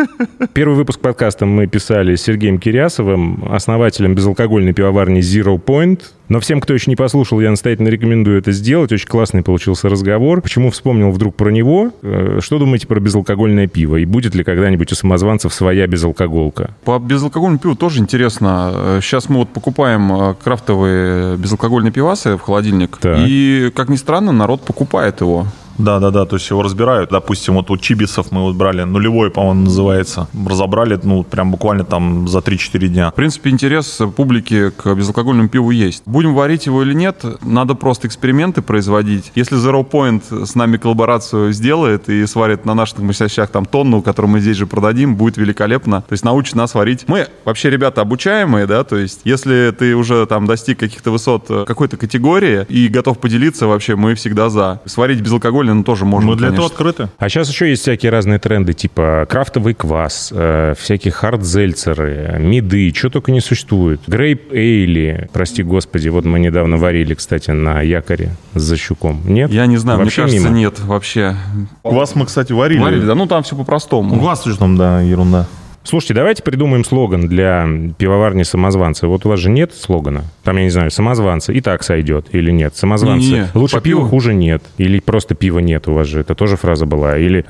Первый 0.52 0.76
выпуск 0.76 1.00
подкаста 1.00 1.46
мы 1.46 1.66
писали 1.66 2.16
с 2.16 2.22
Сергеем 2.22 2.58
Кирясовым, 2.58 3.48
основателем 3.50 4.14
безалкогольной 4.14 4.72
пивоварни 4.72 5.20
Zero 5.20 5.62
Point. 5.62 6.02
Но 6.32 6.40
всем, 6.40 6.62
кто 6.62 6.72
еще 6.72 6.90
не 6.90 6.96
послушал, 6.96 7.40
я 7.40 7.50
настоятельно 7.50 7.88
рекомендую 7.88 8.38
это 8.38 8.52
сделать. 8.52 8.90
Очень 8.90 9.06
классный 9.06 9.42
получился 9.42 9.90
разговор. 9.90 10.40
Почему 10.40 10.70
вспомнил 10.70 11.10
вдруг 11.10 11.36
про 11.36 11.50
него? 11.50 11.90
Э, 12.00 12.38
Что 12.40 12.58
думаете 12.58 12.86
про 12.86 13.00
безалкогольное 13.00 13.66
пиво? 13.66 13.96
И 13.96 14.06
будет 14.06 14.34
ли 14.34 14.42
когда-нибудь 14.42 14.90
у 14.92 14.94
самозванцев 14.94 15.52
своя 15.52 15.86
безалкоголка? 15.86 16.70
По 16.86 16.98
безалкогольному 16.98 17.58
пиву 17.58 17.76
тоже 17.76 17.98
интересно. 18.00 18.98
Сейчас 19.02 19.28
мы 19.28 19.40
вот 19.40 19.50
покупаем 19.50 20.10
э, 20.10 20.34
крафтовые 20.42 21.36
безалкогольные 21.36 21.92
пивасы 21.92 22.38
в 22.38 22.40
холодильник. 22.40 22.96
Так. 22.96 23.18
И, 23.28 23.70
как 23.76 23.90
ни 23.90 23.96
странно, 23.96 24.32
народ 24.32 24.62
покупает 24.62 25.20
его. 25.20 25.48
Да, 25.78 25.98
да, 25.98 26.10
да, 26.10 26.24
то 26.24 26.36
есть 26.36 26.48
его 26.50 26.62
разбирают. 26.62 27.10
Допустим, 27.10 27.54
вот 27.54 27.70
у 27.70 27.76
чибисов 27.76 28.30
мы 28.30 28.42
вот 28.42 28.54
брали, 28.54 28.82
нулевой, 28.82 29.30
по-моему, 29.30 29.62
называется. 29.62 30.28
Разобрали, 30.46 30.98
ну, 31.02 31.24
прям 31.24 31.50
буквально 31.50 31.84
там 31.84 32.28
за 32.28 32.38
3-4 32.38 32.88
дня. 32.88 33.10
В 33.10 33.14
принципе, 33.14 33.50
интерес 33.50 34.00
публики 34.16 34.70
к 34.70 34.94
безалкогольному 34.94 35.48
пиву 35.48 35.70
есть. 35.70 36.02
Будем 36.06 36.34
варить 36.34 36.66
его 36.66 36.82
или 36.82 36.94
нет, 36.94 37.24
надо 37.42 37.74
просто 37.74 38.06
эксперименты 38.08 38.62
производить. 38.62 39.32
Если 39.34 39.58
Zero 39.58 39.88
Point 39.88 40.46
с 40.46 40.54
нами 40.54 40.76
коллаборацию 40.76 41.52
сделает 41.52 42.08
и 42.08 42.26
сварит 42.26 42.64
на 42.64 42.74
наших 42.74 42.98
мощностях 42.98 43.50
там 43.50 43.64
тонну, 43.64 44.02
которую 44.02 44.32
мы 44.32 44.40
здесь 44.40 44.56
же 44.56 44.66
продадим, 44.66 45.16
будет 45.16 45.36
великолепно. 45.36 46.02
То 46.02 46.12
есть 46.12 46.24
научит 46.24 46.54
нас 46.54 46.74
варить. 46.74 47.04
Мы 47.06 47.28
вообще 47.44 47.70
ребята 47.70 48.00
обучаемые, 48.00 48.66
да, 48.66 48.84
то 48.84 48.96
есть 48.96 49.20
если 49.24 49.74
ты 49.78 49.94
уже 49.94 50.26
там 50.26 50.46
достиг 50.46 50.78
каких-то 50.78 51.10
высот 51.10 51.46
э, 51.48 51.64
какой-то 51.66 51.96
категории 51.96 52.66
и 52.68 52.88
готов 52.88 53.18
поделиться, 53.18 53.66
вообще 53.66 53.96
мы 53.96 54.14
всегда 54.14 54.48
за. 54.48 54.80
Сварить 54.86 55.20
безалкогольный 55.20 55.61
безалкогольный 55.62 55.84
тоже 55.84 56.04
можно, 56.04 56.30
Мы 56.30 56.36
для 56.36 56.48
этого 56.48 56.68
конечно. 56.68 56.74
открыты. 56.74 57.08
А 57.18 57.28
сейчас 57.28 57.48
еще 57.48 57.68
есть 57.70 57.82
всякие 57.82 58.10
разные 58.10 58.38
тренды, 58.38 58.72
типа 58.72 59.26
крафтовый 59.28 59.74
квас, 59.74 60.32
э, 60.34 60.74
всякие 60.78 61.12
хардзельцеры, 61.12 62.36
миды, 62.38 62.92
что 62.94 63.10
только 63.10 63.32
не 63.32 63.40
существует. 63.40 64.00
Грейп 64.06 64.52
эйли, 64.52 65.28
прости 65.32 65.62
господи, 65.62 66.08
вот 66.08 66.24
мы 66.24 66.38
недавно 66.38 66.76
варили, 66.76 67.14
кстати, 67.14 67.50
на 67.50 67.80
якоре 67.82 68.36
с 68.54 68.62
защуком. 68.62 69.20
Нет? 69.24 69.50
Я 69.50 69.66
не 69.66 69.76
знаю, 69.76 69.98
Вообще 69.98 70.22
мне 70.22 70.30
кажется, 70.30 70.48
мимо? 70.48 70.58
нет, 70.58 70.80
вообще. 70.80 71.36
Квас 71.82 72.14
мы, 72.14 72.26
кстати, 72.26 72.52
варили. 72.52 72.80
Варили, 72.80 73.06
да, 73.06 73.14
ну 73.14 73.26
там 73.26 73.42
все 73.42 73.56
по-простому. 73.56 74.18
Квас 74.18 74.44
же 74.44 74.56
там, 74.56 74.76
да, 74.76 75.00
ерунда. 75.00 75.46
Слушайте, 75.84 76.14
давайте 76.14 76.42
придумаем 76.42 76.84
слоган 76.84 77.28
для 77.28 77.68
пивоварни 77.98 78.44
самозванцы. 78.44 79.06
Вот 79.06 79.26
у 79.26 79.28
вас 79.28 79.40
же 79.40 79.50
нет 79.50 79.72
слогана. 79.74 80.24
Там, 80.44 80.56
я 80.56 80.64
не 80.64 80.70
знаю, 80.70 80.90
самозванцы 80.90 81.52
и 81.52 81.60
так 81.60 81.82
сойдет 81.82 82.26
или 82.32 82.50
нет. 82.50 82.76
Самозванцы. 82.76 83.26
Не, 83.26 83.32
не, 83.32 83.48
Лучше 83.54 83.80
пива 83.80 84.06
хуже 84.06 84.32
нет. 84.32 84.62
Или 84.78 85.00
просто 85.00 85.34
пива 85.34 85.58
нет 85.58 85.88
у 85.88 85.94
вас 85.94 86.06
же. 86.06 86.20
Это 86.20 86.34
тоже 86.34 86.56
фраза 86.56 86.86
была. 86.86 87.18
Или 87.18 87.44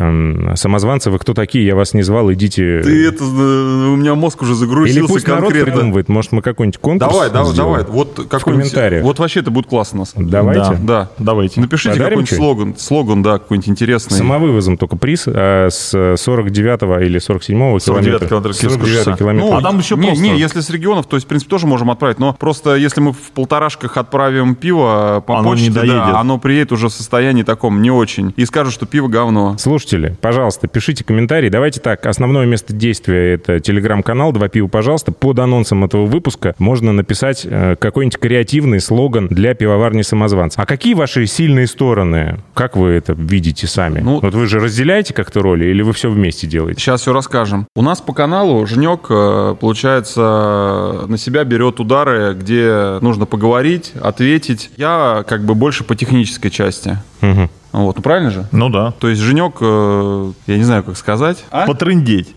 самозванцы, 0.56 1.10
вы 1.10 1.18
кто 1.18 1.34
такие? 1.34 1.66
Я 1.66 1.76
вас 1.76 1.92
не 1.94 2.02
звал, 2.02 2.32
идите. 2.32 2.80
Ты 2.82 3.06
это, 3.06 3.22
э, 3.22 3.26
у 3.26 3.96
меня 3.96 4.14
мозг 4.14 4.42
уже 4.42 4.54
загрузился 4.54 4.98
Или 4.98 5.06
пусть 5.06 5.24
конкретно. 5.24 5.58
народ 5.58 5.74
придумывает. 5.74 6.08
Может, 6.08 6.32
мы 6.32 6.42
какой-нибудь 6.42 6.80
конкурс 6.80 7.12
Давай, 7.12 7.30
давай, 7.30 7.54
давай. 7.54 7.84
Вот 7.84 8.26
какой-нибудь... 8.28 9.02
Вот 9.02 9.18
вообще 9.18 9.40
это 9.40 9.50
будет 9.50 9.66
классно. 9.66 10.00
На 10.00 10.04
самом. 10.06 10.30
Давайте. 10.30 10.60
Да, 10.60 10.76
да 10.78 11.08
давайте. 11.18 11.60
Напишите 11.60 11.98
какой-нибудь 11.98 12.30
слоган. 12.30 12.74
Слоган, 12.78 13.22
да, 13.22 13.38
какой-нибудь 13.38 13.68
интересный. 13.68 14.16
Самовывозом 14.16 14.78
только 14.78 14.96
приз 14.96 15.24
а 15.26 15.68
с 15.70 15.92
э, 15.94 16.16
49 16.16 17.02
или 17.06 17.18
47 17.18 17.78
километра 17.78 18.21
40 18.28 18.56
километров 18.56 18.58
Киевского 18.58 19.32
Ну, 19.32 19.52
а, 19.52 19.58
а 19.58 19.62
там 19.62 19.78
еще 19.78 19.96
не, 19.96 20.08
просто... 20.08 20.22
Не, 20.22 20.38
если 20.38 20.60
с 20.60 20.70
регионов, 20.70 21.06
то 21.06 21.16
есть, 21.16 21.26
в 21.26 21.28
принципе, 21.28 21.50
тоже 21.50 21.66
можем 21.66 21.90
отправить. 21.90 22.18
Но 22.18 22.34
просто 22.34 22.76
если 22.76 23.00
мы 23.00 23.12
в 23.12 23.30
полторашках 23.34 23.96
отправим 23.96 24.54
пиво 24.54 25.16
а, 25.16 25.20
по 25.20 25.38
оно 25.38 25.50
почте, 25.50 25.68
не 25.68 25.74
доедет. 25.74 25.96
Да, 25.96 26.20
оно 26.20 26.38
приедет 26.38 26.72
уже 26.72 26.88
в 26.88 26.92
состоянии 26.92 27.42
таком 27.42 27.82
не 27.82 27.90
очень. 27.90 28.32
И 28.36 28.44
скажут, 28.44 28.72
что 28.74 28.86
пиво 28.86 29.08
говно. 29.08 29.56
Слушатели, 29.58 30.16
пожалуйста, 30.20 30.68
пишите 30.68 31.04
комментарии. 31.04 31.48
Давайте 31.48 31.80
так, 31.80 32.04
основное 32.06 32.46
место 32.46 32.72
действия— 32.72 33.34
это 33.34 33.60
телеграм-канал 33.60 34.32
«Два 34.32 34.48
пива, 34.48 34.68
пожалуйста». 34.68 35.12
Под 35.12 35.38
анонсом 35.38 35.84
этого 35.84 36.06
выпуска 36.06 36.54
можно 36.58 36.92
написать 36.92 37.42
э, 37.44 37.76
какой-нибудь 37.76 38.18
креативный 38.18 38.80
слоган 38.80 39.28
для 39.28 39.54
пивоварни 39.54 40.02
самозванца. 40.02 40.60
А 40.60 40.66
какие 40.66 40.94
ваши 40.94 41.26
сильные 41.26 41.66
стороны? 41.66 42.40
Как 42.54 42.76
вы 42.76 42.90
это 42.90 43.14
видите 43.14 43.66
сами? 43.66 44.00
Ну, 44.00 44.20
вот 44.20 44.34
вы 44.34 44.46
же 44.46 44.60
разделяете 44.60 45.14
как-то 45.14 45.42
роли 45.42 45.66
или 45.66 45.82
вы 45.82 45.92
все 45.92 46.10
вместе 46.10 46.46
делаете? 46.46 46.80
Сейчас 46.80 47.02
все 47.02 47.12
расскажем. 47.12 47.66
У 47.74 47.82
нас 47.82 48.00
по 48.00 48.11
каналу 48.12 48.66
Женек, 48.66 49.06
э, 49.10 49.56
получается, 49.60 51.04
на 51.06 51.16
себя 51.18 51.44
берет 51.44 51.80
удары, 51.80 52.34
где 52.34 52.98
нужно 53.00 53.26
поговорить, 53.26 53.92
ответить. 54.00 54.70
Я 54.76 55.24
как 55.26 55.44
бы 55.44 55.54
больше 55.54 55.84
по 55.84 55.94
технической 55.94 56.50
части. 56.50 56.98
Мгм. 57.20 57.50
Вот, 57.72 57.96
ну 57.96 58.02
правильно 58.02 58.30
же? 58.30 58.46
Ну 58.52 58.68
да. 58.68 58.92
То 58.92 59.08
есть 59.08 59.22
Женек, 59.22 59.56
э, 59.60 60.32
я 60.46 60.58
не 60.58 60.64
знаю, 60.64 60.84
как 60.84 60.96
сказать. 60.96 61.44
А? 61.50 61.66
Потрындеть. 61.66 62.34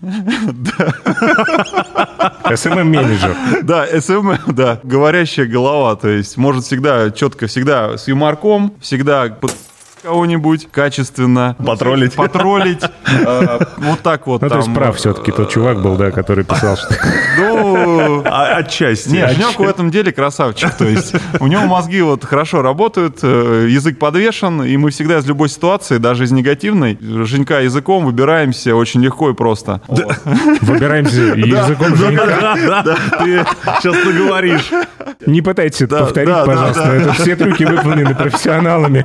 СММ-менеджер. 2.54 3.36
Да, 3.62 3.86
СМ, 4.00 4.32
да, 4.46 4.80
говорящая 4.82 5.46
голова, 5.46 5.96
то 5.96 6.08
есть 6.08 6.36
может 6.36 6.64
всегда 6.64 7.10
четко, 7.10 7.46
всегда 7.48 7.98
с 7.98 8.08
юморком, 8.08 8.72
всегда 8.80 9.28
под 9.28 9.52
кого-нибудь 10.06 10.68
качественно. 10.70 11.56
Потроллить. 11.58 12.14
Потроллить. 12.14 12.80
э, 13.26 13.58
Вот 13.78 14.00
так 14.00 14.26
вот. 14.28 14.40
Ну, 14.42 14.48
то 14.48 14.56
есть 14.56 14.66
там, 14.66 14.74
прав 14.74 14.96
все-таки 14.96 15.32
тот 15.32 15.50
чувак 15.50 15.82
был, 15.82 15.96
да, 15.96 16.12
который 16.12 16.44
писал, 16.44 16.76
что... 16.76 16.94
Ну, 17.38 18.22
А- 18.24 18.56
Отчасти. 18.58 19.10
Не, 19.10 19.26
Женек 19.28 19.58
в 19.58 19.62
этом 19.62 19.90
деле 19.90 20.12
красавчик. 20.12 20.72
То 20.74 20.84
есть 20.84 21.14
у 21.40 21.48
него 21.48 21.62
мозги 21.62 22.00
вот 22.02 22.24
хорошо 22.24 22.62
работают, 22.62 23.18
э, 23.22 23.66
язык 23.68 23.98
подвешен, 23.98 24.62
и 24.62 24.76
мы 24.76 24.90
всегда 24.90 25.18
из 25.18 25.26
любой 25.26 25.48
ситуации, 25.48 25.98
даже 25.98 26.24
из 26.24 26.30
негативной, 26.30 26.96
Женька 27.24 27.60
языком 27.60 28.04
выбираемся 28.06 28.76
очень 28.76 29.02
легко 29.02 29.30
и 29.30 29.34
просто. 29.34 29.80
Выбираемся 29.88 31.20
языком 31.20 31.96
Женька. 31.96 32.84
Ты 33.18 33.44
сейчас 33.80 33.96
наговоришь. 34.04 34.70
Не 35.26 35.42
пытайтесь 35.42 35.88
повторить, 35.88 36.34
пожалуйста. 36.46 36.82
Это 36.82 37.12
все 37.12 37.34
трюки 37.34 37.64
выполнены 37.64 38.14
профессионалами. 38.14 39.04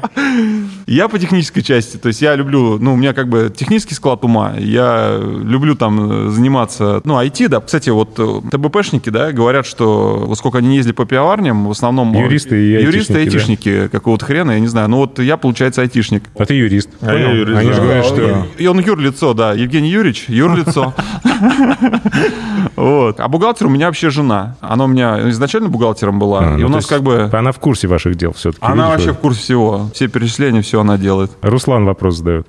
Я 0.91 1.07
по 1.07 1.17
технической 1.17 1.63
части, 1.63 1.95
то 1.95 2.09
есть 2.09 2.21
я 2.21 2.35
люблю, 2.35 2.77
ну, 2.77 2.93
у 2.93 2.95
меня 2.97 3.13
как 3.13 3.29
бы 3.29 3.49
технический 3.55 3.95
склад 3.95 4.25
ума, 4.25 4.55
я 4.57 5.17
люблю 5.21 5.75
там 5.75 6.27
э, 6.27 6.29
заниматься, 6.31 7.01
ну, 7.05 7.17
IT, 7.17 7.47
да. 7.47 7.61
Кстати, 7.61 7.89
вот 7.89 8.19
э, 8.19 8.41
ТБПшники, 8.51 9.09
да, 9.09 9.31
говорят, 9.31 9.65
что 9.65 10.25
вот 10.27 10.37
сколько 10.37 10.57
они 10.57 10.75
ездили 10.75 10.93
по 10.93 11.05
пиаварням, 11.05 11.67
в 11.67 11.71
основном... 11.71 12.13
э, 12.13 12.19
Юристы 12.19 12.61
и 12.61 12.71
Юристы 12.83 13.13
и 13.13 13.17
айтишники, 13.19 13.69
да. 13.69 13.81
айтишники 13.83 13.87
какого-то 13.87 14.25
хрена, 14.25 14.51
я 14.51 14.59
не 14.59 14.67
знаю. 14.67 14.89
Ну, 14.89 14.97
вот 14.97 15.17
я, 15.19 15.37
получается, 15.37 15.81
айтишник. 15.81 16.23
А 16.37 16.45
ты 16.45 16.55
юрист. 16.55 16.89
А 16.99 17.13
я 17.13 17.25
Понял? 17.27 17.37
юрист, 17.37 17.59
Они 17.59 17.69
же 17.71 17.77
да. 17.77 17.83
говорят, 17.83 18.05
что... 18.05 18.47
И 18.57 18.67
он 18.67 18.79
юрлицо, 18.81 19.33
да. 19.33 19.53
Евгений 19.53 19.89
Юрьевич, 19.89 20.25
юрлицо. 20.27 20.93
Вот. 22.81 23.19
А 23.19 23.27
бухгалтер 23.27 23.67
у 23.67 23.69
меня 23.69 23.85
вообще 23.85 24.09
жена. 24.09 24.55
Она 24.59 24.85
у 24.85 24.87
меня 24.87 25.29
изначально 25.29 25.69
бухгалтером 25.69 26.17
была. 26.17 26.39
А, 26.39 26.57
И 26.57 26.61
ну, 26.61 26.65
у 26.65 26.69
нас 26.69 26.87
как 26.87 27.03
бы... 27.03 27.29
Она 27.31 27.51
в 27.51 27.59
курсе 27.59 27.87
ваших 27.87 28.15
дел 28.15 28.33
все-таки. 28.33 28.65
Она 28.65 28.89
вообще 28.89 29.13
в 29.13 29.19
курсе 29.19 29.41
всего. 29.41 29.89
Все 29.93 30.07
перечисления, 30.07 30.63
все 30.63 30.81
она 30.81 30.97
делает. 30.97 31.31
Руслан 31.43 31.85
вопрос 31.85 32.17
задает. 32.17 32.47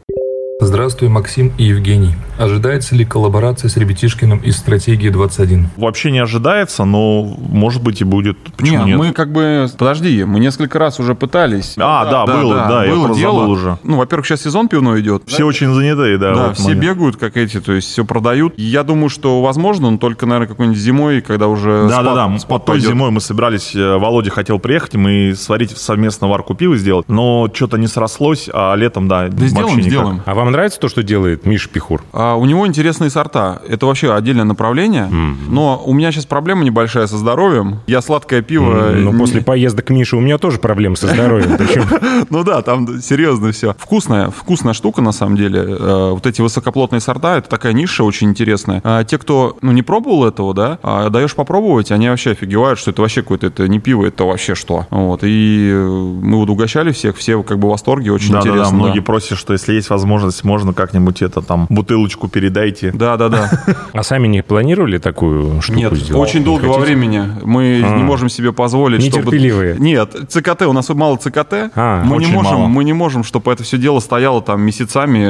Здравствуй, 0.67 1.09
Максим 1.09 1.51
и 1.59 1.65
Евгений. 1.65 2.15
Ожидается 2.39 2.95
ли 2.95 3.05
коллаборация 3.05 3.69
с 3.69 3.77
Ребятишкиным 3.77 4.39
из 4.39 4.57
«Стратегии 4.57 5.11
21»? 5.11 5.67
Вообще 5.77 6.13
не 6.13 6.21
ожидается, 6.21 6.85
но 6.85 7.25
может 7.25 7.83
быть 7.83 8.01
и 8.01 8.05
будет. 8.05 8.39
Почему 8.57 8.79
Нет, 8.79 8.87
нет? 8.87 8.99
мы 8.99 9.13
как 9.13 9.33
бы... 9.33 9.67
Подожди, 9.77 10.23
мы 10.25 10.39
несколько 10.39 10.79
раз 10.79 11.01
уже 11.01 11.17
пытались. 11.17 11.75
А, 11.79 12.05
да, 12.09 12.27
было, 12.27 12.55
да, 12.69 12.85
я 12.85 12.93
было 12.93 13.05
просто 13.07 13.21
дело. 13.21 13.41
забыл 13.41 13.51
уже. 13.51 13.79
Ну, 13.83 13.97
во-первых, 13.97 14.25
сейчас 14.27 14.43
сезон 14.43 14.69
пивной 14.69 15.01
идет. 15.01 15.25
Все 15.27 15.45
очень 15.45 15.73
занятые, 15.75 16.17
да. 16.17 16.33
Да, 16.35 16.53
все 16.55 16.69
момент. 16.69 16.81
бегают, 16.83 17.17
как 17.17 17.37
эти, 17.37 17.61
то 17.61 17.73
есть 17.73 17.89
все 17.89 18.05
продают. 18.05 18.55
Я 18.57 18.85
думаю, 18.85 19.09
что 19.09 19.43
возможно, 19.43 19.91
но 19.91 19.99
только, 19.99 20.27
наверное, 20.27 20.49
какой-нибудь 20.49 20.79
зимой, 20.79 21.23
когда 21.23 21.49
уже 21.49 21.89
Да, 21.89 22.03
спад- 22.03 22.05
да, 22.05 22.29
да. 22.29 22.39
спад 22.39 22.65
Той 22.65 22.75
пойдет. 22.77 22.89
зимой 22.91 23.11
мы 23.11 23.21
собирались, 23.21 23.75
э, 23.75 23.97
Володя 23.99 24.31
хотел 24.31 24.61
приехать, 24.61 24.95
мы 24.95 25.35
сварить 25.37 25.77
совместно 25.77 26.29
варку 26.29 26.55
пива 26.55 26.77
сделать, 26.77 27.09
но 27.09 27.51
что-то 27.53 27.79
не 27.79 27.89
срослось, 27.89 28.49
а 28.53 28.75
летом, 28.77 29.09
да, 29.09 29.27
Да 29.29 29.47
сделаем, 29.49 29.77
никак. 29.79 29.91
сделаем. 29.91 30.23
А 30.25 30.35
вам 30.35 30.52
нравится 30.53 30.79
то, 30.79 30.89
что 30.89 31.03
делает 31.03 31.45
Миша 31.47 31.69
Пихур? 31.69 32.03
А, 32.13 32.37
у 32.37 32.45
него 32.45 32.67
интересные 32.67 33.11
сорта. 33.11 33.61
Это 33.69 33.87
вообще 33.87 34.15
отдельное 34.15 34.45
направление. 34.45 35.09
Но 35.49 35.83
у 35.85 35.93
меня 35.95 36.13
сейчас 36.13 36.27
проблема 36.27 36.65
небольшая 36.65 37.07
со 37.07 37.17
здоровьем. 37.17 37.81
Я 37.87 38.01
сладкое 38.03 38.43
пиво... 38.43 38.91
Ну, 38.95 39.13
не- 39.13 39.19
после 39.19 39.43
поездок 39.43 39.91
Миши 39.91 40.17
у 40.17 40.21
меня 40.21 40.39
тоже 40.39 40.59
проблемы 40.59 40.97
со 40.97 41.09
здоровьем. 41.09 41.59
Ну 42.31 42.45
да, 42.45 42.63
там 42.63 43.01
серьезно 43.01 43.53
все. 43.53 43.75
Вкусная, 43.79 44.31
вкусная 44.31 44.75
штука 44.75 45.03
на 45.03 45.13
самом 45.13 45.37
деле. 45.37 45.65
Э, 45.67 46.11
Вот 46.13 46.27
эти 46.27 46.41
высокоплотные 46.41 47.01
сорта, 47.01 47.39
это 47.39 47.49
такая 47.49 47.73
ниша 47.73 48.05
очень 48.05 48.31
интересная. 48.31 48.81
А 48.85 49.03
те, 49.05 49.19
кто 49.19 49.57
ну, 49.63 49.73
не 49.73 49.83
пробовал 49.83 50.25
этого, 50.27 50.55
да, 50.55 50.79
а 50.83 51.09
даешь 51.11 51.35
попробовать, 51.35 51.91
они 51.91 52.09
вообще 52.09 52.31
офигевают, 52.33 52.79
что 52.79 52.91
это 52.91 53.03
вообще 53.03 53.23
какое-то, 53.23 53.47
это 53.49 53.67
не 53.69 53.81
пиво, 53.81 54.07
это 54.07 54.25
вообще 54.25 54.55
что. 54.55 54.87
Вот. 54.91 55.21
И 55.23 55.73
мы 55.75 56.37
вот 56.39 56.51
угощали 56.51 56.93
всех, 56.93 57.17
все 57.17 57.43
как 57.43 57.59
бы 57.59 57.69
в 57.69 57.71
восторге, 57.71 58.13
очень 58.13 58.33
Да, 58.33 58.43
да, 58.43 58.49
интересно. 58.51 58.71
да, 58.71 58.77
многие 58.85 59.01
просят, 59.01 59.39
что 59.39 59.53
если 59.53 59.73
есть 59.75 59.91
возможность, 59.91 60.42
можно 60.45 60.73
как-нибудь 60.73 61.23
это 61.23 61.43
там 61.43 61.67
бутылочку 61.69 62.29
передайте. 62.29 62.91
Да, 62.93 63.17
да, 63.17 63.29
да. 63.29 63.51
А 63.93 64.03
сами 64.03 64.29
не 64.29 64.43
планировали 64.43 64.99
такую 64.99 65.61
штуку 65.63 65.79
Нет, 65.79 65.93
сделать? 65.95 66.29
очень 66.29 66.41
Не 66.41 66.45
долго 66.47 66.65
во 66.67 66.75
хотите? 66.75 66.87
времени. 66.95 67.25
Мы 67.45 67.83
А. 67.85 67.97
не 67.97 68.03
можем 68.03 68.29
себе 68.29 68.53
позволить, 68.53 69.01
Нетерпеливые. 69.03 69.75
чтобы... 69.75 69.85
Нет, 69.87 70.15
ЦКТ, 70.29 70.63
у 70.63 70.73
нас 70.73 70.89
мало 70.91 71.17
ЦКТ. 71.17 71.71
А, 71.75 72.03
мы, 72.05 72.19
не 72.19 72.27
можем, 72.27 72.53
мало. 72.55 72.67
мы 72.67 72.85
не 72.85 72.93
можем, 72.93 73.25
чтобы 73.25 73.53
это 73.53 73.63
все 73.63 73.79
дело 73.79 74.01
стояло 74.01 74.43
там 74.43 74.61
месяцами, 74.63 75.25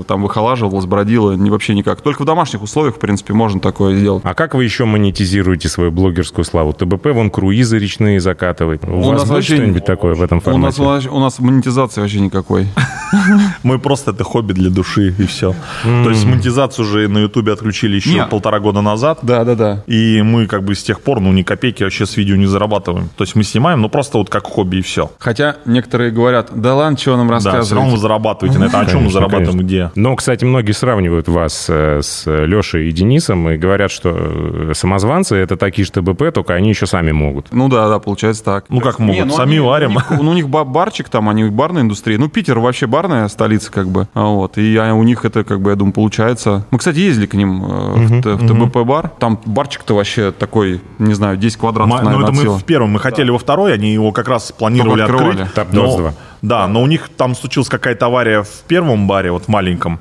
э, 0.00 0.02
там 0.06 0.22
выхолаживалось, 0.22 0.86
бродило, 0.86 1.32
не, 1.32 1.50
вообще 1.50 1.74
никак. 1.74 2.00
Только 2.00 2.22
в 2.22 2.24
домашних 2.24 2.62
условиях, 2.62 2.96
в 2.96 2.98
принципе, 2.98 3.34
можно 3.34 3.60
такое 3.60 3.96
сделать. 3.96 4.22
А 4.24 4.34
как 4.34 4.54
вы 4.54 4.64
еще 4.64 4.84
монетизируете 4.84 5.68
свою 5.68 5.90
блогерскую 5.90 6.44
славу? 6.44 6.72
ТБП 6.72 7.06
вон 7.12 7.30
круизы 7.30 7.78
речные 7.78 8.20
закатывает. 8.20 8.84
У, 8.86 9.00
вас 9.00 9.28
будет 9.28 9.44
что-нибудь 9.44 9.84
такое 9.84 10.14
в 10.14 10.22
этом 10.22 10.40
у 10.44 10.58
нас, 10.58 10.76
формате? 10.76 11.08
у 11.10 11.18
нас 11.20 11.38
монетизации 11.38 12.00
вообще 12.00 12.20
никакой. 12.20 12.66
Мы 13.62 13.78
просто 13.78 14.10
это 14.10 14.24
хобби 14.34 14.52
для 14.52 14.68
души 14.70 15.14
и 15.16 15.26
все. 15.26 15.54
То 15.84 16.10
есть 16.10 16.24
монетизацию 16.26 16.84
уже 16.84 17.06
на 17.06 17.18
Ютубе 17.18 17.52
отключили 17.52 17.94
еще 17.96 18.26
полтора 18.26 18.58
года 18.58 18.80
назад. 18.80 19.20
Да, 19.22 19.44
да, 19.44 19.54
да. 19.54 19.82
И 19.86 20.22
мы 20.22 20.46
как 20.48 20.64
бы 20.64 20.74
с 20.74 20.82
тех 20.82 21.00
пор, 21.00 21.20
ну, 21.20 21.32
ни 21.32 21.42
копейки 21.44 21.84
вообще 21.84 22.04
с 22.04 22.16
видео 22.16 22.34
не 22.34 22.46
зарабатываем. 22.46 23.10
То 23.16 23.22
есть 23.22 23.36
мы 23.36 23.44
снимаем, 23.44 23.80
ну, 23.80 23.88
просто 23.88 24.18
вот 24.18 24.28
как 24.30 24.44
хобби 24.46 24.78
и 24.78 24.82
все. 24.82 25.12
Хотя 25.20 25.56
некоторые 25.66 26.10
говорят, 26.10 26.48
да 26.52 26.74
ладно, 26.74 26.98
что 26.98 27.16
нам 27.16 27.28
Да, 27.28 27.38
все 27.38 27.48
равно 27.50 27.58
рассказывать. 27.60 27.92
вы 27.92 27.98
зарабатываете 27.98 28.58
на 28.58 28.64
это. 28.64 28.80
А 28.80 28.86
чем 28.86 29.04
мы 29.04 29.10
зарабатываем? 29.12 29.58
Где? 29.58 29.90
Но, 29.94 30.16
кстати, 30.16 30.44
многие 30.44 30.72
сравнивают 30.72 31.28
вас 31.28 31.66
э, 31.68 32.00
с 32.02 32.26
Лешей 32.26 32.88
и 32.88 32.92
Денисом 32.92 33.48
и 33.50 33.56
говорят, 33.56 33.92
что 33.92 34.10
э, 34.12 34.72
самозванцы— 34.74 35.36
это 35.36 35.56
такие 35.56 35.84
же 35.84 35.92
ТБП, 35.92 36.32
только 36.34 36.54
они 36.54 36.70
еще 36.70 36.86
сами 36.86 37.12
могут. 37.12 37.52
Ну 37.52 37.68
да, 37.68 37.88
да, 37.88 38.00
получается 38.00 38.42
так. 38.42 38.64
Ну, 38.68 38.80
как 38.80 38.98
могут, 38.98 39.26
ну 39.26 39.32
сами 39.36 39.58
варим. 39.58 39.90
У 39.90 39.92
них, 39.94 40.10
ну, 40.10 40.30
у 40.30 40.34
них 40.34 40.48
ба- 40.48 40.64
барчик 40.64 41.08
там, 41.08 41.28
они 41.28 41.44
барная 41.44 41.82
индустрия. 41.82 42.18
Ну, 42.18 42.28
Питер 42.28 42.58
вообще 42.58 42.86
барная 42.86 43.28
столица, 43.28 43.70
как 43.70 43.88
бы. 43.88 44.08
Вот. 44.32 44.58
И 44.58 44.76
а, 44.76 44.94
у 44.94 45.02
них 45.02 45.24
это, 45.24 45.44
как 45.44 45.60
бы, 45.60 45.70
я 45.70 45.76
думаю, 45.76 45.92
получается. 45.92 46.66
Мы, 46.70 46.78
кстати, 46.78 46.98
ездили 46.98 47.26
к 47.26 47.34
ним 47.34 47.64
э, 47.64 48.20
в, 48.20 48.48
ТБП 48.48 48.78
бар. 48.86 49.10
Там 49.18 49.38
барчик-то 49.44 49.94
вообще 49.94 50.32
такой, 50.32 50.80
не 50.98 51.14
знаю, 51.14 51.36
10 51.36 51.56
квадратов, 51.58 51.90
Ну, 51.90 51.96
наверное, 51.96 52.30
это 52.30 52.38
от 52.40 52.46
мы 52.46 52.58
в 52.58 52.64
первом. 52.64 52.90
Мы 52.90 53.00
хотели 53.00 53.30
во 53.30 53.38
второй, 53.38 53.74
они 53.74 53.92
его 53.92 54.12
как 54.12 54.28
раз 54.28 54.52
планировали 54.52 55.02
открывали. 55.02 55.42
открыть. 55.42 55.54
Тап 55.54 55.68
но, 55.72 55.82
22. 55.82 56.14
Да, 56.44 56.68
но 56.68 56.82
у 56.82 56.86
них 56.86 57.08
там 57.16 57.34
случилась 57.34 57.68
какая-то 57.68 58.06
авария 58.06 58.42
в 58.42 58.62
первом 58.68 59.06
баре, 59.06 59.32
вот 59.32 59.44
в 59.44 59.48
маленьком. 59.48 59.98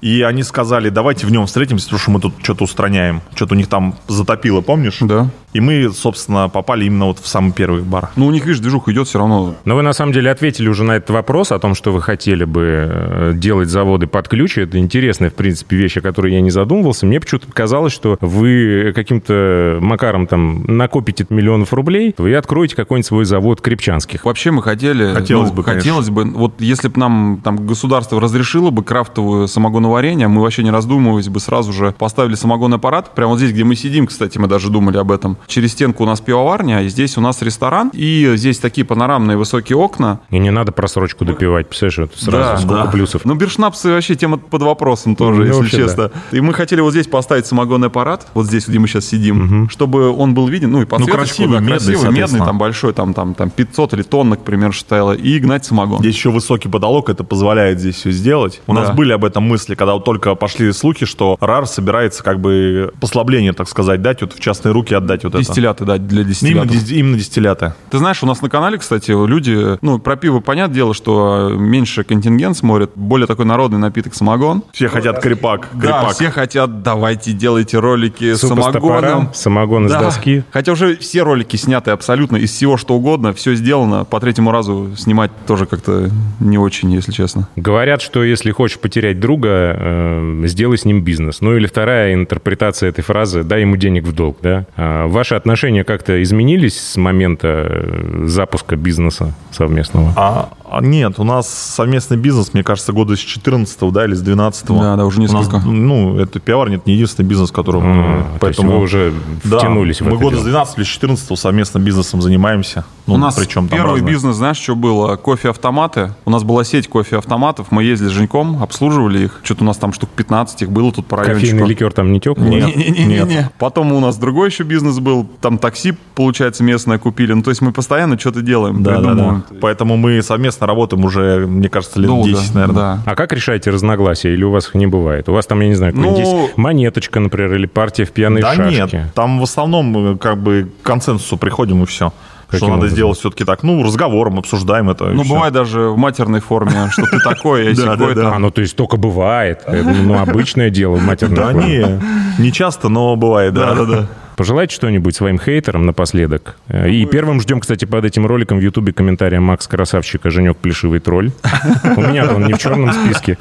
И 0.00 0.22
они 0.22 0.42
сказали, 0.42 0.88
давайте 0.88 1.26
в 1.26 1.32
нем 1.32 1.46
встретимся, 1.46 1.86
потому 1.86 2.00
что 2.00 2.10
мы 2.12 2.20
тут 2.20 2.34
что-то 2.42 2.64
устраняем. 2.64 3.20
Что-то 3.34 3.54
у 3.54 3.56
них 3.56 3.66
там 3.66 3.96
затопило, 4.06 4.60
помнишь? 4.60 4.98
Да. 5.00 5.28
И 5.52 5.60
мы, 5.60 5.90
собственно, 5.92 6.48
попали 6.48 6.84
именно 6.84 7.06
вот 7.06 7.18
в 7.18 7.26
самый 7.26 7.52
первый 7.52 7.82
бар. 7.82 8.10
Ну, 8.14 8.26
у 8.26 8.30
них, 8.30 8.44
видишь, 8.46 8.60
движуха 8.60 8.92
идет 8.92 9.08
все 9.08 9.18
равно. 9.18 9.56
Но 9.64 9.74
вы 9.74 9.82
на 9.82 9.92
самом 9.92 10.12
деле 10.12 10.30
ответили 10.30 10.68
уже 10.68 10.84
на 10.84 10.92
этот 10.92 11.10
вопрос 11.10 11.50
о 11.50 11.58
том, 11.58 11.74
что 11.74 11.92
вы 11.92 12.00
хотели 12.00 12.44
бы 12.44 12.62
э, 12.62 13.32
делать 13.34 13.68
заводы 13.68 14.06
под 14.06 14.28
ключ. 14.28 14.58
Это 14.58 14.78
интересная, 14.78 15.30
в 15.30 15.34
принципе, 15.34 15.76
вещь, 15.76 15.96
о 15.96 16.00
которой 16.02 16.32
я 16.32 16.40
не 16.40 16.50
задумывался. 16.50 17.04
Мне 17.04 17.18
почему-то 17.18 17.48
показалось, 17.48 17.92
что 17.92 18.16
вы 18.20 18.92
каким-то 18.94 19.78
макаром 19.80 20.28
там 20.28 20.62
накопите 20.68 21.26
миллионов 21.30 21.72
рублей, 21.72 22.14
вы 22.16 22.34
откроете 22.36 22.76
какой-нибудь 22.76 23.06
свой 23.06 23.24
завод 23.24 23.60
крепчанских. 23.60 24.24
Вообще 24.24 24.52
мы 24.52 24.62
хотели... 24.62 25.12
Хотелось 25.12 25.50
ну, 25.50 25.56
бы, 25.56 25.62
конечно. 25.64 25.79
Хотелось 25.80 26.10
бы. 26.10 26.24
Вот 26.24 26.60
если 26.60 26.88
бы 26.88 26.98
нам 26.98 27.40
там 27.42 27.66
государство 27.66 28.20
разрешило 28.20 28.70
бы 28.70 28.82
крафтовую 28.82 29.48
самогоноварение, 29.48 30.28
мы 30.28 30.42
вообще 30.42 30.62
не 30.62 30.70
раздумываясь 30.70 31.28
бы 31.28 31.40
сразу 31.40 31.72
же 31.72 31.94
поставили 31.98 32.34
самогонный 32.34 32.76
аппарат. 32.76 33.14
Прямо 33.14 33.30
вот 33.32 33.38
здесь, 33.38 33.52
где 33.52 33.64
мы 33.64 33.76
сидим, 33.76 34.06
кстати, 34.06 34.38
мы 34.38 34.46
даже 34.48 34.70
думали 34.70 34.96
об 34.98 35.12
этом. 35.12 35.36
Через 35.46 35.72
стенку 35.72 36.04
у 36.04 36.06
нас 36.06 36.20
пивоварня, 36.20 36.82
и 36.82 36.88
здесь 36.88 37.16
у 37.16 37.20
нас 37.20 37.42
ресторан. 37.42 37.90
И 37.92 38.32
здесь 38.36 38.58
такие 38.58 38.84
панорамные 38.84 39.36
высокие 39.36 39.76
окна. 39.76 40.20
И 40.30 40.38
не 40.38 40.50
надо 40.50 40.72
просрочку 40.72 41.24
допивать, 41.24 41.68
представляешь, 41.68 42.10
это 42.10 42.24
сразу 42.24 42.38
Да, 42.38 42.56
сколько 42.58 42.84
да. 42.84 42.90
плюсов. 42.90 43.22
Ну, 43.24 43.34
биршнапсы 43.34 43.90
вообще 43.90 44.14
тема 44.14 44.38
под 44.38 44.62
вопросом 44.62 45.16
тоже, 45.16 45.40
Ну, 45.40 45.46
если 45.46 45.60
вообще, 45.60 45.76
честно. 45.76 46.10
И 46.32 46.40
мы 46.40 46.54
хотели 46.54 46.80
вот 46.80 46.92
здесь 46.92 47.06
поставить 47.06 47.46
самогонный 47.46 47.88
аппарат, 47.88 48.26
вот 48.34 48.46
здесь, 48.46 48.66
где 48.68 48.78
мы 48.78 48.88
сейчас 48.88 49.06
сидим, 49.06 49.68
чтобы 49.70 50.10
он 50.10 50.34
был 50.34 50.48
виден, 50.48 50.70
ну 50.72 50.82
и 50.82 50.84
подсветочку, 50.84 51.18
красивый, 51.18 51.58
да, 51.58 51.60
медный, 51.60 51.76
красивый, 51.76 51.94
медный, 51.96 52.10
соответственно. 52.12 52.46
там 52.46 52.58
большой, 52.58 52.92
там, 52.92 53.14
там, 53.14 53.34
там 53.34 53.50
500 53.50 53.94
или 53.94 54.02
тонна, 54.02 54.36
к 54.36 54.44
примеру, 54.44 54.72
стояло, 54.72 55.12
и 55.12 55.38
гнать 55.38 55.64
самогон. 55.70 55.98
Здесь 56.00 56.14
еще 56.14 56.30
высокий 56.30 56.68
потолок, 56.68 57.08
это 57.08 57.24
позволяет 57.24 57.80
здесь 57.80 57.96
все 57.96 58.10
сделать. 58.10 58.60
У 58.66 58.74
Да. 58.74 58.80
нас 58.82 58.90
были 58.94 59.12
об 59.12 59.24
этом 59.24 59.42
мысли, 59.44 59.74
когда 59.74 59.94
вот 59.94 60.04
только 60.04 60.34
пошли 60.34 60.72
слухи, 60.72 61.06
что 61.06 61.36
РАР 61.40 61.66
собирается 61.66 62.22
как 62.22 62.40
бы 62.40 62.92
послабление, 63.00 63.52
так 63.52 63.68
сказать, 63.68 64.02
дать, 64.02 64.20
вот 64.22 64.32
в 64.34 64.40
частные 64.40 64.72
руки 64.72 64.94
отдать 64.94 65.24
вот 65.24 65.34
это. 65.34 65.42
Дистилляты, 65.42 65.84
да, 65.84 65.96
для 65.98 66.20
Именно, 66.22 66.28
дистиллятов. 66.30 66.70
дис- 66.70 66.92
именно 66.94 67.16
дистилляты. 67.18 67.74
Ты 67.90 67.98
знаешь, 67.98 68.22
у 68.22 68.26
нас 68.26 68.42
на 68.42 68.48
канале, 68.50 68.78
кстати, 68.78 69.10
люди, 69.10 69.78
ну, 69.82 69.98
про 69.98 70.16
пиво, 70.16 70.40
понятное 70.40 70.74
дело, 70.74 70.94
что 70.94 71.50
меньше 71.56 72.04
контингент 72.04 72.56
смотрит, 72.56 72.90
более 72.94 73.26
такой 73.26 73.44
народный 73.46 73.78
напиток 73.78 74.14
самогон. 74.14 74.62
Все 74.72 74.88
хотят 74.88 75.20
крепак. 75.22 75.68
Да, 75.72 75.80
крепак. 75.80 76.12
все 76.14 76.30
хотят, 76.30 76.82
давайте 76.82 77.32
делайте 77.32 77.78
ролики 77.78 78.34
с 78.34 78.40
Супа 78.40 78.62
с 78.62 78.72
топора, 78.72 79.00
самогоном. 79.00 79.34
самогон 79.34 79.86
из 79.86 79.92
Да. 79.92 80.00
доски. 80.00 80.44
Хотя 80.50 80.72
уже 80.72 80.96
все 80.96 81.22
ролики 81.22 81.56
сняты 81.56 81.90
абсолютно 81.92 82.36
из 82.36 82.50
всего, 82.52 82.76
что 82.76 82.94
угодно, 82.94 83.32
все 83.32 83.54
сделано. 83.54 84.04
По 84.04 84.20
третьему 84.20 84.50
разу 84.50 84.90
снимать 84.96 85.30
тоже 85.46 85.59
как-то 85.66 86.10
не 86.40 86.58
очень, 86.58 86.92
если 86.92 87.12
честно. 87.12 87.48
Говорят, 87.56 88.02
что 88.02 88.22
если 88.24 88.50
хочешь 88.50 88.78
потерять 88.78 89.20
друга, 89.20 89.48
э, 89.48 90.42
сделай 90.46 90.78
с 90.78 90.84
ним 90.84 91.02
бизнес. 91.02 91.40
Ну 91.40 91.56
или 91.56 91.66
вторая 91.66 92.14
интерпретация 92.14 92.88
этой 92.88 93.02
фразы 93.02 93.42
«дай 93.42 93.62
ему 93.62 93.76
денег 93.76 94.04
в 94.04 94.12
долг». 94.12 94.38
Да? 94.42 94.66
А 94.76 95.06
ваши 95.06 95.34
отношения 95.34 95.84
как-то 95.84 96.22
изменились 96.22 96.78
с 96.78 96.96
момента 96.96 97.66
э, 97.68 98.24
запуска 98.26 98.76
бизнеса 98.76 99.34
совместного? 99.50 100.12
А 100.16 100.50
нет, 100.80 101.18
у 101.18 101.24
нас 101.24 101.48
совместный 101.48 102.16
бизнес, 102.16 102.54
мне 102.54 102.62
кажется, 102.62 102.92
года 102.92 103.16
с 103.16 103.18
14 103.18 103.92
да, 103.92 104.04
или 104.04 104.14
с 104.14 104.20
12 104.22 104.66
Да, 104.68 104.96
да, 104.96 105.04
уже 105.04 105.20
несколько. 105.20 105.56
У 105.56 105.58
нас, 105.58 105.64
ну, 105.66 106.18
это 106.18 106.38
пивоварня, 106.38 106.76
это 106.76 106.84
не 106.86 106.94
единственный 106.94 107.26
бизнес, 107.26 107.50
которым 107.50 107.82
мы... 107.84 108.04
А, 108.04 108.38
то 108.38 108.46
есть 108.48 108.60
вы 108.60 108.78
уже 108.78 109.12
Да, 109.42 109.58
втянулись 109.58 110.00
в 110.00 110.04
мы 110.04 110.10
это 110.12 110.18
года 110.22 110.36
дело. 110.36 110.42
с 110.42 110.44
12 110.44 110.76
или 110.78 110.84
с 110.84 110.88
14 110.88 111.38
совместно 111.38 111.78
бизнесом 111.80 112.22
занимаемся. 112.22 112.84
Ну, 113.06 113.14
у 113.14 113.18
нас 113.18 113.34
причем 113.34 113.66
первый 113.66 113.94
разные. 113.96 114.08
бизнес, 114.14 114.36
знаешь, 114.36 114.58
что 114.58 114.76
было? 114.76 115.16
Кофе-автоматы. 115.16 116.14
У 116.24 116.30
нас 116.30 116.44
была 116.44 116.62
сеть 116.62 116.86
кофе-автоматов. 116.88 117.68
Мы 117.70 117.82
ездили 117.82 118.08
с 118.08 118.12
Женьком, 118.12 118.62
обслуживали 118.62 119.24
их. 119.24 119.40
Что-то 119.42 119.64
у 119.64 119.66
нас 119.66 119.78
там 119.78 119.92
штук 119.92 120.10
15 120.10 120.62
их 120.62 120.70
было 120.70 120.92
тут 120.92 121.06
по 121.06 121.16
райончику. 121.16 121.40
Кофейный 121.50 121.68
ликер 121.68 121.92
там 121.92 122.12
не 122.12 122.20
тек? 122.20 122.38
у 122.38 122.40
вас? 122.42 122.50
Нет. 122.50 122.76
Не-не-не. 122.76 123.50
Потом 123.58 123.92
у 123.92 123.98
нас 124.00 124.16
другой 124.16 124.50
еще 124.50 124.62
бизнес 124.62 124.98
был. 125.00 125.26
Там 125.40 125.58
такси, 125.58 125.94
получается, 126.14 126.62
местное 126.62 126.98
купили. 126.98 127.32
Ну, 127.32 127.42
то 127.42 127.50
есть 127.50 127.62
мы 127.62 127.72
постоянно 127.72 128.18
что-то 128.18 128.42
делаем, 128.42 128.82
Да, 128.82 128.92
да, 128.92 128.96
придумываем. 128.98 129.44
да. 129.50 129.56
Поэтому 129.60 129.96
мы 129.96 130.22
совместно 130.22 130.59
работаем 130.66 131.04
уже, 131.04 131.46
мне 131.46 131.68
кажется, 131.68 131.98
лет 131.98 132.08
Долго, 132.08 132.28
10, 132.28 132.54
наверное. 132.54 132.74
Да. 132.76 133.02
А 133.06 133.14
как 133.14 133.32
решаете 133.32 133.70
разногласия? 133.70 134.32
Или 134.32 134.44
у 134.44 134.50
вас 134.50 134.68
их 134.68 134.74
не 134.74 134.86
бывает? 134.86 135.28
У 135.28 135.32
вас 135.32 135.46
там, 135.46 135.60
я 135.60 135.68
не 135.68 135.74
знаю, 135.74 135.92
Ну- 135.96 136.16
есть 136.18 136.56
монеточка, 136.56 137.20
например, 137.20 137.54
или 137.54 137.66
партия 137.66 138.04
в 138.04 138.12
пьяные 138.12 138.42
Да 138.42 138.54
шашки? 138.54 138.74
нет, 138.94 138.94
там 139.14 139.38
в 139.38 139.42
основном 139.42 139.86
мы 139.86 140.18
как 140.18 140.38
бы 140.42 140.70
к 140.82 140.86
консенсусу 140.86 141.36
приходим 141.36 141.82
и 141.82 141.86
все. 141.86 142.12
Каким 142.46 142.58
что 142.58 142.66
надо 142.66 142.78
образом? 142.78 142.96
сделать 142.96 143.18
все-таки 143.18 143.44
так, 143.44 143.62
ну, 143.62 143.80
разговором, 143.84 144.36
обсуждаем 144.40 144.90
это. 144.90 145.04
Ну, 145.04 145.22
бывает 145.22 145.52
даже 145.54 145.82
в 145.90 145.96
матерной 145.96 146.40
форме, 146.40 146.88
что 146.90 147.02
ты 147.06 147.20
такой, 147.20 147.66
я 147.66 147.74
Да, 147.76 147.82
сякой 147.96 148.14
да. 148.16 148.34
А, 148.34 148.38
ну 148.40 148.50
то 148.50 148.60
есть 148.60 148.74
только 148.74 148.96
бывает. 148.96 149.60
Это, 149.68 149.84
ну, 149.88 150.18
обычное 150.18 150.68
дело 150.68 150.96
в 150.96 151.02
матерной 151.04 151.36
Да 151.36 151.52
форме. 151.52 152.00
не, 152.38 152.42
не 152.42 152.52
часто, 152.52 152.88
но 152.88 153.14
бывает, 153.14 153.54
да. 153.54 153.74
Да, 153.74 153.84
да, 153.84 153.84
да. 153.84 154.06
Пожелайте 154.36 154.74
что-нибудь 154.74 155.14
своим 155.14 155.38
хейтерам 155.38 155.86
напоследок. 155.86 156.56
И 156.68 157.06
первым 157.06 157.40
ждем, 157.40 157.60
кстати, 157.60 157.84
под 157.84 158.04
этим 158.04 158.26
роликом 158.26 158.58
в 158.58 158.62
Ютубе 158.62 158.92
комментария 158.92 159.40
Макс 159.40 159.66
Красавчика, 159.66 160.30
Женек 160.30 160.56
Плешивый 160.56 161.00
тролль. 161.00 161.32
У 161.96 162.00
меня 162.00 162.30
он 162.32 162.46
не 162.46 162.54
в 162.54 162.58
черном 162.58 162.92
списке. 162.92 163.36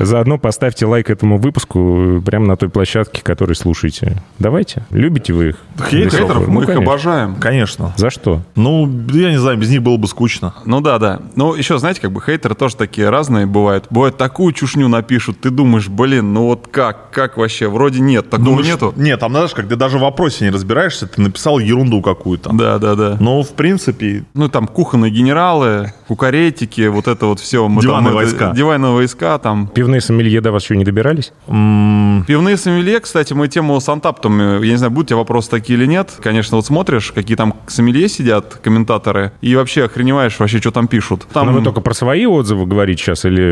Заодно 0.00 0.38
поставьте 0.38 0.86
лайк 0.86 1.10
этому 1.10 1.38
выпуску 1.38 2.22
прямо 2.24 2.46
на 2.46 2.56
той 2.56 2.68
площадке, 2.68 3.22
которой 3.22 3.54
слушаете. 3.54 4.22
Давайте. 4.38 4.84
Любите 4.90 5.32
вы 5.32 5.50
их? 5.50 5.56
Хейтеров? 5.88 6.46
Ну, 6.46 6.52
мы 6.52 6.62
их 6.62 6.66
конечно. 6.68 6.92
обожаем. 6.92 7.36
Конечно. 7.36 7.92
За 7.96 8.10
что? 8.10 8.42
Ну, 8.54 8.86
я 9.12 9.30
не 9.30 9.38
знаю, 9.38 9.58
без 9.58 9.70
них 9.70 9.82
было 9.82 9.96
бы 9.96 10.06
скучно. 10.08 10.54
Ну 10.64 10.80
да, 10.80 10.98
да. 10.98 11.20
Ну 11.36 11.54
еще, 11.54 11.78
знаете, 11.78 12.00
как 12.00 12.12
бы 12.12 12.20
хейтеры 12.20 12.54
тоже 12.54 12.76
такие 12.76 13.10
разные 13.10 13.46
бывают. 13.46 13.86
Бывает 13.90 14.16
такую 14.16 14.52
чушню 14.52 14.88
напишут, 14.88 15.40
ты 15.40 15.50
думаешь, 15.50 15.88
блин, 15.88 16.32
ну 16.32 16.46
вот 16.46 16.68
как, 16.70 17.10
как 17.10 17.36
вообще? 17.36 17.68
Вроде 17.68 18.00
нет, 18.00 18.30
такого 18.30 18.60
нету. 18.60 18.92
Нет, 18.96 19.20
там, 19.20 19.32
знаешь, 19.32 19.52
как 19.52 19.68
ты 19.68 19.76
даже 19.76 19.98
в 19.98 20.04
вопросе 20.12 20.44
не 20.44 20.50
разбираешься, 20.50 21.06
ты 21.06 21.20
написал 21.20 21.58
ерунду 21.58 22.00
какую-то. 22.02 22.50
Да, 22.52 22.78
да, 22.78 22.94
да. 22.94 23.16
Но, 23.20 23.42
в 23.42 23.50
принципе, 23.54 24.24
Ну, 24.34 24.48
там 24.48 24.66
кухонные 24.66 25.10
генералы, 25.10 25.92
кукаретики, 26.08 26.86
вот 26.88 27.08
это 27.08 27.26
вот 27.26 27.40
все. 27.40 27.66
Мы 27.68 27.82
Диванные 27.82 28.10
там, 28.10 28.18
это- 28.18 28.26
войска. 28.26 28.52
Диванные 28.54 28.92
войска, 28.92 29.38
там. 29.38 29.66
Пивные 29.66 30.00
сомелье 30.00 30.40
до 30.40 30.52
вас 30.52 30.62
еще 30.64 30.76
не 30.76 30.84
добирались? 30.84 31.32
м, 31.48 32.24
Пивные 32.26 32.56
сомелье, 32.56 33.00
кстати, 33.00 33.32
мы 33.32 33.48
тему 33.48 33.80
с 33.80 33.88
антаптом, 33.88 34.40
э, 34.40 34.60
я 34.66 34.72
не 34.72 34.76
знаю, 34.76 34.90
будут 34.90 35.06
у 35.06 35.08
тебя 35.08 35.16
вопросы 35.18 35.50
такие 35.50 35.78
или 35.78 35.86
нет. 35.86 36.12
Конечно, 36.22 36.56
вот 36.56 36.66
смотришь, 36.66 37.12
какие 37.12 37.36
там 37.36 37.54
сомелье 37.66 38.08
сидят, 38.08 38.54
комментаторы, 38.62 39.32
и 39.40 39.56
вообще 39.56 39.84
охреневаешь 39.84 40.38
вообще, 40.38 40.58
что 40.58 40.70
там 40.70 40.86
пишут. 40.88 41.26
Там... 41.32 41.46
Ну, 41.46 41.58
вы 41.58 41.62
только 41.64 41.80
про 41.80 41.94
свои 41.94 42.26
отзывы 42.26 42.66
говорите 42.66 43.02
сейчас 43.02 43.24
или 43.24 43.42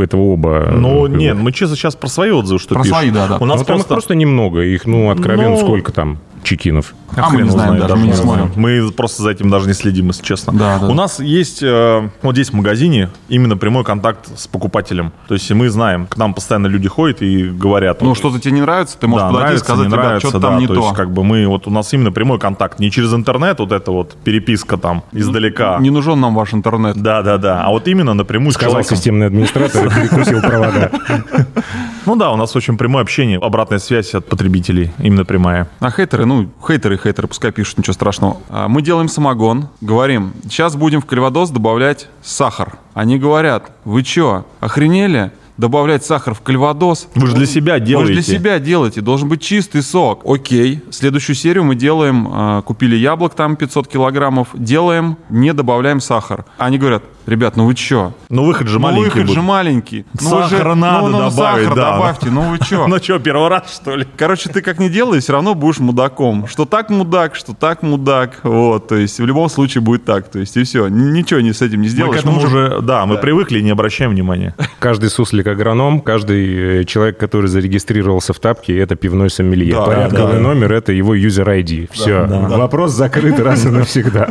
э, 0.00 0.02
это 0.04 0.16
оба? 0.16 0.70
ну, 0.74 1.06
Э, 1.06 1.08
нет, 1.08 1.36
мы 1.36 1.52
честно 1.52 1.76
сейчас 1.76 1.96
про 1.96 2.08
свои 2.08 2.30
отзывы 2.30 2.58
что 2.60 2.74
Про 2.74 2.82
пишем. 2.82 2.96
свои, 2.98 3.10
да, 3.10 3.26
да. 3.26 3.38
У 3.40 3.44
нас 3.46 3.60
Ну, 3.60 3.64
там 3.64 3.76
их 3.76 3.86
просто... 3.86 3.94
просто 3.94 4.14
немного. 4.14 4.60
Их, 4.60 4.86
ну, 4.86 5.10
откровенно, 5.10 5.50
Ну, 5.50 5.56
сколько 5.70 5.92
там 5.92 6.18
чекинов? 6.42 6.94
А 7.16 7.28
мы 7.28 7.36
Хрен 7.36 7.44
не 7.44 7.50
знаем 7.50 7.78
даже, 7.78 7.96
мы 7.96 8.06
не 8.06 8.12
знаем. 8.12 8.48
смотрим. 8.48 8.62
Мы 8.62 8.92
просто 8.92 9.22
за 9.22 9.30
этим 9.30 9.50
даже 9.50 9.66
не 9.66 9.74
следим, 9.74 10.08
если 10.08 10.22
честно. 10.22 10.52
Да, 10.52 10.78
да. 10.78 10.86
У 10.86 10.94
нас 10.94 11.20
есть 11.20 11.62
э, 11.62 12.08
вот 12.22 12.34
здесь 12.34 12.50
в 12.50 12.52
магазине 12.54 13.10
именно 13.28 13.56
прямой 13.56 13.84
контакт 13.84 14.28
с 14.38 14.46
покупателем. 14.46 15.12
То 15.28 15.34
есть 15.34 15.50
мы 15.50 15.68
знаем, 15.70 16.06
к 16.06 16.16
нам 16.16 16.34
постоянно 16.34 16.68
люди 16.68 16.88
ходят 16.88 17.20
и 17.20 17.48
говорят. 17.48 18.00
Ну, 18.00 18.10
вот, 18.10 18.18
что-то 18.18 18.40
тебе 18.40 18.52
не 18.52 18.60
нравится, 18.62 18.96
ты 18.98 19.06
можешь 19.06 19.26
да, 19.26 19.28
подойти 19.28 19.42
и 19.42 19.46
нравится, 19.46 19.64
сказать, 19.64 19.86
не 19.86 19.92
ребят, 19.92 20.04
нравится, 20.04 20.28
что-то 20.28 20.46
там 20.46 20.54
да, 20.54 20.60
не 20.60 20.66
то. 20.66 20.74
то. 20.74 20.80
есть 20.80 20.94
как 20.94 21.10
бы 21.10 21.24
мы, 21.24 21.46
вот 21.46 21.66
у 21.66 21.70
нас 21.70 21.92
именно 21.92 22.12
прямой 22.12 22.38
контакт. 22.38 22.78
Не 22.78 22.90
через 22.90 23.12
интернет, 23.12 23.58
вот 23.58 23.72
это 23.72 23.90
вот 23.90 24.16
переписка 24.24 24.76
там 24.76 25.02
издалека. 25.12 25.78
Не 25.80 25.90
нужен 25.90 26.20
нам 26.20 26.34
ваш 26.34 26.54
интернет. 26.54 26.96
Да, 26.96 27.22
да, 27.22 27.38
да. 27.38 27.64
А 27.64 27.70
вот 27.70 27.88
именно 27.88 28.14
напрямую 28.14 28.52
с 28.52 28.54
Сказал 28.54 28.72
человеком. 28.72 28.96
системный 28.96 29.26
администратор 29.26 29.86
и 29.86 29.90
перекусил 29.90 30.40
провода. 30.40 30.90
Ну 32.06 32.16
да, 32.16 32.32
у 32.32 32.36
нас 32.36 32.56
очень 32.56 32.76
прямое 32.78 33.02
общение, 33.02 33.38
обратная 33.38 33.78
связь 33.78 34.14
от 34.14 34.26
потребителей, 34.26 34.90
именно 34.98 35.24
прямая. 35.24 35.68
А 35.80 35.90
хейтеры, 35.90 36.24
ну, 36.24 36.48
хейтеры, 36.66 36.96
хейтеры, 36.98 37.28
пускай 37.28 37.52
пишут, 37.52 37.78
ничего 37.78 37.92
страшного. 37.92 38.38
А, 38.48 38.68
Мы 38.68 38.82
делаем 38.82 39.08
самогон, 39.08 39.68
говорим, 39.80 40.32
сейчас 40.44 40.76
будем 40.76 41.02
в 41.02 41.06
кальвадос 41.06 41.50
добавлять 41.50 42.08
сахар. 42.22 42.78
Они 42.94 43.18
говорят, 43.18 43.70
вы 43.84 44.02
чё, 44.02 44.46
охренели? 44.60 45.32
Добавлять 45.58 46.02
сахар 46.02 46.32
в 46.32 46.40
кальвадос? 46.40 47.08
Вы 47.14 47.26
же 47.26 47.34
для 47.36 47.44
себя 47.44 47.74
Вы 47.74 47.80
делаете. 47.80 48.14
же 48.14 48.22
для 48.22 48.34
себя 48.38 48.58
делаете, 48.58 49.02
должен 49.02 49.28
быть 49.28 49.42
чистый 49.42 49.82
сок. 49.82 50.22
Окей, 50.24 50.82
следующую 50.90 51.36
серию 51.36 51.64
мы 51.64 51.74
делаем, 51.74 52.28
а, 52.32 52.62
купили 52.62 52.96
яблок 52.96 53.34
там 53.34 53.56
500 53.56 53.86
килограммов, 53.86 54.48
делаем, 54.54 55.18
не 55.28 55.52
добавляем 55.52 56.00
сахар. 56.00 56.46
Они 56.56 56.78
говорят, 56.78 57.02
ребят, 57.26 57.56
ну 57.56 57.66
вы 57.66 57.74
чё? 57.74 58.12
Ну 58.28 58.44
выход 58.44 58.66
же 58.68 58.78
Ну 58.78 58.84
маленький 58.84 59.04
выход 59.04 59.22
будет. 59.26 59.34
же 59.34 59.42
маленький. 59.42 60.06
Ну 60.20 60.36
вы 60.36 60.48
же- 60.48 60.74
надо 60.74 61.06
ну, 61.08 61.08
ну, 61.08 61.18
добавить, 61.30 61.64
сахар 61.64 61.74
да. 61.74 61.92
добавьте, 61.92 62.26
ну 62.30 62.42
вы 62.50 62.58
чё? 62.58 62.86
Ну 62.90 62.98
что, 62.98 63.18
первый 63.18 63.48
раз, 63.48 63.74
что 63.74 63.96
ли? 63.96 64.06
Короче, 64.16 64.48
ты 64.50 64.62
как 64.62 64.78
не 64.78 64.88
делай, 64.88 65.20
все 65.20 65.32
равно 65.32 65.54
будешь 65.54 65.78
мудаком. 65.78 66.46
Что 66.46 66.64
так 66.64 66.90
мудак, 66.90 67.34
что 67.34 67.54
так 67.54 67.82
мудак. 67.82 68.40
Вот, 68.42 68.88
то 68.88 68.96
есть 68.96 69.18
в 69.20 69.26
любом 69.26 69.48
случае 69.48 69.82
будет 69.82 70.04
так. 70.04 70.28
То 70.28 70.38
есть 70.38 70.56
и 70.56 70.62
все. 70.64 70.88
Ничего 70.88 71.40
не 71.40 71.52
с 71.52 71.62
этим 71.62 71.80
не 71.80 71.86
Мы 71.88 71.88
сделаешь. 71.88 72.16
к 72.16 72.18
этому 72.20 72.40
Мы 72.40 72.46
уже- 72.46 72.80
да, 72.82 73.06
мы 73.06 73.18
привыкли 73.18 73.60
не 73.60 73.70
обращаем 73.70 74.10
внимания. 74.12 74.54
Каждый 74.78 75.10
суслик-агроном, 75.10 76.00
каждый 76.00 76.80
э, 76.80 76.84
человек, 76.84 77.18
который 77.18 77.46
зарегистрировался 77.46 78.32
в 78.32 78.38
тапке, 78.38 78.78
это 78.78 78.96
пивной 78.96 79.30
сомелье. 79.30 79.74
Да, 79.74 79.84
Порядковый 79.84 80.34
да, 80.34 80.40
номер— 80.40 80.72
это 80.74 80.92
его 80.92 81.14
юзер 81.14 81.48
ID. 81.48 81.88
Все, 81.92 82.26
вопрос 82.26 82.92
закрыт 82.92 83.38
раз 83.40 83.64
и 83.66 83.68
навсегда. 83.68 84.28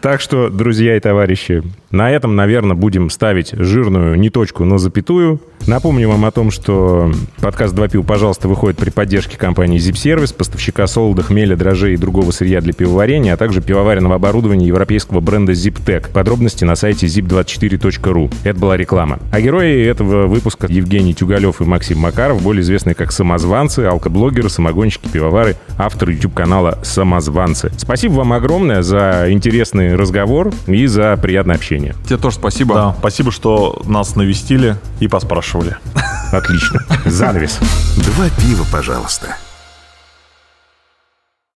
Так 0.00 0.20
что, 0.20 0.48
друзья 0.50 0.96
и 0.96 1.00
товарищи, 1.00 1.62
на 1.90 2.10
этом 2.10 2.19
этом, 2.20 2.36
наверное, 2.36 2.76
будем 2.76 3.08
ставить 3.08 3.52
жирную 3.52 4.18
не 4.18 4.28
точку, 4.28 4.64
но 4.64 4.76
запятую. 4.76 5.40
Напомню 5.66 6.08
вам 6.08 6.24
о 6.24 6.30
том, 6.30 6.50
что 6.50 7.12
подкаст 7.40 7.74
«Два 7.74 7.88
пива, 7.88 8.02
пожалуйста» 8.02 8.48
выходит 8.48 8.78
при 8.78 8.90
поддержке 8.90 9.38
компании 9.38 9.78
Zip 9.78 9.94
Service, 9.94 10.34
поставщика 10.34 10.86
солода, 10.86 11.22
хмеля, 11.22 11.56
дрожжей 11.56 11.94
и 11.94 11.96
другого 11.96 12.30
сырья 12.30 12.60
для 12.60 12.72
пивоварения, 12.72 13.32
а 13.32 13.36
также 13.36 13.62
пивоваренного 13.62 14.16
оборудования 14.16 14.66
европейского 14.66 15.20
бренда 15.20 15.52
ZipTech. 15.52 16.12
Подробности 16.12 16.64
на 16.64 16.76
сайте 16.76 17.06
zip24.ru. 17.06 18.32
Это 18.44 18.58
была 18.58 18.76
реклама. 18.76 19.18
А 19.32 19.40
герои 19.40 19.82
этого 19.84 20.26
выпуска 20.26 20.66
Евгений 20.68 21.14
Тюгалев 21.14 21.60
и 21.60 21.64
Максим 21.64 21.98
Макаров, 21.98 22.42
более 22.42 22.62
известные 22.62 22.94
как 22.94 23.12
самозванцы, 23.12 23.80
алкоблогеры, 23.80 24.50
самогонщики, 24.50 25.08
пивовары, 25.08 25.56
авторы 25.78 26.12
YouTube-канала 26.12 26.80
«Самозванцы». 26.82 27.70
Спасибо 27.78 28.12
вам 28.14 28.32
огромное 28.32 28.82
за 28.82 29.26
интересный 29.28 29.94
разговор 29.94 30.52
и 30.66 30.86
за 30.86 31.18
приятное 31.20 31.56
общение. 31.56 31.94
Тебе 32.10 32.18
тоже 32.18 32.38
спасибо. 32.38 32.74
Да, 32.74 32.94
спасибо, 32.98 33.30
что 33.30 33.80
нас 33.84 34.16
навестили 34.16 34.76
и 34.98 35.06
поспрашивали. 35.06 35.76
Отлично. 36.32 36.80
Занавес. 37.04 37.60
Два 37.98 38.28
пива, 38.30 38.66
пожалуйста. 38.72 39.36